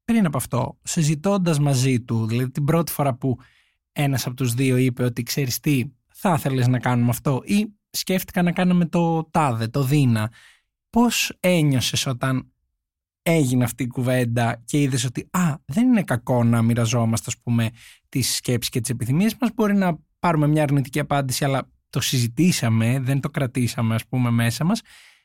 Πριν 0.05 0.27
από 0.27 0.37
αυτό, 0.37 0.79
συζητώντας 0.83 1.59
μαζί 1.59 2.01
του, 2.01 2.27
δηλαδή 2.27 2.51
την 2.51 2.65
πρώτη 2.65 2.93
φορά 2.93 3.15
που 3.15 3.39
ένας 3.93 4.27
από 4.27 4.37
τους 4.37 4.55
δύο 4.55 4.77
είπε 4.77 5.05
ότι 5.05 5.23
ξέρεις 5.23 5.61
τι, 5.61 5.85
θα 6.15 6.35
ήθελες 6.39 6.69
να 6.69 6.79
κάνουμε 6.79 7.11
αυτό 7.11 7.43
ή 7.45 7.67
σκέφτηκα 7.91 8.43
να 8.43 8.53
κάνουμε 8.53 8.87
το 8.87 9.25
τάδε, 9.31 9.69
το 9.69 9.83
δίνα. 9.83 10.33
Πώς 10.95 11.33
ένιωσες 11.41 12.07
όταν 12.07 12.53
έγινε 13.23 13.65
αυτή 13.65 13.83
η 13.83 13.87
κουβέντα 13.87 14.63
και 14.65 14.81
είδες 14.81 15.05
ότι 15.05 15.29
α, 15.31 15.55
δεν 15.65 15.87
είναι 15.87 16.03
κακό 16.03 16.45
να 16.45 16.63
μοιραζόμαστε 16.63 17.25
ας 17.29 17.39
πούμε 17.43 17.71
τις 18.09 18.35
σκέψεις 18.35 18.71
και 18.71 18.81
τις 18.81 18.91
επιθυμίες 18.91 19.37
μας 19.41 19.51
μπορεί 19.55 19.75
να 19.75 19.99
πάρουμε 20.19 20.47
μια 20.47 20.63
αρνητική 20.63 20.99
απάντηση 20.99 21.45
αλλά 21.45 21.71
το 21.91 22.01
συζητήσαμε, 22.01 22.99
δεν 23.01 23.21
το 23.21 23.31
κρατήσαμε 23.31 23.95
ας 23.95 24.07
πούμε 24.07 24.31
μέσα 24.31 24.65
μας 24.65 24.81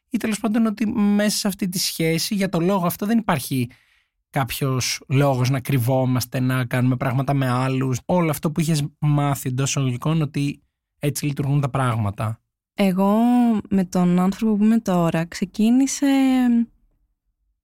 ή 0.09 0.17
τέλος 0.17 0.39
πάντων 0.39 0.65
ότι 0.65 0.85
μέσα 0.87 1.37
σε 1.37 1.47
αυτή 1.47 1.69
τη 1.69 1.79
σχέση 1.79 2.35
για 2.35 2.49
το 2.49 2.59
λόγο 2.59 2.85
αυτό 2.85 3.05
δεν 3.05 3.17
υπάρχει 3.17 3.69
κάποιος 4.29 5.01
λόγος 5.07 5.49
να 5.49 5.59
κρυβόμαστε, 5.59 6.39
να 6.39 6.65
κάνουμε 6.65 6.95
πράγματα 6.95 7.33
με 7.33 7.49
άλλους 7.49 7.99
όλο 8.05 8.29
αυτό 8.29 8.51
που 8.51 8.59
είχες 8.59 8.83
μάθει 8.99 9.49
εντός 9.49 9.69
εισαγωγικών 9.69 10.21
ότι 10.21 10.63
έτσι 10.99 11.25
λειτουργούν 11.25 11.61
τα 11.61 11.69
πράγματα. 11.69 12.41
Εγώ 12.81 13.17
με 13.69 13.85
τον 13.85 14.19
άνθρωπο 14.19 14.55
που 14.55 14.63
είμαι 14.63 14.79
τώρα 14.79 15.25
ξεκίνησε 15.25 16.07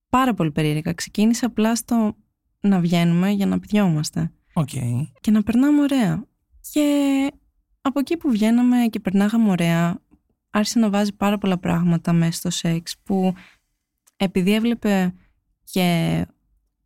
πάρα 0.10 0.34
πολύ 0.34 0.51
περίεργα. 0.51 0.93
Ξεκίνησε 0.93 1.45
απλά 1.45 1.75
στο 1.75 2.15
να 2.60 2.80
βγαίνουμε 2.80 3.30
για 3.30 3.45
να 3.45 3.60
πηδιόμαστε. 3.60 4.32
Okay. 4.54 5.08
Και 5.21 5.32
να 5.32 5.43
περνάμε 5.43 5.82
ωραία. 5.82 6.25
Και 6.71 7.28
από 7.82 7.99
εκεί 7.99 8.17
που 8.17 8.30
βγαίναμε 8.30 8.78
και 8.89 8.99
περνάγαμε 8.99 9.49
ωραία, 9.49 9.99
άρχισε 10.49 10.80
να 10.80 10.89
βάζει 10.89 11.13
πάρα 11.13 11.38
πολλά 11.38 11.58
πράγματα 11.58 12.13
μέσα 12.13 12.32
στο 12.32 12.49
σεξ 12.49 12.95
που 13.04 13.34
επειδή 14.15 14.54
έβλεπε 14.54 15.13
και 15.63 16.25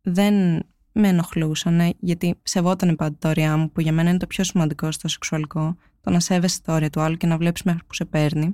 δεν 0.02 0.62
με 0.92 1.08
ενοχλούσαν, 1.08 1.94
γιατί 2.00 2.34
σεβόταν 2.42 2.96
πάντα 2.96 3.16
τα 3.18 3.28
όρια 3.28 3.56
μου, 3.56 3.70
που 3.70 3.80
για 3.80 3.92
μένα 3.92 4.08
είναι 4.08 4.18
το 4.18 4.26
πιο 4.26 4.44
σημαντικό 4.44 4.92
στο 4.92 5.08
σεξουαλικό, 5.08 5.76
το 6.00 6.10
να 6.10 6.20
σέβεσαι 6.20 6.62
τα 6.62 6.74
όρια 6.74 6.90
του 6.90 7.00
άλλου 7.00 7.16
και 7.16 7.26
να 7.26 7.36
βλέπεις 7.36 7.62
μέχρι 7.62 7.84
που 7.86 7.94
σε 7.94 8.04
παίρνει. 8.04 8.52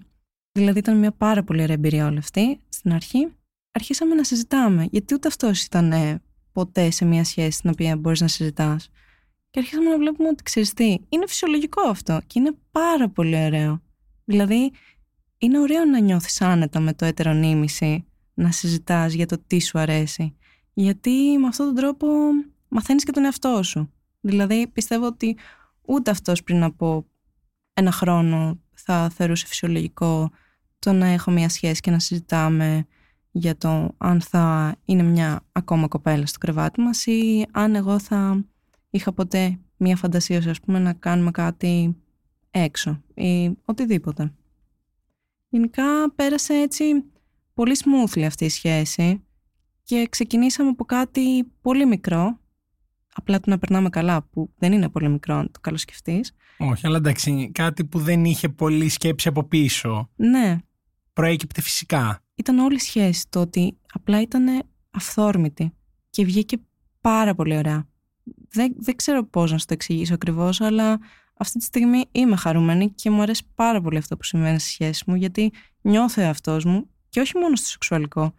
Δηλαδή 0.52 0.78
ήταν 0.78 0.98
μια 0.98 1.12
πάρα 1.12 1.42
πολύ 1.42 1.62
ωραία 1.62 1.74
εμπειρία 1.74 2.06
όλη 2.06 2.18
αυτή 2.18 2.60
στην 2.68 2.92
αρχή 2.92 3.28
αρχίσαμε 3.76 4.14
να 4.14 4.24
συζητάμε. 4.24 4.88
Γιατί 4.90 5.14
ούτε 5.14 5.28
αυτός 5.28 5.62
ήταν 5.62 5.92
ε, 5.92 6.22
ποτέ 6.52 6.90
σε 6.90 7.04
μια 7.04 7.24
σχέση 7.24 7.50
στην 7.50 7.70
οποία 7.70 7.96
μπορείς 7.96 8.20
να 8.20 8.28
συζητάς. 8.28 8.90
Και 9.50 9.58
αρχίσαμε 9.58 9.90
να 9.90 9.98
βλέπουμε 9.98 10.28
ότι 10.28 10.42
ξέρεις 10.42 10.72
τι, 10.72 10.96
είναι 11.08 11.26
φυσιολογικό 11.26 11.88
αυτό 11.88 12.20
και 12.26 12.38
είναι 12.38 12.52
πάρα 12.70 13.08
πολύ 13.08 13.44
ωραίο. 13.44 13.82
Δηλαδή, 14.24 14.72
είναι 15.38 15.58
ωραίο 15.58 15.84
να 15.84 15.98
νιώθεις 15.98 16.40
άνετα 16.40 16.80
με 16.80 16.94
το 16.94 17.04
ετερονίμηση, 17.04 18.04
να 18.34 18.50
συζητάς 18.50 19.12
για 19.12 19.26
το 19.26 19.38
τι 19.46 19.60
σου 19.60 19.78
αρέσει. 19.78 20.35
Γιατί 20.78 21.38
με 21.38 21.46
αυτόν 21.46 21.66
τον 21.66 21.74
τρόπο 21.74 22.06
μαθαίνεις 22.68 23.04
και 23.04 23.12
τον 23.12 23.24
εαυτό 23.24 23.62
σου. 23.62 23.92
Δηλαδή, 24.20 24.66
πιστεύω 24.66 25.06
ότι 25.06 25.36
ούτε 25.82 26.10
αυτός 26.10 26.42
πριν 26.42 26.62
από 26.62 27.06
ένα 27.72 27.90
χρόνο 27.92 28.58
θα 28.74 29.08
θεωρούσε 29.08 29.46
φυσιολογικό 29.46 30.30
το 30.78 30.92
να 30.92 31.06
έχω 31.06 31.30
μια 31.30 31.48
σχέση 31.48 31.80
και 31.80 31.90
να 31.90 31.98
συζητάμε 31.98 32.86
για 33.30 33.56
το 33.56 33.94
αν 33.98 34.20
θα 34.20 34.76
είναι 34.84 35.02
μια 35.02 35.40
ακόμα 35.52 35.88
κοπέλα 35.88 36.26
στο 36.26 36.38
κρεβάτι 36.38 36.80
μας 36.80 37.06
ή 37.06 37.46
αν 37.50 37.74
εγώ 37.74 37.98
θα 37.98 38.44
είχα 38.90 39.12
ποτέ 39.12 39.58
μια 39.76 39.96
φαντασία 39.96 40.50
ας 40.50 40.60
πούμε 40.60 40.78
να 40.78 40.92
κάνουμε 40.92 41.30
κάτι 41.30 41.96
έξω 42.50 43.02
ή 43.14 43.56
οτιδήποτε. 43.64 44.32
Γενικά 45.48 46.12
πέρασε 46.14 46.54
έτσι 46.54 47.04
πολύ 47.54 47.76
smoothly 47.84 48.22
αυτή 48.22 48.44
η 48.44 48.48
σχέση 48.48 49.25
και 49.86 50.06
ξεκινήσαμε 50.10 50.68
από 50.68 50.84
κάτι 50.84 51.44
πολύ 51.60 51.86
μικρό 51.86 52.38
απλά 53.14 53.40
το 53.40 53.50
να 53.50 53.58
περνάμε 53.58 53.88
καλά 53.88 54.22
που 54.22 54.50
δεν 54.58 54.72
είναι 54.72 54.88
πολύ 54.88 55.08
μικρό 55.08 55.34
αν 55.34 55.50
το 55.50 55.60
καλοσκεφτείς. 55.60 56.32
Όχι, 56.58 56.86
αλλά 56.86 56.96
εντάξει, 56.96 57.50
κάτι 57.54 57.84
που 57.84 57.98
δεν 57.98 58.24
είχε 58.24 58.48
πολύ 58.48 58.88
σκέψη 58.88 59.28
από 59.28 59.44
πίσω. 59.44 60.10
Ναι. 60.16 60.58
Προέκυπτε 61.12 61.60
φυσικά 61.60 62.20
ήταν 62.34 62.58
όλη 62.58 62.74
η 62.74 62.78
σχέση 62.78 63.26
το 63.28 63.40
ότι 63.40 63.78
απλά 63.92 64.20
ήταν 64.20 64.62
αυθόρμητη 64.90 65.72
και 66.10 66.24
βγήκε 66.24 66.56
πάρα 67.00 67.34
πολύ 67.34 67.56
ωραία. 67.56 67.88
Δεν, 68.48 68.74
δεν 68.76 68.96
ξέρω 68.96 69.24
πώς 69.24 69.52
να 69.52 69.58
σου 69.58 69.66
το 69.66 69.72
εξηγήσω 69.74 70.14
ακριβώς, 70.14 70.60
αλλά 70.60 70.98
αυτή 71.36 71.58
τη 71.58 71.64
στιγμή 71.64 72.04
είμαι 72.12 72.36
χαρούμενη 72.36 72.90
και 72.90 73.10
μου 73.10 73.22
αρέσει 73.22 73.42
πάρα 73.54 73.80
πολύ 73.80 73.98
αυτό 73.98 74.16
που 74.16 74.24
συμβαίνει 74.24 74.58
στη 74.58 74.68
σχέση 74.68 75.04
μου, 75.06 75.14
γιατί 75.14 75.52
νιώθω 75.80 76.22
εαυτός 76.22 76.64
μου 76.64 76.90
και 77.08 77.20
όχι 77.20 77.38
μόνο 77.38 77.56
στο 77.56 77.66
σεξουαλικό, 77.66 78.34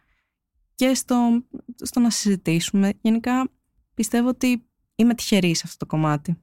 και 0.78 0.94
στο, 0.94 1.44
στο 1.76 2.00
να 2.00 2.10
συζητήσουμε. 2.10 2.94
Γενικά 3.02 3.50
πιστεύω 3.94 4.28
ότι 4.28 4.64
είμαι 4.96 5.14
τυχερή 5.14 5.56
σε 5.56 5.64
αυτό 5.66 5.78
το 5.78 5.86
κομμάτι. 5.86 6.42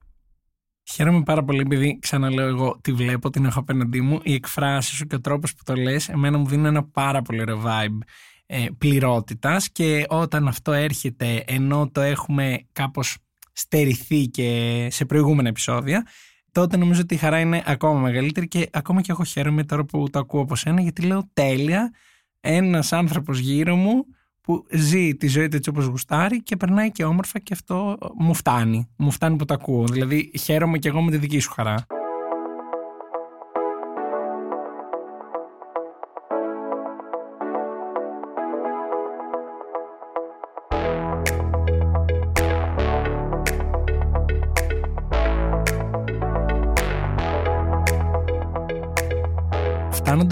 Χαίρομαι 0.93 1.23
πάρα 1.23 1.45
πολύ 1.45 1.61
επειδή 1.61 1.99
ξαναλέω 1.99 2.47
εγώ 2.47 2.79
τη 2.81 2.93
βλέπω, 2.93 3.31
την 3.31 3.45
έχω 3.45 3.61
απέναντί 3.61 4.01
μου. 4.01 4.21
Οι 4.23 4.35
εκφράσεις 4.35 4.97
σου 4.97 5.07
και 5.07 5.15
ο 5.15 5.21
τρόπος 5.21 5.55
που 5.55 5.63
το 5.65 5.75
λες, 5.75 6.09
εμένα 6.09 6.39
μου 6.39 6.47
δίνουν 6.47 6.65
ένα 6.65 6.85
πάρα 6.85 7.23
πολύ 7.23 7.41
ωραίο 7.41 7.63
vibe 7.65 7.99
ε, 8.47 8.67
πληρότητας 8.79 9.71
και 9.71 10.05
όταν 10.09 10.49
αυτό 10.49 10.73
έρχεται 10.73 11.45
ενώ 11.47 11.91
το 11.93 12.01
έχουμε 12.01 12.67
κάπως 12.73 13.17
στερηθεί 13.53 14.27
και 14.27 14.89
σε 14.91 15.05
προηγούμενα 15.05 15.49
επεισόδια, 15.49 16.07
τότε 16.53 16.77
νομίζω 16.77 17.01
ότι 17.01 17.15
η 17.15 17.17
χαρά 17.17 17.41
είναι 17.41 17.63
ακόμα 17.67 18.01
μεγαλύτερη 18.01 18.49
και 18.49 18.69
ακόμα 18.73 19.01
και 19.01 19.13
εγώ 19.13 19.25
χαίρομαι 19.25 19.65
τώρα 19.65 19.85
που 19.85 20.11
το 20.11 20.19
ακούω 20.19 20.41
από 20.41 20.57
σένα 20.57 20.81
γιατί 20.81 21.03
λέω 21.03 21.31
τέλεια 21.33 21.93
ένας 22.41 22.93
άνθρωπος 22.93 23.39
γύρω 23.39 23.77
μου 23.77 24.07
που 24.45 24.67
ζει 24.71 25.15
τη 25.15 25.27
ζωή 25.27 25.49
του 25.49 25.57
έτσι 25.57 25.71
όπως 25.71 25.85
γουστάρει 25.85 26.43
και 26.43 26.57
περνάει 26.57 26.91
και 26.91 27.05
όμορφα 27.05 27.39
και 27.39 27.53
αυτό 27.53 27.99
μου 28.19 28.35
φτάνει. 28.35 28.89
Μου 28.97 29.11
φτάνει 29.11 29.37
που 29.37 29.45
το 29.45 29.55
ακούω. 29.55 29.87
Δηλαδή 29.87 30.31
χαίρομαι 30.41 30.79
και 30.79 30.89
εγώ 30.89 31.03
με 31.03 31.11
τη 31.11 31.17
δική 31.17 31.39
σου 31.39 31.51
χαρά. 31.51 31.87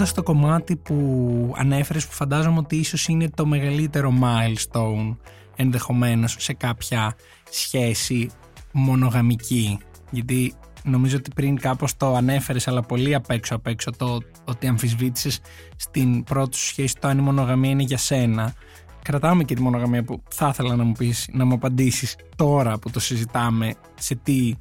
Φτάνοντας 0.03 0.23
στο 0.23 0.23
κομμάτι 0.23 0.75
που 0.75 1.53
ανέφερες 1.57 2.07
που 2.07 2.13
φαντάζομαι 2.13 2.57
ότι 2.57 2.75
ίσως 2.75 3.07
είναι 3.07 3.29
το 3.29 3.45
μεγαλύτερο 3.45 4.13
milestone 4.21 5.15
ενδεχομένως 5.55 6.35
σε 6.39 6.53
κάποια 6.53 7.15
σχέση 7.49 8.29
μονογαμική. 8.71 9.79
Γιατί 10.09 10.53
νομίζω 10.83 11.17
ότι 11.17 11.31
πριν 11.35 11.59
κάπως 11.59 11.97
το 11.97 12.15
ανέφερες 12.15 12.67
αλλά 12.67 12.81
πολύ 12.81 13.15
απ' 13.15 13.29
έξω 13.29 13.55
απ' 13.55 13.67
έξω 13.67 13.91
το 13.91 14.19
ότι 14.45 14.67
αμφισβήτησες 14.67 15.39
στην 15.75 16.23
πρώτη 16.23 16.57
σου 16.57 16.65
σχέση 16.65 16.95
το 16.99 17.07
αν 17.07 17.17
η 17.17 17.21
μονογαμία 17.21 17.69
είναι 17.69 17.83
για 17.83 17.97
σένα. 17.97 18.53
Κρατάμε 19.01 19.43
και 19.43 19.55
τη 19.55 19.61
μονογαμία 19.61 20.03
που 20.03 20.23
θα 20.29 20.47
ήθελα 20.47 20.75
να 20.75 20.83
μου 20.83 20.91
πεις 20.91 21.29
να 21.31 21.45
μου 21.45 21.53
απαντήσεις 21.53 22.15
τώρα 22.35 22.79
που 22.79 22.89
το 22.89 22.99
συζητάμε 22.99 23.73
σε 23.99 24.15
τι 24.15 24.53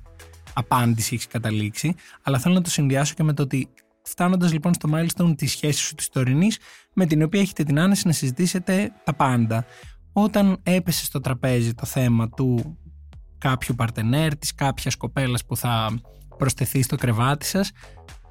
απάντηση 0.53 1.15
έχεις 1.15 1.27
καταλήξει. 1.27 1.95
Αλλά 2.23 2.39
θέλω 2.39 2.55
να 2.55 2.63
το 2.63 2.71
συνδυάσω 2.71 3.15
και 3.15 3.23
με 3.23 3.33
το 3.33 3.43
ότι 3.43 3.69
φτάνοντας 4.03 4.53
λοιπόν 4.53 4.75
στο 4.75 4.89
milestone 4.93 5.35
της 5.37 5.51
σχέσης 5.51 5.81
σου 5.81 5.95
της 5.95 6.09
τωρινής, 6.09 6.59
με 6.95 7.07
την 7.07 7.23
οποία 7.23 7.41
έχετε 7.41 7.63
την 7.65 7.79
άνεση 7.79 8.07
να 8.07 8.13
συζητήσετε 8.13 8.93
τα 9.05 9.15
πάντα. 9.15 9.65
Όταν 10.13 10.61
έπεσε 10.63 11.05
στο 11.05 11.21
τραπέζι 11.21 11.75
το 11.75 11.87
θέμα 11.87 12.29
του 12.29 12.79
κάποιου 13.39 13.75
παρτενέρ, 13.75 14.37
της 14.37 14.55
κάποιας 14.55 14.97
κοπέλας 14.97 15.45
που 15.45 15.57
θα 15.57 16.01
προσθεθεί 16.39 16.83
στο 16.83 16.97
κρεβάτι 16.97 17.47
σας, 17.47 17.71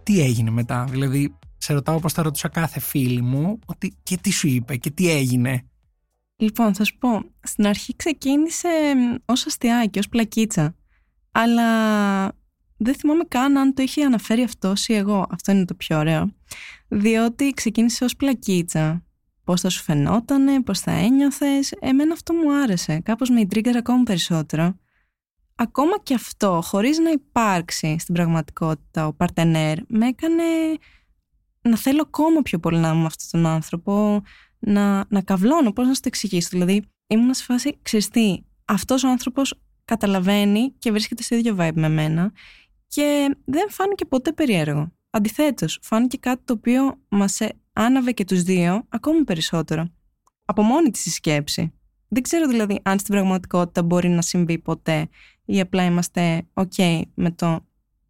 τι 0.04 0.22
έγινε 0.22 0.50
μετά; 0.50 0.84
Δηλαδή, 0.90 1.36
σε 1.58 1.74
ρωτάω 1.74 2.00
πώς 2.00 2.14
θα 2.14 2.22
ρωτούσα 2.22 2.48
κάθε 2.48 2.80
φίλη 2.80 3.22
μου, 3.22 3.60
ότι 3.66 3.98
και 4.04 4.18
τι 4.18 4.32
σου 4.32 4.48
είπε 4.48 4.76
και 4.76 4.92
τι 4.92 5.10
έγινε; 5.12 5.66
Λοιπόν, 6.42 6.74
θα 6.74 6.84
σου 6.84 6.98
πω, 6.98 7.24
στην 7.42 7.68
αρχή 7.68 7.96
ξεκίνησε 7.96 8.70
ως 9.26 9.46
αστιάκι, 9.46 10.00
ως 10.00 10.10
πλακίτσα. 10.10 10.76
Αλλά 11.32 11.68
δεν 12.84 12.96
θυμάμαι 12.96 13.24
καν 13.28 13.58
αν 13.58 13.74
το 13.74 13.82
είχε 13.82 14.04
αναφέρει 14.04 14.44
αυτό 14.44 14.74
ή 14.88 14.94
εγώ. 14.94 15.28
Αυτό 15.30 15.52
είναι 15.52 15.66
το 15.66 15.74
πιο 15.74 15.98
ωραίο. 15.98 16.34
Διότι 16.88 17.52
ξεκίνησε 17.52 18.04
ως 18.04 18.16
πλακίτσα 18.16 19.04
πώς 19.44 19.62
θα 19.62 19.70
σου 19.70 19.84
φαινότανε, 19.84 20.62
πώς 20.62 20.80
θα 20.80 20.92
ένιωθες. 20.92 21.72
Εμένα 21.80 22.14
αυτό 22.14 22.34
μου 22.34 22.54
άρεσε. 22.54 23.00
Κάπως 23.00 23.30
με 23.30 23.40
ιντρίγκαρε 23.40 23.78
ακόμα 23.78 24.04
περισσότερο. 24.04 24.76
Ακόμα 25.56 26.00
και 26.04 26.14
αυτό, 26.14 26.62
χωρίς 26.64 26.98
να 26.98 27.10
υπάρξει 27.10 27.96
στην 28.00 28.14
πραγματικότητα 28.14 29.08
ο 29.08 29.14
παρτενέρ, 29.14 29.78
με 29.88 30.08
έκανε 30.08 30.44
να 31.62 31.78
θέλω 31.78 32.02
ακόμα 32.06 32.42
πιο 32.42 32.60
πολύ 32.60 32.78
να 32.78 32.88
είμαι 32.88 33.00
με 33.00 33.06
αυτόν 33.06 33.42
τον 33.42 33.52
άνθρωπο, 33.52 34.22
να, 34.60 35.06
να 35.10 35.22
καυλώνω, 35.22 35.72
πώς 35.72 35.88
να 35.88 35.94
σου 35.94 36.00
το 36.00 36.08
εξηγήσω; 36.08 36.48
Δηλαδή, 36.52 36.82
ήμουν 37.08 37.34
σε 37.34 37.44
φάση, 37.44 37.78
ξέρεις 37.82 38.08
τι, 38.08 38.38
αυτός 38.66 39.04
ο 39.04 39.10
άνθρωπος 39.10 39.54
καταλαβαίνει 39.86 40.74
και 40.80 40.92
βρίσκεται 40.92 41.24
στο 41.24 41.36
ίδιο 41.36 41.56
vibe 41.60 41.74
με 41.76 41.90
μένα 41.90 42.32
και 42.94 43.36
δεν 43.46 43.70
φάνηκε 43.70 44.06
ποτέ 44.06 44.32
περίεργο. 44.32 44.92
Αντιθέτως, 45.10 45.80
φάνηκε 45.82 46.18
κάτι 46.18 46.42
το 46.46 46.54
οποίο 46.54 47.00
μας 47.10 47.40
άναβε 47.74 48.12
και 48.12 48.26
τους 48.26 48.44
δύο 48.44 48.86
ακόμα 48.90 49.24
περισσότερο. 49.24 49.90
Από 50.46 50.62
μόνη 50.62 50.92
της 50.92 51.06
η 51.06 51.10
σκέψη. 51.10 51.74
Δεν 52.08 52.24
ξέρω 52.24 52.48
δηλαδή 52.48 52.80
αν 52.84 53.00
στην 53.00 53.14
πραγματικότητα 53.14 53.84
μπορεί 53.84 54.10
να 54.10 54.22
συμβεί 54.22 54.58
ποτέ 54.58 55.10
ή 55.46 55.60
απλά 55.60 55.84
είμαστε 55.84 56.48
OK 56.54 57.02
με 57.14 57.32
το 57.32 57.66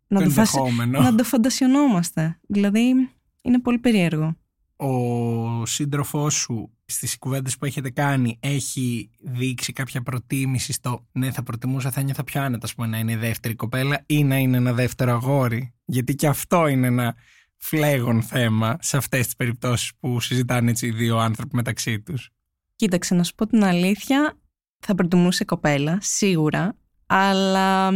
να, 0.08 0.22
το, 0.22 0.44
να 0.88 1.16
το 1.16 1.24
φαντασιωνόμαστε. 1.24 2.40
Δηλαδή 2.48 2.94
είναι 3.42 3.60
πολύ 3.60 3.78
περίεργο. 3.80 4.36
Ο 4.76 5.66
σύντροφός 5.66 6.34
σου 6.34 6.72
στις 6.92 7.18
κουβέντες 7.18 7.58
που 7.58 7.66
έχετε 7.66 7.90
κάνει 7.90 8.38
έχει 8.40 9.10
δείξει 9.20 9.74
κάποια 9.74 10.02
προτίμηση 10.02 10.74
στο 10.74 11.08
ναι 11.12 11.32
θα 11.32 11.44
προτιμούσα 11.44 11.92
θα 11.92 12.02
νιώθω 12.02 12.24
πιο 12.24 12.42
άνετα 12.42 12.68
πούμε, 12.76 12.88
να 12.88 12.98
είναι 12.98 13.12
η 13.12 13.16
δεύτερη 13.16 13.56
κοπέλα 13.56 14.04
ή 14.06 14.24
να 14.24 14.38
είναι 14.38 14.58
ένα 14.58 14.74
δεύτερο 14.74 15.12
αγόρι; 15.12 15.74
Γιατί 15.86 16.16
και 16.16 16.28
αυτό 16.28 16.68
είναι 16.68 16.88
ένα 16.88 17.16
φλέγον 17.58 18.22
θέμα 18.22 18.78
σε 18.82 18.98
αυτές 18.98 19.26
τις 19.26 19.36
περιπτώσεις 19.36 19.92
που 20.00 20.20
συζητάνε 20.20 20.70
έτσι 20.70 20.88
οι 20.88 20.92
δύο 20.92 21.18
άνθρωποι 21.18 21.56
μεταξύ 21.56 22.00
τους. 22.00 22.30
Κοίταξε 22.76 23.16
να 23.16 23.24
σου 23.24 23.36
πω 23.36 23.48
την 23.48 23.64
αλήθεια 23.64 24.38
θα 24.80 24.96
προτιμούσε 24.96 25.46
κοπέλα 25.46 25.98
σίγουρα 26.02 26.76
αλλά 27.06 27.92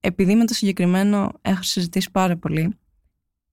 επειδή 0.00 0.34
με 0.34 0.44
το 0.44 0.54
συγκεκριμένο 0.54 1.32
έχω 1.42 1.62
συζητήσει 1.62 2.10
πάρα 2.10 2.36
πολύ 2.36 2.78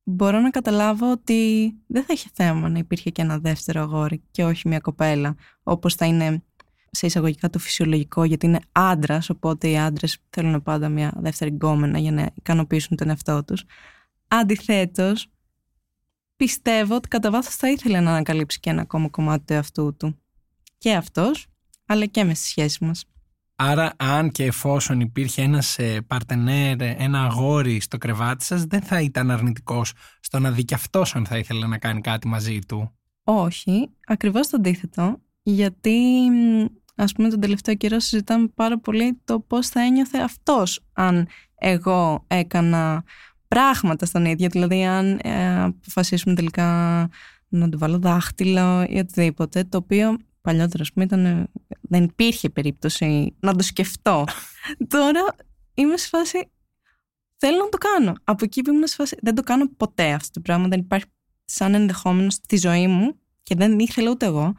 μπορώ 0.05 0.39
να 0.39 0.49
καταλάβω 0.49 1.11
ότι 1.11 1.73
δεν 1.87 2.03
θα 2.03 2.13
είχε 2.13 2.29
θέμα 2.33 2.69
να 2.69 2.77
υπήρχε 2.79 3.09
και 3.09 3.21
ένα 3.21 3.39
δεύτερο 3.39 3.81
αγόρι 3.81 4.23
και 4.31 4.43
όχι 4.43 4.67
μια 4.67 4.79
κοπέλα, 4.79 5.35
όπως 5.63 5.95
θα 5.95 6.05
είναι 6.05 6.43
σε 6.91 7.05
εισαγωγικά 7.05 7.49
το 7.49 7.59
φυσιολογικό, 7.59 8.23
γιατί 8.23 8.45
είναι 8.45 8.59
άντρας, 8.71 9.29
οπότε 9.29 9.69
οι 9.69 9.77
άντρες 9.77 10.17
θέλουν 10.29 10.63
πάντα 10.63 10.89
μια 10.89 11.13
δεύτερη 11.15 11.51
γκόμενα 11.51 11.99
για 11.99 12.11
να 12.11 12.31
ικανοποιήσουν 12.33 12.97
τον 12.97 13.09
εαυτό 13.09 13.43
τους. 13.43 13.63
Αντιθέτως, 14.27 15.27
πιστεύω 16.35 16.95
ότι 16.95 17.07
κατά 17.07 17.31
βάθος 17.31 17.55
θα 17.55 17.69
ήθελε 17.69 17.99
να 17.99 18.09
ανακαλύψει 18.09 18.59
και 18.59 18.69
ένα 18.69 18.81
ακόμα 18.81 19.09
κομμάτι 19.09 19.45
του 19.45 19.53
εαυτού 19.53 19.95
του. 19.95 20.19
Και 20.77 20.93
αυτός, 20.93 21.47
αλλά 21.85 22.05
και 22.05 22.23
με 22.23 22.33
στη 22.33 22.47
σχέση 22.47 22.85
μας. 22.85 23.05
Άρα 23.55 23.93
αν 23.97 24.31
και 24.31 24.43
εφόσον 24.43 24.99
υπήρχε 24.99 25.41
ένας 25.41 25.77
ε, 25.77 26.01
παρτενέρ, 26.01 26.81
ένα 26.81 27.23
αγόρι 27.23 27.79
στο 27.79 27.97
κρεβάτι 27.97 28.43
σας, 28.43 28.63
δεν 28.63 28.81
θα 28.81 29.01
ήταν 29.01 29.31
αρνητικός 29.31 29.93
στο 30.19 30.39
να 30.39 30.51
δει 30.51 30.65
και 30.65 30.73
αυτός 30.73 31.15
αν 31.15 31.25
θα 31.25 31.37
ήθελε 31.37 31.67
να 31.67 31.77
κάνει 31.77 32.01
κάτι 32.01 32.27
μαζί 32.27 32.59
του. 32.67 32.91
Όχι, 33.23 33.89
ακριβώς 34.07 34.47
το 34.47 34.57
αντίθετο, 34.57 35.19
γιατί 35.43 35.99
ας 36.95 37.11
πούμε 37.11 37.29
τον 37.29 37.39
τελευταίο 37.39 37.75
καιρό 37.75 37.99
συζητάμε 37.99 38.47
πάρα 38.55 38.79
πολύ 38.79 39.19
το 39.25 39.39
πώς 39.39 39.67
θα 39.67 39.81
ένιωθε 39.81 40.17
αυτός 40.17 40.83
αν 40.93 41.27
εγώ 41.55 42.23
έκανα 42.27 43.03
πράγματα 43.47 44.05
στον 44.05 44.25
ίδιο, 44.25 44.49
δηλαδή 44.49 44.85
αν 44.85 45.19
ε, 45.23 45.61
αποφασίσουμε 45.61 46.35
τελικά 46.35 47.09
να 47.47 47.69
του 47.69 47.77
βάλω 47.77 47.99
δάχτυλο 47.99 48.85
ή 48.89 48.97
οτιδήποτε, 48.97 49.63
το 49.63 49.77
οποίο 49.77 50.17
παλιότερα, 50.45 50.83
ας 50.83 50.91
πούμε, 50.93 51.05
ήταν, 51.05 51.49
δεν 51.81 52.03
υπήρχε 52.03 52.49
περίπτωση 52.49 53.35
να 53.39 53.55
το 53.55 53.63
σκεφτώ. 53.63 54.23
Τώρα 54.95 55.21
είμαι 55.73 55.97
σε 55.97 56.07
φάση. 56.07 56.49
Θέλω 57.37 57.57
να 57.57 57.69
το 57.69 57.77
κάνω. 57.77 58.13
Από 58.23 58.45
εκεί 58.45 58.61
που 58.61 58.71
ήμουν 58.71 58.87
σε 58.87 58.95
φάση. 58.95 59.17
Δεν 59.21 59.35
το 59.35 59.41
κάνω 59.41 59.69
ποτέ 59.77 60.11
αυτό 60.11 60.31
το 60.31 60.39
πράγμα. 60.39 60.67
Δεν 60.67 60.79
υπάρχει 60.79 61.05
σαν 61.45 61.73
ενδεχόμενο 61.73 62.29
στη 62.29 62.57
ζωή 62.57 62.87
μου 62.87 63.19
και 63.43 63.55
δεν 63.55 63.79
ήθελα 63.79 64.09
ούτε 64.09 64.25
εγώ. 64.25 64.53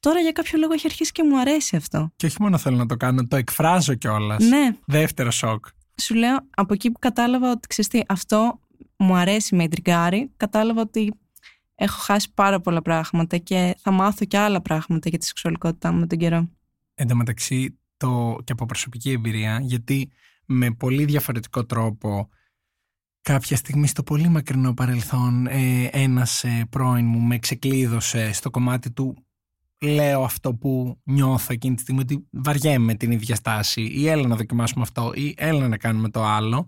Τώρα 0.00 0.20
για 0.20 0.32
κάποιο 0.32 0.58
λόγο 0.58 0.72
έχει 0.72 0.86
αρχίσει 0.86 1.12
και 1.12 1.24
μου 1.24 1.40
αρέσει 1.40 1.76
αυτό. 1.76 2.12
Και 2.16 2.26
όχι 2.26 2.36
μόνο 2.40 2.58
θέλω 2.58 2.76
να 2.76 2.86
το 2.86 2.96
κάνω, 2.96 3.26
το 3.26 3.36
εκφράζω 3.36 3.94
κιόλας. 3.94 4.44
Ναι. 4.44 4.76
Δεύτερο 4.84 5.30
σοκ. 5.30 5.66
Σου 6.00 6.14
λέω, 6.14 6.36
από 6.50 6.72
εκεί 6.72 6.90
που 6.90 6.98
κατάλαβα 6.98 7.50
ότι 7.50 7.68
ξέρεις 7.68 8.04
αυτό 8.08 8.60
μου 8.96 9.14
αρέσει, 9.14 9.54
με 9.54 9.68
τριγκάρει, 9.68 10.30
κατάλαβα 10.36 10.80
ότι 10.80 11.14
έχω 11.74 11.98
χάσει 12.00 12.32
πάρα 12.34 12.60
πολλά 12.60 12.82
πράγματα 12.82 13.36
και 13.36 13.76
θα 13.78 13.90
μάθω 13.90 14.24
και 14.24 14.38
άλλα 14.38 14.60
πράγματα 14.60 15.08
για 15.08 15.18
τη 15.18 15.26
σεξουαλικότητά 15.26 15.92
μου 15.92 15.98
με 15.98 16.06
τον 16.06 16.18
καιρό. 16.18 16.48
Εν 16.94 17.08
τω 17.08 17.16
μεταξύ, 17.16 17.78
το, 17.96 18.38
και 18.44 18.52
από 18.52 18.66
προσωπική 18.66 19.10
εμπειρία, 19.10 19.60
γιατί 19.62 20.10
με 20.46 20.70
πολύ 20.70 21.04
διαφορετικό 21.04 21.64
τρόπο 21.64 22.28
κάποια 23.22 23.56
στιγμή 23.56 23.86
στο 23.86 24.02
πολύ 24.02 24.28
μακρινό 24.28 24.74
παρελθόν 24.74 25.46
ε, 25.46 25.88
ένας 25.92 26.44
ε, 26.44 26.66
πρώην 26.70 27.06
μου 27.06 27.20
με 27.20 27.38
ξεκλείδωσε 27.38 28.32
στο 28.32 28.50
κομμάτι 28.50 28.90
του 28.90 29.16
λέω 29.80 30.22
αυτό 30.22 30.54
που 30.54 31.00
νιώθω 31.04 31.52
εκείνη 31.52 31.74
τη 31.74 31.80
στιγμή 31.80 32.00
ότι 32.00 32.26
βαριέμαι 32.30 32.94
την 32.94 33.10
ίδια 33.10 33.34
στάση 33.34 33.82
ή 33.82 34.08
έλα 34.08 34.26
να 34.26 34.36
δοκιμάσουμε 34.36 34.82
αυτό 34.82 35.12
ή 35.14 35.34
έλα 35.36 35.68
να 35.68 35.76
κάνουμε 35.76 36.08
το 36.08 36.24
άλλο 36.24 36.66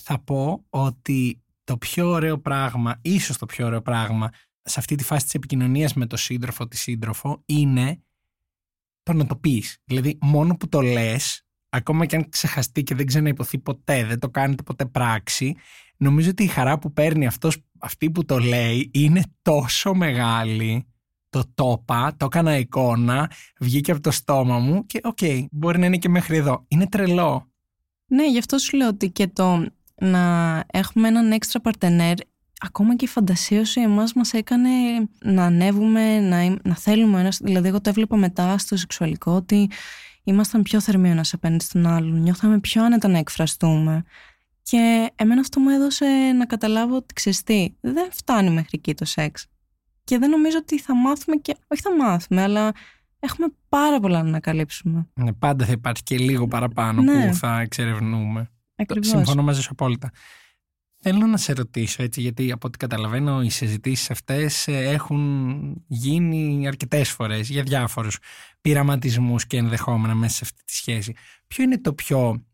θα 0.00 0.18
πω 0.18 0.64
ότι 0.68 1.42
το 1.70 1.76
πιο 1.76 2.08
ωραίο 2.08 2.38
πράγμα, 2.38 2.98
ίσως 3.02 3.38
το 3.38 3.46
πιο 3.46 3.66
ωραίο 3.66 3.82
πράγμα 3.82 4.30
σε 4.62 4.78
αυτή 4.78 4.94
τη 4.94 5.04
φάση 5.04 5.24
της 5.24 5.34
επικοινωνίας 5.34 5.94
με 5.94 6.06
το 6.06 6.16
σύντροφο, 6.16 6.68
τη 6.68 6.76
σύντροφο, 6.76 7.42
είναι 7.46 8.02
το 9.02 9.12
να 9.12 9.26
το 9.26 9.36
πεις. 9.36 9.78
Δηλαδή, 9.84 10.18
μόνο 10.20 10.56
που 10.56 10.68
το 10.68 10.80
λες, 10.80 11.46
ακόμα 11.68 12.06
και 12.06 12.16
αν 12.16 12.28
ξεχαστεί 12.28 12.82
και 12.82 12.94
δεν 12.94 13.06
ξαναειπωθεί 13.06 13.58
ποτέ, 13.58 14.04
δεν 14.04 14.18
το 14.18 14.30
κάνετε 14.30 14.62
ποτέ 14.62 14.86
πράξη, 14.86 15.54
νομίζω 15.96 16.30
ότι 16.30 16.42
η 16.42 16.46
χαρά 16.46 16.78
που 16.78 16.92
παίρνει 16.92 17.26
αυτός, 17.26 17.56
αυτή 17.78 18.10
που 18.10 18.24
το 18.24 18.38
λέει 18.38 18.90
είναι 18.92 19.22
τόσο 19.42 19.94
μεγάλη. 19.94 20.86
Το 21.28 21.42
'πα, 21.54 22.16
το 22.16 22.24
έκανα 22.24 22.56
εικόνα, 22.56 23.30
βγήκε 23.58 23.92
από 23.92 24.00
το 24.00 24.10
στόμα 24.10 24.58
μου 24.58 24.86
και 24.86 25.00
οκ, 25.02 25.18
μπορεί 25.50 25.78
να 25.78 25.86
είναι 25.86 25.98
και 25.98 26.08
μέχρι 26.08 26.36
εδώ. 26.36 26.64
Είναι 26.68 26.88
τρελό. 26.88 27.50
Ναι, 28.06 28.30
γι' 28.30 28.38
αυτό 28.38 28.58
σου 28.58 28.76
λέω 28.76 28.88
ότι 28.88 29.10
και 29.10 29.26
το 29.26 29.66
να 30.00 30.64
έχουμε 30.72 31.08
έναν 31.08 31.32
έξτρα 31.32 31.60
παρτενέρ 31.60 32.14
ακόμα 32.60 32.96
και 32.96 33.04
η 33.04 33.08
φαντασίωση 33.08 33.80
εμάς 33.80 34.12
μας 34.12 34.32
έκανε 34.32 34.68
να 35.24 35.44
ανέβουμε, 35.44 36.20
να, 36.20 36.56
να 36.62 36.76
θέλουμε 36.76 37.20
ένας, 37.20 37.38
δηλαδή 37.42 37.68
εγώ 37.68 37.80
το 37.80 37.90
έβλεπα 37.90 38.16
μετά 38.16 38.58
στο 38.58 38.76
σεξουαλικό 38.76 39.32
ότι 39.32 39.70
ήμασταν 40.24 40.62
πιο 40.62 40.80
θερμοί 40.80 41.08
ο 41.08 41.10
ένας 41.10 41.32
απέναντι 41.32 41.64
στον 41.64 41.86
άλλον, 41.86 42.20
νιώθαμε 42.20 42.58
πιο 42.60 42.84
άνετα 42.84 43.08
να 43.08 43.18
εκφραστούμε 43.18 44.04
και 44.62 45.10
εμένα 45.16 45.40
αυτό 45.40 45.60
μου 45.60 45.68
έδωσε 45.68 46.06
να 46.38 46.46
καταλάβω 46.46 46.96
ότι 46.96 47.14
ξεστή, 47.14 47.76
δεν 47.80 48.08
φτάνει 48.10 48.50
μέχρι 48.50 48.70
εκεί 48.72 48.94
το 48.94 49.04
σεξ 49.04 49.46
και 50.04 50.18
δεν 50.18 50.30
νομίζω 50.30 50.58
ότι 50.58 50.80
θα 50.80 50.96
μάθουμε 50.96 51.36
και, 51.36 51.56
όχι 51.66 51.80
θα 51.80 51.96
μάθουμε 51.96 52.42
αλλά 52.42 52.72
έχουμε 53.20 53.46
πάρα 53.68 54.00
πολλά 54.00 54.22
να 54.22 54.28
ανακαλύψουμε. 54.28 55.08
Ναι, 55.14 55.32
πάντα 55.32 55.64
θα 55.64 55.72
υπάρχει 55.72 56.02
και 56.02 56.18
λίγο 56.18 56.48
παραπάνω 56.48 57.02
ναι. 57.02 57.28
που 57.28 57.34
θα 57.34 57.60
εξερευνούμε. 57.60 58.50
Ακριβώς. 58.80 59.08
Συμφωνώ 59.08 59.42
μαζί 59.42 59.62
σου 59.62 59.68
απόλυτα. 59.72 60.10
Θέλω 61.02 61.26
να 61.26 61.36
σε 61.36 61.52
ρωτήσω 61.52 62.02
έτσι, 62.02 62.20
γιατί 62.20 62.52
από 62.52 62.66
ό,τι 62.66 62.78
καταλαβαίνω 62.78 63.42
οι 63.42 63.50
συζητήσεις 63.50 64.10
αυτές 64.10 64.68
ε, 64.68 64.90
έχουν 64.90 65.84
γίνει 65.86 66.66
αρκετές 66.66 67.10
φορές 67.10 67.48
για 67.48 67.62
διάφορους 67.62 68.18
πειραματισμούς 68.60 69.46
και 69.46 69.56
ενδεχόμενα 69.56 70.14
μέσα 70.14 70.34
σε 70.34 70.40
αυτή 70.42 70.64
τη 70.64 70.74
σχέση. 70.74 71.14
Ποιο 71.46 71.64
είναι 71.64 71.80
το 71.80 71.92
πιο 71.94 72.44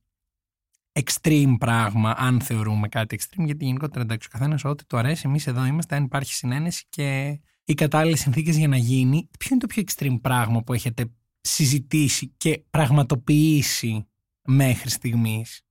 extreme 0.92 1.54
πράγμα, 1.58 2.14
αν 2.16 2.40
θεωρούμε 2.40 2.88
κάτι 2.88 3.18
extreme, 3.20 3.44
γιατί 3.44 3.64
γενικότερα 3.64 4.00
εντάξει, 4.00 4.28
ο 4.28 4.38
καθένας 4.38 4.64
ό,τι 4.64 4.84
του 4.86 4.96
αρέσει, 4.96 5.22
εμείς 5.26 5.46
εδώ 5.46 5.66
είμαστε, 5.66 5.96
αν 5.96 6.04
υπάρχει 6.04 6.34
συνένεση 6.34 6.86
και 6.88 7.40
οι 7.64 7.74
κατάλληλες 7.74 8.20
συνθήκες 8.20 8.56
για 8.56 8.68
να 8.68 8.76
γίνει. 8.76 9.28
Ποιο 9.38 9.48
είναι 9.50 9.60
το 9.60 9.66
πιο 9.66 9.82
extreme 9.86 10.18
πράγμα 10.20 10.62
που 10.62 10.72
έχετε 10.72 11.12
συζητήσει 11.40 12.34
και 12.36 12.64
πραγματοποιήσει 12.70 14.06
μέχρι 14.44 14.90
στιγμής; 14.90 15.65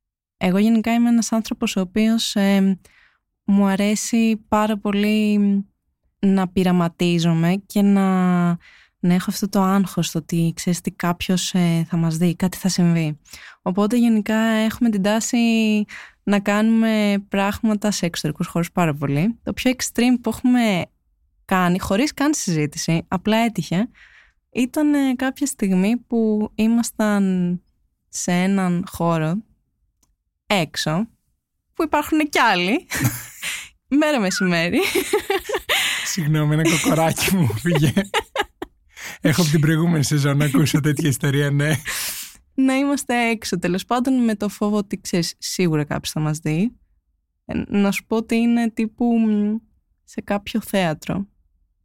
Εγώ 0.47 0.57
γενικά 0.57 0.93
είμαι 0.93 1.09
ένας 1.09 1.31
άνθρωπος 1.31 1.75
ο 1.75 1.81
οποίος 1.81 2.35
ε, 2.35 2.79
μου 3.43 3.65
αρέσει 3.65 4.45
πάρα 4.47 4.77
πολύ 4.77 5.39
να 6.19 6.47
πειραματίζομαι 6.47 7.63
και 7.65 7.81
να, 7.81 8.47
να 8.99 9.13
έχω 9.13 9.25
αυτό 9.27 9.49
το 9.49 9.61
άγχος 9.61 10.11
το 10.11 10.17
ότι 10.17 10.51
ξέρεις 10.55 10.81
τι 10.81 10.91
κάποιος 10.91 11.53
ε, 11.53 11.85
θα 11.87 11.97
μας 11.97 12.17
δει, 12.17 12.35
κάτι 12.35 12.57
θα 12.57 12.69
συμβεί. 12.69 13.19
Οπότε 13.61 13.97
γενικά 13.97 14.35
έχουμε 14.37 14.89
την 14.89 15.01
τάση 15.01 15.37
να 16.23 16.39
κάνουμε 16.39 17.25
πράγματα 17.29 17.91
σε 17.91 18.05
εξωτερικούς 18.05 18.47
χώρους 18.47 18.71
πάρα 18.71 18.93
πολύ. 18.93 19.39
Το 19.43 19.53
πιο 19.53 19.71
extreme 19.71 20.17
που 20.21 20.29
έχουμε 20.29 20.85
κάνει, 21.45 21.79
χωρίς 21.79 22.13
καν 22.13 22.33
συζήτηση, 22.33 23.05
απλά 23.07 23.37
έτυχε, 23.37 23.89
ήταν 24.49 24.93
ε, 24.93 25.15
κάποια 25.15 25.45
στιγμή 25.45 25.97
που 25.97 26.51
ήμασταν 26.55 27.61
σε 28.09 28.31
έναν 28.31 28.83
χώρο 28.87 29.43
έξω, 30.47 31.07
που 31.73 31.83
υπάρχουν 31.83 32.29
κι 32.29 32.39
άλλοι, 32.39 32.87
μέρα 33.99 34.19
μεσημέρι. 34.19 34.79
Συγγνώμη, 36.05 36.53
ένα 36.53 36.69
κοκοράκι 36.69 37.35
μου 37.35 37.47
φύγε. 37.57 37.93
Έχω 39.21 39.41
από 39.41 39.51
την 39.51 39.59
προηγούμενη 39.59 40.03
σεζόν 40.03 40.37
να 40.37 40.45
ακούσω 40.45 40.79
τέτοια 40.79 41.09
ιστορία, 41.09 41.51
ναι. 41.51 41.73
Να 42.53 42.75
είμαστε 42.75 43.29
έξω 43.29 43.59
τέλος 43.59 43.85
πάντων 43.85 44.23
με 44.23 44.35
το 44.35 44.49
φόβο 44.49 44.77
ότι 44.77 45.01
ξέρεις 45.01 45.35
σίγουρα 45.37 45.83
κάποιος 45.83 46.11
θα 46.11 46.19
μας 46.19 46.37
δει. 46.37 46.75
Ε, 47.45 47.61
να 47.67 47.91
σου 47.91 48.05
πω 48.05 48.15
ότι 48.15 48.35
είναι 48.35 48.69
τύπου 48.69 49.05
σε 50.03 50.21
κάποιο 50.21 50.61
θέατρο. 50.61 51.27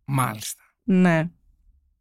Μάλιστα. 0.05 0.62
Ναι. 0.85 1.31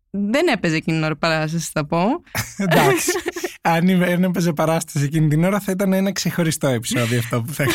Δεν 0.10 0.48
έπαιζε 0.48 0.76
εκείνη 0.76 0.98
την 0.98 1.06
ώρα 1.06 1.16
παράσταση, 1.16 1.70
θα 1.74 1.86
πω. 1.86 2.22
Εντάξει. 2.58 3.12
Αν 3.62 3.88
έπαιζε 4.24 4.54
παράσταση 4.54 5.06
εκείνη 5.06 5.28
την 5.28 5.44
ώρα, 5.44 5.60
θα 5.60 5.72
ήταν 5.72 5.94
ένα 5.94 6.12
ξεχωριστό 6.12 6.68
επεισόδιο 6.68 7.20
αυτό 7.20 7.42
που 7.42 7.54
θα, 7.54 7.66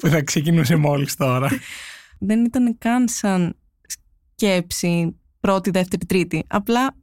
που 0.00 0.08
θα 0.08 0.22
ξεκινούσε 0.22 0.76
μόλις 0.76 1.16
τώρα. 1.16 1.48
Δεν 2.18 2.44
ήταν 2.44 2.78
καν 2.78 3.08
σαν 3.08 3.56
σκέψη 3.86 5.16
πρώτη, 5.40 5.70
δεύτερη, 5.70 6.06
τρίτη. 6.06 6.44
Απλά. 6.48 6.96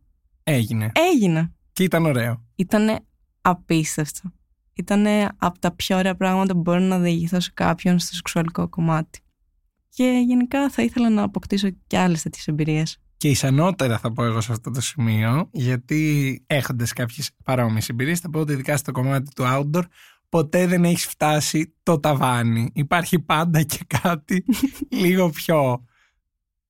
Έγινε. 0.43 0.91
Έγινε. 1.13 1.53
Και 1.73 1.83
ήταν 1.83 2.05
ωραίο. 2.05 2.43
Ήταν 2.55 2.99
απίστευτο. 3.41 4.31
Ήταν 4.73 5.05
από 5.37 5.59
τα 5.59 5.71
πιο 5.71 5.97
ωραία 5.97 6.15
πράγματα 6.15 6.53
που 6.53 6.59
μπορεί 6.59 6.81
να 6.81 6.99
διηγηθώ 6.99 7.39
σε 7.39 7.51
κάποιον 7.53 7.99
στο 7.99 8.15
σεξουαλικό 8.15 8.67
κομμάτι. 8.69 9.19
Και 9.89 10.23
γενικά 10.27 10.69
θα 10.69 10.83
ήθελα 10.83 11.09
να 11.09 11.23
αποκτήσω 11.23 11.69
και 11.87 11.97
άλλες 11.97 12.21
τέτοιες 12.21 12.47
εμπειρίες. 12.47 12.99
Και 13.17 13.29
ισανότερα 13.29 13.97
θα 13.97 14.11
πω 14.11 14.23
εγώ 14.23 14.41
σε 14.41 14.51
αυτό 14.51 14.71
το 14.71 14.81
σημείο, 14.81 15.49
γιατί 15.51 16.43
έχοντας 16.47 16.93
κάποιες 16.93 17.31
παρόμοιες 17.43 17.89
εμπειρίες, 17.89 18.19
θα 18.19 18.29
πω 18.29 18.39
ότι 18.39 18.51
ειδικά 18.51 18.77
στο 18.77 18.91
κομμάτι 18.91 19.31
του 19.35 19.43
outdoor, 19.47 19.83
ποτέ 20.29 20.67
δεν 20.67 20.85
έχεις 20.85 21.05
φτάσει 21.05 21.73
το 21.83 21.99
ταβάνι. 21.99 22.69
Υπάρχει 22.73 23.19
πάντα 23.19 23.61
και 23.63 23.79
κάτι 23.87 24.45
λίγο 25.03 25.29
πιο 25.29 25.85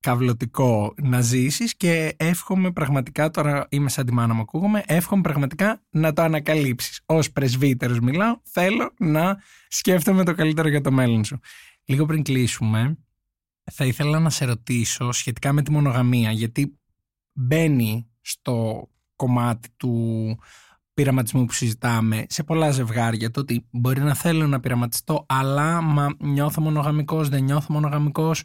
καυλωτικό 0.06 0.94
να 1.02 1.22
ζήσεις 1.22 1.76
και 1.76 2.16
εύχομαι 2.18 2.72
πραγματικά, 2.72 3.30
τώρα 3.30 3.68
είμαι 3.70 3.90
σαν 3.90 4.06
τη 4.06 4.14
μάνα 4.14 4.34
μου 4.34 4.42
ακούγομαι, 4.42 4.84
εύχομαι 4.86 5.22
πραγματικά 5.22 5.82
να 5.90 6.14
το 6.14 6.22
ανακαλύψεις. 6.22 7.02
Ως 7.06 7.32
πρεσβύτερος 7.32 8.00
μιλάω, 8.00 8.40
θέλω 8.44 8.94
να 9.00 9.38
σκέφτομαι 9.68 10.24
το 10.24 10.34
καλύτερο 10.34 10.68
για 10.68 10.82
το 10.82 10.92
μέλλον 10.92 11.24
σου. 11.24 11.40
Λίγο 11.86 12.06
πριν 12.06 12.24
κλείσουμε, 12.24 12.98
θα 13.72 13.86
ήθελα 13.86 14.20
να 14.20 14.30
σε 14.30 14.46
ρωτήσω 14.46 15.12
σχετικά 15.12 15.54
με 15.54 15.62
τη 15.62 15.72
μονογαμία, 15.72 16.32
γιατί 16.32 16.80
μπαίνει 17.34 18.08
στο 18.22 18.88
κομμάτι 19.16 19.70
του 19.78 20.38
πειραματισμού 20.94 21.46
που 21.46 21.54
συζητάμε 21.54 22.26
σε 22.30 22.44
πολλά 22.44 22.72
ζευγάρια 22.72 23.32
το 23.32 23.40
ότι 23.40 23.68
μπορεί 23.72 24.02
να 24.02 24.14
θέλω 24.14 24.48
να 24.48 24.60
πειραματιστώ 24.60 25.26
αλλά 25.28 25.82
μα 25.82 26.16
νιώθω 26.20 26.62
μονογαμικός, 26.62 27.30
δεν 27.30 27.44
νιώθω 27.44 27.74
μονογαμικός 27.74 28.44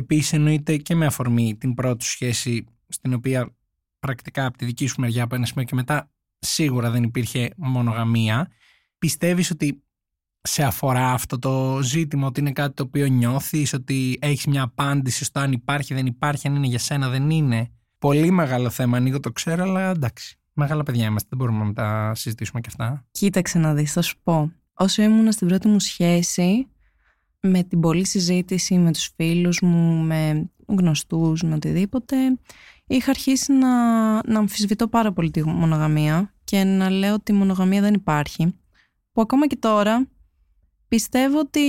Επίσης 0.00 0.32
εννοείται 0.32 0.76
και 0.76 0.94
με 0.94 1.06
αφορμή 1.06 1.56
την 1.56 1.74
πρώτη 1.74 2.04
σχέση 2.04 2.64
στην 2.88 3.14
οποία 3.14 3.56
πρακτικά 3.98 4.46
από 4.46 4.58
τη 4.58 4.64
δική 4.64 4.86
σου 4.86 5.00
μεριά 5.00 5.22
από 5.22 5.34
ένα 5.34 5.46
σημείο 5.46 5.64
και 5.64 5.74
μετά 5.74 6.10
σίγουρα 6.38 6.90
δεν 6.90 7.02
υπήρχε 7.02 7.50
μονογαμία. 7.56 8.50
Πιστεύεις 8.98 9.50
ότι 9.50 9.82
σε 10.42 10.62
αφορά 10.62 11.12
αυτό 11.12 11.38
το 11.38 11.78
ζήτημα, 11.82 12.26
ότι 12.26 12.40
είναι 12.40 12.52
κάτι 12.52 12.74
το 12.74 12.82
οποίο 12.82 13.06
νιώθεις, 13.06 13.72
ότι 13.72 14.18
έχεις 14.20 14.46
μια 14.46 14.62
απάντηση 14.62 15.24
στο 15.24 15.40
αν 15.40 15.52
υπάρχει, 15.52 15.94
δεν 15.94 16.06
υπάρχει, 16.06 16.48
αν 16.48 16.54
είναι 16.54 16.66
για 16.66 16.78
σένα, 16.78 17.08
δεν 17.08 17.30
είναι. 17.30 17.70
Πολύ 17.98 18.30
μεγάλο 18.30 18.70
θέμα, 18.70 18.96
ανοίγω 18.96 19.20
το 19.20 19.32
ξέρω, 19.32 19.62
αλλά 19.62 19.90
εντάξει. 19.90 20.38
Μεγάλα 20.52 20.82
παιδιά 20.82 21.04
είμαστε, 21.04 21.28
δεν 21.30 21.38
μπορούμε 21.38 21.64
να 21.64 21.72
τα 21.72 22.12
συζητήσουμε 22.14 22.60
και 22.60 22.68
αυτά. 22.70 23.04
Κοίταξε 23.10 23.58
να 23.58 23.74
δεις, 23.74 23.92
θα 23.92 24.02
σου 24.02 24.16
πω. 24.22 24.52
Όσο 24.74 25.02
ήμουν 25.02 25.32
στην 25.32 25.48
πρώτη 25.48 25.68
μου 25.68 25.78
σχέση, 25.78 26.68
με 27.40 27.62
την 27.62 27.80
πολλή 27.80 28.06
συζήτηση 28.06 28.74
με 28.74 28.92
τους 28.92 29.10
φίλους 29.16 29.60
μου, 29.60 30.04
με 30.04 30.50
γνωστούς, 30.66 31.42
με 31.42 31.54
οτιδήποτε, 31.54 32.16
είχα 32.86 33.10
αρχίσει 33.10 33.52
να, 33.52 34.12
να 34.12 34.38
αμφισβητώ 34.38 34.88
πάρα 34.88 35.12
πολύ 35.12 35.30
τη 35.30 35.46
μονογαμία 35.46 36.34
και 36.44 36.64
να 36.64 36.90
λέω 36.90 37.14
ότι 37.14 37.32
η 37.32 37.34
μονογαμία 37.34 37.80
δεν 37.80 37.94
υπάρχει. 37.94 38.54
Που 39.12 39.20
ακόμα 39.20 39.46
και 39.46 39.56
τώρα 39.56 40.08
πιστεύω 40.90 41.38
ότι 41.38 41.60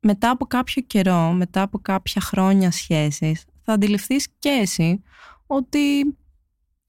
μετά 0.00 0.30
από 0.30 0.46
κάποιο 0.46 0.82
καιρό, 0.82 1.32
μετά 1.32 1.62
από 1.62 1.78
κάποια 1.78 2.20
χρόνια 2.20 2.70
σχέσης, 2.70 3.44
θα 3.62 3.72
αντιληφθείς 3.72 4.28
και 4.38 4.48
εσύ 4.48 5.02
ότι 5.46 6.16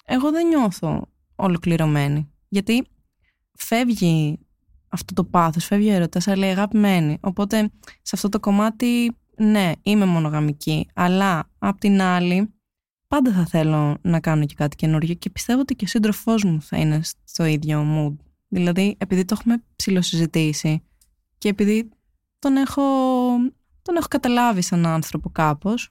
εγώ 0.05 0.31
δεν 0.31 0.47
νιώθω 0.47 1.07
ολοκληρωμένη. 1.35 2.31
Γιατί 2.49 2.88
φεύγει 3.53 4.39
αυτό 4.89 5.13
το 5.13 5.23
πάθος, 5.23 5.65
φεύγει 5.65 5.89
ο 5.89 5.93
έρωτας, 5.93 6.27
αλλά 6.27 6.47
η 6.47 6.49
αγάπη 6.49 6.77
μένει. 6.77 7.17
Οπότε 7.21 7.71
σε 8.01 8.12
αυτό 8.13 8.29
το 8.29 8.39
κομμάτι, 8.39 9.17
ναι, 9.38 9.71
είμαι 9.83 10.05
μονογαμική, 10.05 10.88
αλλά 10.93 11.49
απ' 11.59 11.79
την 11.79 12.01
άλλη, 12.01 12.53
πάντα 13.07 13.31
θα 13.31 13.45
θέλω 13.45 13.97
να 14.01 14.19
κάνω 14.19 14.45
και 14.45 14.55
κάτι 14.55 14.75
καινούργιο 14.75 15.13
και 15.13 15.29
πιστεύω 15.29 15.59
ότι 15.59 15.75
και 15.75 15.85
ο 15.85 15.88
σύντροφός 15.88 16.43
μου 16.43 16.62
θα 16.62 16.77
είναι 16.77 17.01
στο 17.23 17.45
ίδιο 17.45 17.85
mood. 17.95 18.25
Δηλαδή, 18.47 18.95
επειδή 18.99 19.25
το 19.25 19.35
έχουμε 19.39 19.63
ψηλοσυζητήσει 19.75 20.83
και 21.39 21.49
επειδή 21.49 21.89
τον 22.39 22.56
έχω, 22.56 22.82
τον 23.82 23.95
έχω 23.95 24.08
καταλάβει 24.10 24.62
σαν 24.62 24.86
άνθρωπο 24.86 25.30
κάπως, 25.30 25.89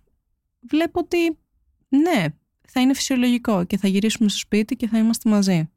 βλέπω 0.60 1.00
ότι 1.00 1.38
ναι, 1.88 2.24
θα 2.68 2.80
είναι 2.80 2.94
φυσιολογικό 2.94 3.64
και 3.64 3.76
θα 3.76 3.88
γυρίσουμε 3.88 4.28
στο 4.28 4.38
σπίτι 4.38 4.76
και 4.76 4.88
θα 4.88 4.98
είμαστε 4.98 5.30
μαζί. 5.30 5.70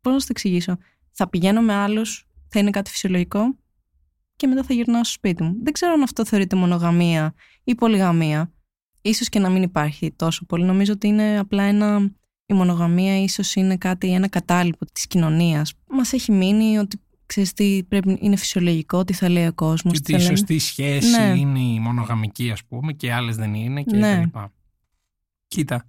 Πώς 0.00 0.12
να 0.12 0.18
το 0.18 0.26
εξηγήσω; 0.28 0.76
Θα 1.12 1.28
πηγαίνω 1.28 1.60
με 1.60 1.74
άλλους 1.74 2.26
θα 2.48 2.58
είναι 2.58 2.70
κάτι 2.70 2.90
φυσιολογικό 2.90 3.56
και 4.36 4.46
μετά 4.46 4.62
θα 4.62 4.74
γυρνάω 4.74 5.04
στο 5.04 5.12
σπίτι 5.12 5.42
μου. 5.42 5.56
Δεν 5.62 5.72
ξέρω 5.72 5.92
αν 5.92 6.02
αυτό 6.02 6.24
θεωρείται 6.24 6.56
μονογαμία 6.56 7.34
ή 7.64 7.74
πολυγαμία. 7.74 8.52
Ίσως 9.02 9.28
και 9.28 9.38
να 9.38 9.48
μην 9.48 9.62
υπάρχει 9.62 10.12
τόσο 10.12 10.44
πολύ. 10.44 10.64
Νομίζω 10.64 10.92
ότι 10.92 11.06
είναι 11.06 11.38
απλά 11.38 11.62
ένα... 11.62 12.12
Η 12.46 12.54
μονογαμία 12.54 13.22
ίσως 13.22 13.54
είναι 13.54 13.76
κάτι, 13.76 14.12
ένα 14.12 14.28
κατάλοιπο 14.28 14.84
της 14.92 15.06
κοινωνίας. 15.06 15.74
Μας 15.88 16.12
έχει 16.12 16.32
μείνει 16.32 16.78
ότι 16.78 17.00
ξέρεις 17.28 17.52
τι 17.52 17.84
πρέπει, 17.88 18.18
είναι 18.20 18.36
φυσιολογικό, 18.36 19.04
τι 19.04 19.12
θα 19.12 19.28
λέει 19.28 19.46
ο 19.46 19.54
κόσμος. 19.54 20.00
Και 20.00 20.14
ότι 20.14 20.22
η 20.22 20.26
σωστή 20.26 20.58
σχέση 20.58 21.10
ναι. 21.10 21.34
είναι 21.38 21.60
η 21.60 21.80
μονογαμική 21.80 22.50
ας 22.50 22.64
πούμε 22.64 22.92
και 22.92 23.12
άλλες 23.12 23.36
δεν 23.36 23.54
είναι 23.54 23.82
και 23.82 23.96
ναι. 23.96 24.20
λοιπά. 24.20 24.52
Κοίτα, 25.46 25.88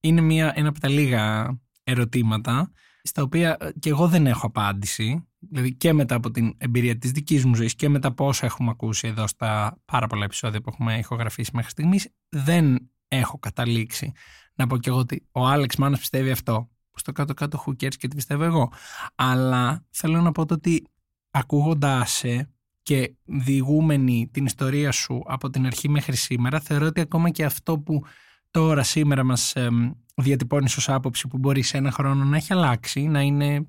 είναι 0.00 0.20
μια, 0.20 0.52
ένα 0.56 0.68
από 0.68 0.80
τα 0.80 0.88
λίγα 0.88 1.56
ερωτήματα 1.82 2.72
στα 3.02 3.22
οποία 3.22 3.56
και 3.78 3.88
εγώ 3.88 4.08
δεν 4.08 4.26
έχω 4.26 4.46
απάντηση 4.46 5.28
δηλαδή 5.38 5.74
και 5.74 5.92
μετά 5.92 6.14
από 6.14 6.30
την 6.30 6.54
εμπειρία 6.58 6.98
της 6.98 7.10
δικής 7.10 7.44
μου 7.44 7.54
ζωής 7.54 7.74
και 7.74 7.88
μετά 7.88 8.08
από 8.08 8.26
όσα 8.26 8.46
έχουμε 8.46 8.70
ακούσει 8.70 9.08
εδώ 9.08 9.26
στα 9.26 9.80
πάρα 9.84 10.06
πολλά 10.06 10.24
επεισόδια 10.24 10.60
που 10.60 10.70
έχουμε 10.72 10.98
ηχογραφήσει 10.98 11.50
μέχρι 11.54 11.70
στιγμής, 11.70 12.08
δεν 12.28 12.90
έχω 13.08 13.38
καταλήξει 13.38 14.12
να 14.54 14.66
πω 14.66 14.78
και 14.78 14.88
εγώ 14.88 14.98
ότι 14.98 15.26
ο 15.32 15.46
Άλεξ 15.46 15.76
Μάνος 15.76 15.98
πιστεύει 15.98 16.30
αυτό. 16.30 16.70
Που 16.98 17.04
στο 17.04 17.12
κάτω-κάτω 17.12 17.64
who 17.66 17.70
cares 17.70 17.96
και 17.96 18.08
τι 18.08 18.14
πιστεύω 18.14 18.44
εγώ. 18.44 18.72
Αλλά 19.14 19.84
θέλω 19.90 20.20
να 20.20 20.32
πω 20.32 20.46
το 20.46 20.54
ότι 20.54 20.86
ακούγοντάς 21.30 22.10
σε 22.10 22.50
και 22.82 23.14
διηγούμενη 23.24 24.28
την 24.32 24.44
ιστορία 24.44 24.92
σου 24.92 25.22
από 25.26 25.50
την 25.50 25.66
αρχή 25.66 25.88
μέχρι 25.88 26.16
σήμερα, 26.16 26.60
θεωρώ 26.60 26.86
ότι 26.86 27.00
ακόμα 27.00 27.30
και 27.30 27.44
αυτό 27.44 27.78
που 27.78 28.04
τώρα 28.50 28.82
σήμερα 28.82 29.24
μας 29.24 29.54
ε, 29.56 29.68
διατυπώνεις 30.14 30.76
ως 30.76 30.88
άποψη 30.88 31.28
που 31.28 31.38
μπορεί 31.38 31.62
σε 31.62 31.76
ένα 31.76 31.90
χρόνο 31.90 32.24
να 32.24 32.36
έχει 32.36 32.52
αλλάξει, 32.52 33.00
να 33.00 33.20
είναι 33.20 33.68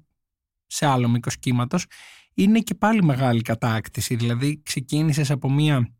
σε 0.68 0.86
άλλο 0.86 1.08
μήκος 1.08 1.38
κύματος, 1.38 1.86
είναι 2.34 2.60
και 2.60 2.76
πάλι 2.76 3.04
μεγάλη 3.04 3.42
κατάκτηση. 3.42 4.16
Δηλαδή, 4.16 4.62
ξεκίνησες 4.64 5.32
από 5.32 5.52
μια 5.52 5.94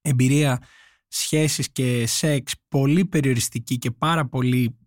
εμπειρία 0.00 0.62
σχέσης 1.08 1.72
και 1.72 2.06
σεξ 2.06 2.54
πολύ 2.68 3.06
περιοριστική 3.06 3.78
και 3.78 3.90
πάρα 3.90 4.26
πολύ 4.26 4.78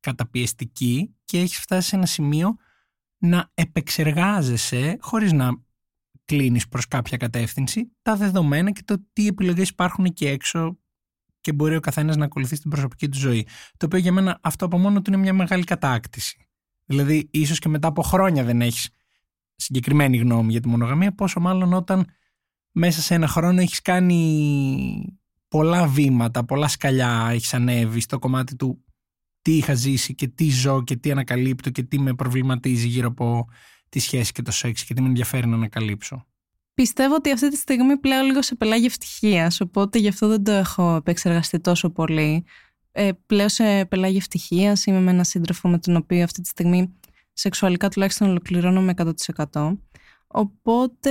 καταπιεστική 0.00 1.14
και 1.30 1.38
έχεις 1.38 1.58
φτάσει 1.58 1.88
σε 1.88 1.96
ένα 1.96 2.06
σημείο 2.06 2.56
να 3.18 3.50
επεξεργάζεσαι 3.54 4.96
χωρίς 5.00 5.32
να 5.32 5.50
κλείνεις 6.24 6.68
προς 6.68 6.88
κάποια 6.88 7.16
κατεύθυνση 7.16 7.92
τα 8.02 8.16
δεδομένα 8.16 8.70
και 8.70 8.82
το 8.84 9.04
τι 9.12 9.26
επιλογές 9.26 9.68
υπάρχουν 9.68 10.04
εκεί 10.04 10.26
έξω 10.26 10.78
και 11.40 11.52
μπορεί 11.52 11.76
ο 11.76 11.80
καθένας 11.80 12.16
να 12.16 12.24
ακολουθεί 12.24 12.58
την 12.58 12.70
προσωπική 12.70 13.08
του 13.08 13.18
ζωή. 13.18 13.46
Το 13.76 13.86
οποίο 13.86 13.98
για 13.98 14.12
μένα 14.12 14.38
αυτό 14.42 14.64
από 14.64 14.78
μόνο 14.78 15.02
του 15.02 15.12
είναι 15.12 15.22
μια 15.22 15.32
μεγάλη 15.32 15.64
κατάκτηση. 15.64 16.48
Δηλαδή, 16.84 17.28
ίσως 17.30 17.58
και 17.58 17.68
μετά 17.68 17.88
από 17.88 18.02
χρόνια 18.02 18.44
δεν 18.44 18.60
έχεις 18.60 18.88
συγκεκριμένη 19.54 20.16
γνώμη 20.16 20.50
για 20.50 20.60
τη 20.60 20.68
μονογαμία, 20.68 21.14
πόσο 21.14 21.40
μάλλον 21.40 21.72
όταν 21.72 22.06
μέσα 22.72 23.00
σε 23.00 23.14
ένα 23.14 23.26
χρόνο 23.26 23.60
έχεις 23.60 23.82
κάνει 23.82 25.18
πολλά 25.48 25.86
βήματα, 25.86 26.44
πολλά 26.44 26.68
σκαλιά 26.68 27.28
έχεις 27.30 27.54
ανέβει 27.54 28.00
στο 28.00 28.18
κομμάτι 28.18 28.56
του 28.56 28.84
τι 29.42 29.56
είχα 29.56 29.74
ζήσει 29.74 30.14
και 30.14 30.28
τι 30.28 30.50
ζω 30.50 30.84
και 30.84 30.96
τι 30.96 31.10
ανακαλύπτω 31.10 31.70
και 31.70 31.82
τι 31.82 31.98
με 31.98 32.14
προβληματίζει 32.14 32.86
γύρω 32.86 33.08
από 33.08 33.46
τη 33.88 33.98
σχέση 33.98 34.32
και 34.32 34.42
το 34.42 34.50
σεξ 34.50 34.84
και 34.84 34.94
τι 34.94 35.02
με 35.02 35.08
ενδιαφέρει 35.08 35.46
να 35.46 35.56
ανακαλύψω. 35.56 36.26
Πιστεύω 36.74 37.14
ότι 37.14 37.30
αυτή 37.30 37.50
τη 37.50 37.56
στιγμή 37.56 37.96
πλέον 37.96 38.26
λίγο 38.26 38.42
σε 38.42 38.54
πελάγει 38.54 38.86
ευτυχία, 38.86 39.52
οπότε 39.60 39.98
γι' 39.98 40.08
αυτό 40.08 40.28
δεν 40.28 40.44
το 40.44 40.52
έχω 40.52 40.94
επεξεργαστεί 40.94 41.60
τόσο 41.60 41.90
πολύ 41.90 42.44
ε, 42.92 43.10
πλέον 43.26 43.48
σε 43.48 43.84
πελάγη 43.84 44.16
ευτυχία. 44.16 44.76
Είμαι 44.84 45.00
με 45.00 45.10
έναν 45.10 45.24
σύντροφο 45.24 45.68
με 45.68 45.78
τον 45.78 45.96
οποίο 45.96 46.22
αυτή 46.22 46.40
τη 46.40 46.48
στιγμή 46.48 46.94
σεξουαλικά 47.32 47.88
τουλάχιστον 47.88 48.28
ολοκληρώνομαι 48.28 48.94
100%. 49.52 49.76
Οπότε 50.26 51.10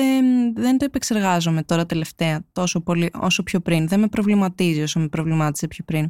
δεν 0.56 0.78
το 0.78 0.86
επεξεργάζομαι 0.86 1.64
τώρα 1.64 1.86
τελευταία 1.86 2.46
τόσο 2.52 2.82
πολύ 2.82 3.10
όσο 3.14 3.44
πιο 3.44 3.60
πριν. 3.60 3.88
Δεν 3.88 4.00
με 4.00 4.08
προβληματίζει 4.08 4.82
όσο 4.82 5.00
με 5.00 5.08
προβλημάτισε 5.08 5.68
πιο 5.68 5.84
πριν. 5.84 6.10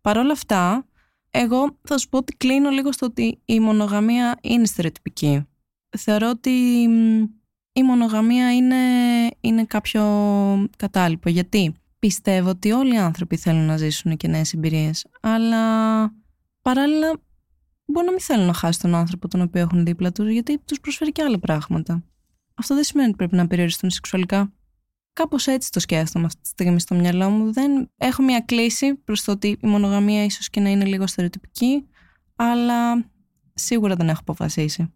Παρ' 0.00 0.18
όλα 0.18 0.32
αυτά, 0.32 0.86
εγώ 1.30 1.78
θα 1.82 1.98
σου 1.98 2.08
πω 2.08 2.18
ότι 2.18 2.36
κλείνω 2.36 2.70
λίγο 2.70 2.92
στο 2.92 3.06
ότι 3.06 3.38
η 3.44 3.60
μονογαμία 3.60 4.38
είναι 4.42 4.66
στερεοτυπική. 4.66 5.46
Θεωρώ 5.98 6.28
ότι 6.28 6.50
η 7.72 7.82
μονογαμία 7.82 8.54
είναι, 8.54 8.76
είναι 9.40 9.64
κάποιο 9.64 10.02
κατάλοιπο. 10.76 11.28
Γιατί 11.28 11.74
πιστεύω 11.98 12.48
ότι 12.48 12.72
όλοι 12.72 12.94
οι 12.94 12.98
άνθρωποι 12.98 13.36
θέλουν 13.36 13.66
να 13.66 13.76
ζήσουν 13.76 14.16
και 14.16 14.28
νέες 14.28 14.52
εμπειρίες. 14.52 15.06
Αλλά 15.20 16.02
παράλληλα 16.62 17.20
μπορεί 17.84 18.06
να 18.06 18.12
μην 18.12 18.20
θέλουν 18.20 18.46
να 18.46 18.52
χάσουν 18.52 18.80
τον 18.82 18.94
άνθρωπο 18.94 19.28
τον 19.28 19.40
οποίο 19.40 19.60
έχουν 19.60 19.84
δίπλα 19.84 20.12
τους 20.12 20.28
γιατί 20.28 20.58
τους 20.58 20.80
προσφέρει 20.80 21.12
και 21.12 21.22
άλλα 21.22 21.38
πράγματα. 21.38 22.04
Αυτό 22.54 22.74
δεν 22.74 22.84
σημαίνει 22.84 23.08
ότι 23.08 23.16
πρέπει 23.16 23.36
να 23.36 23.46
περιοριστούν 23.46 23.90
σεξουαλικά. 23.90 24.52
Κάπως 25.20 25.46
έτσι 25.46 25.70
το 25.70 25.80
σκέφτομαι 25.80 26.26
αυτή 26.26 26.40
τη 26.40 26.48
στιγμή 26.48 26.80
στο 26.80 26.94
μυαλό 26.94 27.30
μου. 27.30 27.52
Δεν 27.52 27.90
έχω 27.96 28.22
μια 28.22 28.40
κλίση 28.40 28.94
προς 28.94 29.24
το 29.24 29.32
ότι 29.32 29.48
η 29.48 29.66
μονογαμία 29.66 30.24
ίσως 30.24 30.50
και 30.50 30.60
να 30.60 30.68
είναι 30.68 30.84
λίγο 30.84 31.06
στερεοτυπική, 31.06 31.88
αλλά 32.36 33.04
σίγουρα 33.54 33.94
δεν 33.94 34.08
έχω 34.08 34.20
αποφασίσει. 34.20 34.90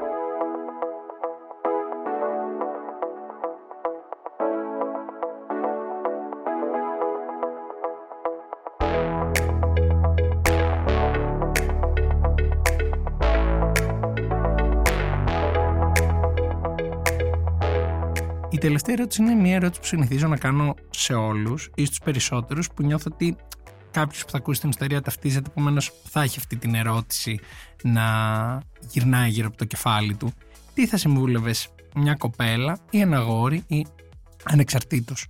Τελευταία 18.58 18.94
ερώτηση 18.94 19.22
είναι 19.22 19.34
μια 19.34 19.54
ερώτηση 19.54 19.80
που 19.80 19.86
συνηθίζω 19.86 20.28
να 20.28 20.36
κάνω 20.36 20.74
σε 20.90 21.14
όλους 21.14 21.70
ή 21.74 21.84
στους 21.84 21.98
περισσότερους 21.98 22.68
που 22.68 22.82
νιώθω 22.82 23.10
ότι 23.12 23.36
κάποιος 23.90 24.24
που 24.24 24.30
θα 24.30 24.36
ακούσει 24.36 24.60
την 24.60 24.70
ιστορία 24.70 25.00
ταυτίζεται, 25.00 25.50
επομένως 25.50 25.92
θα 26.10 26.22
έχει 26.22 26.38
αυτή 26.38 26.56
την 26.56 26.74
ερώτηση 26.74 27.40
να 27.82 28.04
γυρνάει 28.90 29.30
γύρω 29.30 29.46
από 29.46 29.56
το 29.56 29.64
κεφάλι 29.64 30.14
του. 30.14 30.32
Τι 30.74 30.86
θα 30.86 30.96
συμβούλευες 30.96 31.68
μια 31.94 32.14
κοπέλα 32.14 32.78
ή 32.90 33.00
ένα 33.00 33.18
γόρι 33.18 33.64
ή 33.66 33.86
ανεξαρτήτως 34.42 35.26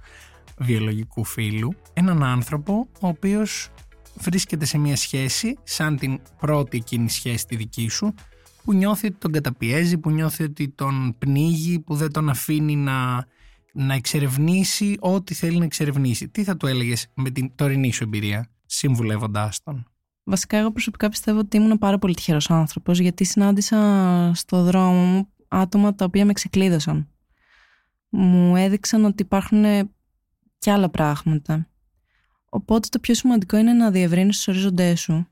βιολογικού 0.59 1.25
φίλου, 1.25 1.75
έναν 1.93 2.22
άνθρωπο 2.22 2.89
ο 3.01 3.09
οποίος 3.09 3.70
βρίσκεται 4.14 4.64
σε 4.64 4.79
μια 4.79 4.97
σχέση 4.97 5.59
σαν 5.62 5.97
την 5.97 6.20
πρώτη 6.41 6.77
εκείνη 6.77 7.11
σχέση 7.11 7.47
τη 7.47 7.57
δική 7.57 7.89
σου 7.89 8.14
που 8.65 8.73
νιώθει 8.73 9.07
ότι 9.07 9.17
τον 9.19 9.33
καταπιέζει, 9.33 9.99
που 9.99 10.11
νιώθει 10.11 10.43
ότι 10.43 10.69
τον 10.69 11.15
πνίγει, 11.19 11.79
που 11.81 11.95
δεν 11.95 12.12
τον 12.12 12.29
αφήνει 12.29 12.77
να, 12.77 13.27
να 13.73 13.95
εξερευνήσει 13.95 14.97
ό,τι 15.01 15.35
θέλει 15.35 15.59
να 15.59 15.65
εξερευνήσει. 15.65 16.29
Τι 16.29 16.45
θα 16.45 16.57
του 16.57 16.67
έλεγες 16.67 17.07
με 17.15 17.31
την 17.31 17.55
τωρινή 17.55 17.93
σου 17.93 18.05
εμπειρία, 18.05 18.51
συμβουλεύοντάς 18.67 19.62
τον; 19.62 19.87
Βασικά, 20.25 20.57
εγώ 20.57 20.73
προσωπικά 20.73 21.09
πιστεύω 21.09 21.39
ότι 21.39 21.57
ήμουν 21.57 21.79
πάρα 21.79 21.99
πολύ 21.99 22.15
τυχερός 22.15 22.51
άνθρωπος, 22.51 22.99
γιατί 22.99 23.25
συνάντησα 23.25 24.31
στο 24.35 24.62
δρόμο 24.62 25.05
μου 25.05 25.29
άτομα 25.49 25.95
τα 25.95 26.05
οποία 26.05 26.25
με 26.25 26.33
ξεκλείδωσαν. 26.33 27.09
Μου 28.09 28.57
έδειξαν 28.57 29.05
ότι 29.05 29.23
υπάρχουν 29.23 29.65
και 30.59 30.71
άλλα 30.71 30.91
πράγματα. 30.91 31.69
Οπότε 32.49 32.89
το 32.91 32.99
πιο 32.99 33.15
σημαντικό 33.15 33.57
είναι 33.57 33.73
να 33.73 33.91
διευρύνεις 33.91 34.37
τους 34.37 34.49
ορίζοντέ 34.49 34.95
σου. 34.95 35.27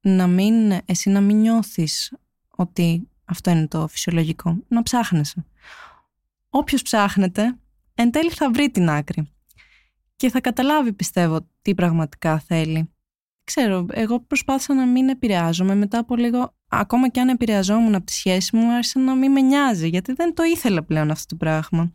Να 0.00 0.26
μην, 0.26 0.54
εσύ 0.84 1.10
να 1.10 1.20
μην 1.20 1.36
νιώθεις 1.40 2.12
ότι 2.58 3.08
αυτό 3.24 3.50
είναι 3.50 3.66
το 3.66 3.88
φυσιολογικό. 3.88 4.58
Να 4.68 4.82
ψάχνεσαι. 4.82 5.44
Όποιος 6.48 6.82
ψάχνεται, 6.82 7.58
εν 7.94 8.10
τέλει 8.10 8.30
θα 8.30 8.50
βρει 8.50 8.70
την 8.70 8.90
άκρη. 8.90 9.32
Και 10.16 10.30
θα 10.30 10.40
καταλάβει, 10.40 10.92
πιστεύω, 10.92 11.48
τι 11.62 11.74
πραγματικά 11.74 12.38
θέλει. 12.38 12.90
Ξέρω, 13.44 13.86
εγώ 13.90 14.20
προσπάθησα 14.20 14.74
να 14.74 14.86
μην 14.86 15.08
επηρεάζομαι. 15.08 15.74
Μετά 15.74 15.98
από 15.98 16.16
λίγο, 16.16 16.54
ακόμα 16.68 17.08
και 17.08 17.20
αν 17.20 17.28
επηρεαζόμουν 17.28 17.94
από 17.94 18.04
τη 18.04 18.12
σχέση 18.12 18.56
μου, 18.56 18.72
άρχισε 18.72 18.98
να 18.98 19.14
μην 19.14 19.32
με 19.32 19.40
νοιάζει, 19.40 19.88
γιατί 19.88 20.12
δεν 20.12 20.34
το 20.34 20.42
ήθελα 20.42 20.82
πλέον 20.82 21.10
αυτό 21.10 21.26
το 21.26 21.36
πράγμα. 21.36 21.92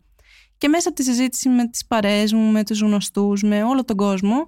Και 0.58 0.68
μέσα 0.68 0.88
από 0.88 0.96
τη 0.98 1.04
συζήτηση 1.04 1.48
με 1.48 1.68
τις 1.68 1.86
παρέες 1.86 2.32
μου, 2.32 2.50
με 2.50 2.64
τους 2.64 2.80
γνωστούς, 2.80 3.42
με 3.42 3.62
όλο 3.62 3.84
τον 3.84 3.96
κόσμο, 3.96 4.46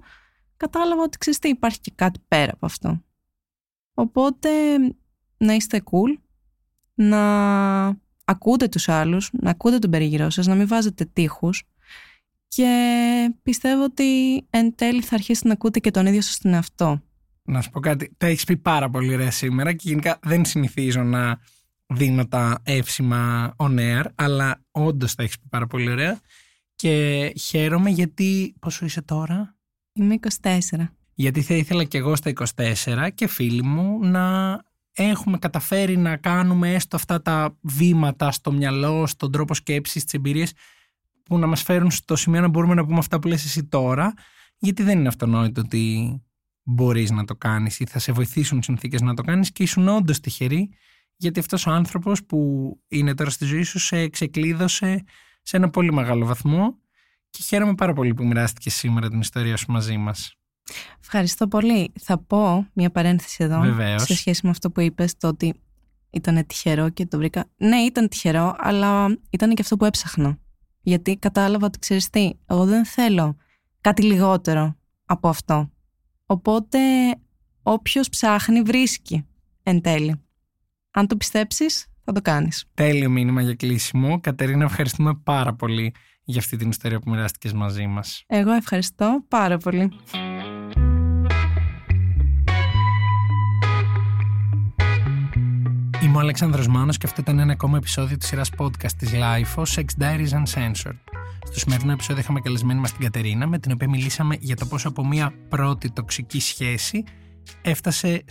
κατάλαβα 0.57 1.01
ότι 1.01 1.17
ξέρεις 1.17 1.39
τι, 1.39 1.49
υπάρχει 1.49 1.79
και 1.79 1.91
κάτι 1.95 2.19
πέρα 2.27 2.51
από 2.53 2.65
αυτό. 2.65 3.03
Οπότε 3.93 4.49
να 5.37 5.53
είστε 5.53 5.81
cool, 5.91 6.19
να 6.93 7.21
ακούτε 8.25 8.67
τους 8.67 8.89
άλλους, 8.89 9.29
να 9.31 9.49
ακούτε 9.49 9.79
τον 9.79 9.89
περιγυρό 9.89 10.29
σας, 10.29 10.47
να 10.47 10.55
μην 10.55 10.67
βάζετε 10.67 11.05
τείχους 11.13 11.63
και 12.47 13.33
πιστεύω 13.43 13.83
ότι 13.83 14.35
εν 14.49 14.75
τέλει 14.75 15.01
θα 15.01 15.15
αρχίσετε 15.15 15.47
να 15.47 15.53
ακούτε 15.53 15.79
και 15.79 15.91
τον 15.91 16.05
ίδιο 16.05 16.21
σας 16.21 16.37
τον 16.37 16.53
εαυτό. 16.53 17.01
Να 17.43 17.61
σου 17.61 17.69
πω 17.69 17.79
κάτι, 17.79 18.13
τα 18.17 18.27
έχεις 18.27 18.43
πει 18.43 18.57
πάρα 18.57 18.89
πολύ 18.89 19.13
ωραία 19.13 19.31
σήμερα 19.31 19.73
και 19.73 19.89
γενικά 19.89 20.19
δεν 20.23 20.45
συνηθίζω 20.45 21.03
να 21.03 21.39
δίνω 21.87 22.27
τα 22.27 22.59
εύσημα 22.63 23.53
on 23.57 23.79
air, 23.79 24.03
αλλά 24.15 24.61
όντως 24.71 25.15
τα 25.15 25.23
έχεις 25.23 25.39
πει 25.39 25.45
πάρα 25.49 25.67
πολύ 25.67 25.89
ωραία 25.89 26.19
και 26.75 27.33
χαίρομαι 27.39 27.89
γιατί, 27.89 28.55
πόσο 28.59 28.85
είσαι 28.85 29.01
τώρα; 29.01 29.57
Είμαι 29.93 30.19
24. 30.41 30.59
Γιατί 31.13 31.41
θα 31.41 31.53
ήθελα 31.53 31.83
και 31.83 31.97
εγώ 31.97 32.15
στα 32.15 32.33
24 32.55 33.09
και 33.15 33.27
φίλοι 33.27 33.63
μου 33.63 33.99
να 34.05 34.55
έχουμε 34.97 35.37
καταφέρει 35.37 35.97
να 35.97 36.17
κάνουμε 36.17 36.73
έστω 36.73 36.95
αυτά 36.95 37.21
τα 37.21 37.57
βήματα 37.61 38.31
στο 38.31 38.51
μυαλό, 38.51 39.07
στον 39.07 39.31
τρόπο 39.31 39.53
σκέψης, 39.53 40.01
στις 40.01 40.13
εμπειρίες 40.13 40.53
που 41.23 41.37
να 41.37 41.47
μας 41.47 41.63
φέρουν 41.63 41.91
στο 41.91 42.15
σημείο 42.15 42.41
να 42.41 42.47
μπορούμε 42.47 42.73
να 42.73 42.85
πούμε 42.85 42.97
αυτά 42.97 43.19
που 43.19 43.27
λες 43.27 43.45
εσύ 43.45 43.63
τώρα 43.63 44.13
γιατί 44.57 44.83
δεν 44.83 44.99
είναι 44.99 45.07
αυτονόητο 45.07 45.61
ότι 45.61 46.15
μπορείς 46.63 47.11
να 47.11 47.25
το 47.25 47.35
κάνεις 47.35 47.79
ή 47.79 47.85
θα 47.85 47.99
σε 47.99 48.11
βοηθήσουν 48.11 48.63
συνθήκες 48.63 49.01
να 49.01 49.13
το 49.13 49.21
κάνεις 49.21 49.51
και 49.51 49.63
ήσουν 49.63 49.87
όντως 49.87 50.19
τυχερή 50.19 50.69
γιατί 51.15 51.39
αυτός 51.39 51.65
ο 51.65 51.71
άνθρωπος 51.71 52.25
που 52.25 52.69
είναι 52.87 53.13
τώρα 53.13 53.29
στη 53.29 53.45
ζωή 53.45 53.63
σου 53.63 53.79
σε 53.79 54.09
ξεκλείδωσε 54.09 55.03
σε 55.41 55.57
ένα 55.57 55.69
πολύ 55.69 55.93
μεγάλο 55.93 56.25
βαθμό 56.25 56.77
και 57.29 57.43
χαίρομαι 57.43 57.75
πάρα 57.75 57.93
πολύ 57.93 58.13
που 58.13 58.25
μοιράστηκες 58.25 58.73
σήμερα 58.73 59.09
την 59.09 59.19
ιστορία 59.19 59.57
σου 59.57 59.71
μαζί 59.71 59.97
μας. 59.97 60.35
Ευχαριστώ 61.01 61.47
πολύ. 61.47 61.91
Θα 61.99 62.17
πω 62.17 62.67
μια 62.73 62.91
παρένθεση 62.91 63.43
εδώ 63.43 63.59
Βεβαίως. 63.59 64.03
σε 64.03 64.15
σχέση 64.15 64.41
με 64.43 64.49
αυτό 64.49 64.71
που 64.71 64.81
είπες, 64.81 65.17
το 65.17 65.27
ότι 65.27 65.53
ήταν 66.09 66.45
τυχερό 66.45 66.89
και 66.89 67.05
το 67.05 67.17
βρήκα. 67.17 67.45
Ναι, 67.57 67.77
ήταν 67.77 68.07
τυχερό, 68.07 68.55
αλλά 68.57 69.17
ήταν 69.29 69.53
και 69.53 69.61
αυτό 69.61 69.77
που 69.77 69.85
έψαχνα. 69.85 70.37
Γιατί 70.81 71.17
κατάλαβα 71.17 71.65
ότι 71.65 71.79
ξέρεις 71.79 72.09
τι, 72.09 72.31
εγώ 72.45 72.65
δεν 72.65 72.85
θέλω 72.85 73.37
κάτι 73.81 74.03
λιγότερο 74.03 74.75
από 75.05 75.27
αυτό. 75.27 75.69
Οπότε 76.25 76.79
όποιος 77.63 78.09
ψάχνει 78.09 78.61
βρίσκει 78.61 79.25
εν 79.63 79.81
τέλει. 79.81 80.21
Αν 80.91 81.07
το 81.07 81.17
πιστέψεις, 81.17 81.87
θα 82.03 82.11
το 82.11 82.21
κάνεις. 82.21 82.65
Τέλειο 82.73 83.09
μήνυμα 83.09 83.41
για 83.41 83.53
κλείσιμο. 83.55 84.19
Κατερίνα, 84.19 84.63
ευχαριστούμε 84.63 85.15
πάρα 85.23 85.53
πολύ 85.53 85.93
για 86.23 86.39
αυτή 86.39 86.57
την 86.57 86.69
ιστορία 86.69 86.99
που 86.99 87.09
μοιράστηκες 87.09 87.53
μαζί 87.53 87.87
μας. 87.87 88.23
Εγώ 88.27 88.51
ευχαριστώ 88.51 89.25
πάρα 89.27 89.57
πολύ. 89.57 89.91
Είμαι 96.17 96.25
ο 96.25 96.29
Αλέξανδρος 96.29 96.67
Μάνος 96.67 96.97
και 96.97 97.05
αυτό 97.07 97.21
ήταν 97.21 97.39
ένα 97.39 97.51
ακόμα 97.51 97.77
επεισόδιο 97.77 98.17
της 98.17 98.27
σειράς 98.27 98.51
podcast 98.57 98.91
της 98.97 99.11
LIFO, 99.13 99.63
Sex 99.75 99.85
Diaries 99.99 100.29
Uncensored. 100.29 100.97
Στο 101.45 101.59
σημερινό 101.59 101.91
επεισόδιο 101.91 102.21
είχαμε 102.21 102.39
καλεσμένη 102.39 102.79
μας 102.79 102.91
την 102.91 103.03
Κατερίνα, 103.03 103.47
με 103.47 103.59
την 103.59 103.71
οποία 103.71 103.89
μιλήσαμε 103.89 104.37
για 104.39 104.55
το 104.55 104.65
πώς 104.65 104.85
από 104.85 105.05
μια 105.05 105.33
πρώτη 105.49 105.91
τοξική 105.91 106.39
σχέση 106.39 107.03
έφτασε 107.61 108.23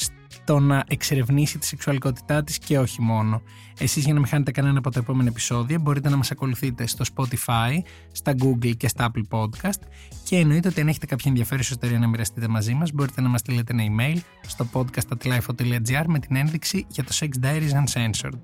στο 0.47 0.59
να 0.59 0.85
εξερευνήσει 0.89 1.59
τη 1.59 1.67
σεξουαλικότητά 1.67 2.45
της 2.45 2.59
και 2.59 2.79
όχι 2.79 3.03
μόνο. 3.03 3.43
Εσείς 3.79 4.05
για 4.05 4.13
να 4.13 4.19
μην 4.19 4.29
χάνετε 4.29 4.51
κανένα 4.51 4.79
από 4.79 4.91
τα 4.91 4.99
επόμενα 4.99 5.29
επεισόδια 5.29 5.79
μπορείτε 5.79 6.09
να 6.09 6.17
μας 6.17 6.31
ακολουθείτε 6.31 6.87
στο 6.87 7.05
Spotify, 7.15 7.79
στα 8.13 8.35
Google 8.43 8.77
και 8.77 8.89
στα 8.89 9.11
Apple 9.11 9.39
Podcast 9.39 9.81
και 10.25 10.37
εννοείται 10.37 10.69
ότι 10.69 10.81
αν 10.81 10.89
έχετε 10.89 11.07
κάποια 11.07 11.31
ενδιαφέρουσα 11.31 11.71
ιστορία 11.73 11.99
να 11.99 12.09
μοιραστείτε 12.09 12.49
μαζί 12.49 12.75
μας 12.75 12.93
μπορείτε 12.93 13.21
να 13.21 13.29
μας 13.29 13.41
στείλετε 13.41 13.73
ένα 13.73 13.83
email 13.87 14.19
στο 14.47 14.67
podcast.lifeo.gr 14.73 16.05
με 16.07 16.19
την 16.19 16.37
ένδειξη 16.37 16.87
για 16.89 17.05
το 17.05 17.11
Sex 17.21 17.45
Diaries 17.45 17.85
Uncensored. 17.85 18.41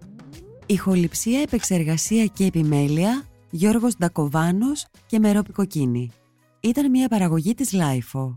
Ηχοληψία, 0.67 1.41
επεξεργασία 1.41 2.27
και 2.27 2.45
επιμέλεια 2.45 3.25
Γιώργος 3.51 3.97
Ντακοβάνος 3.97 4.87
και 5.07 5.19
Μερόπη 5.19 5.53
Κοκκίνη. 5.53 6.11
Ήταν 6.61 6.91
μια 6.91 7.09
παραγωγή 7.09 7.55
της 7.55 7.71
Lifeo. 7.73 8.37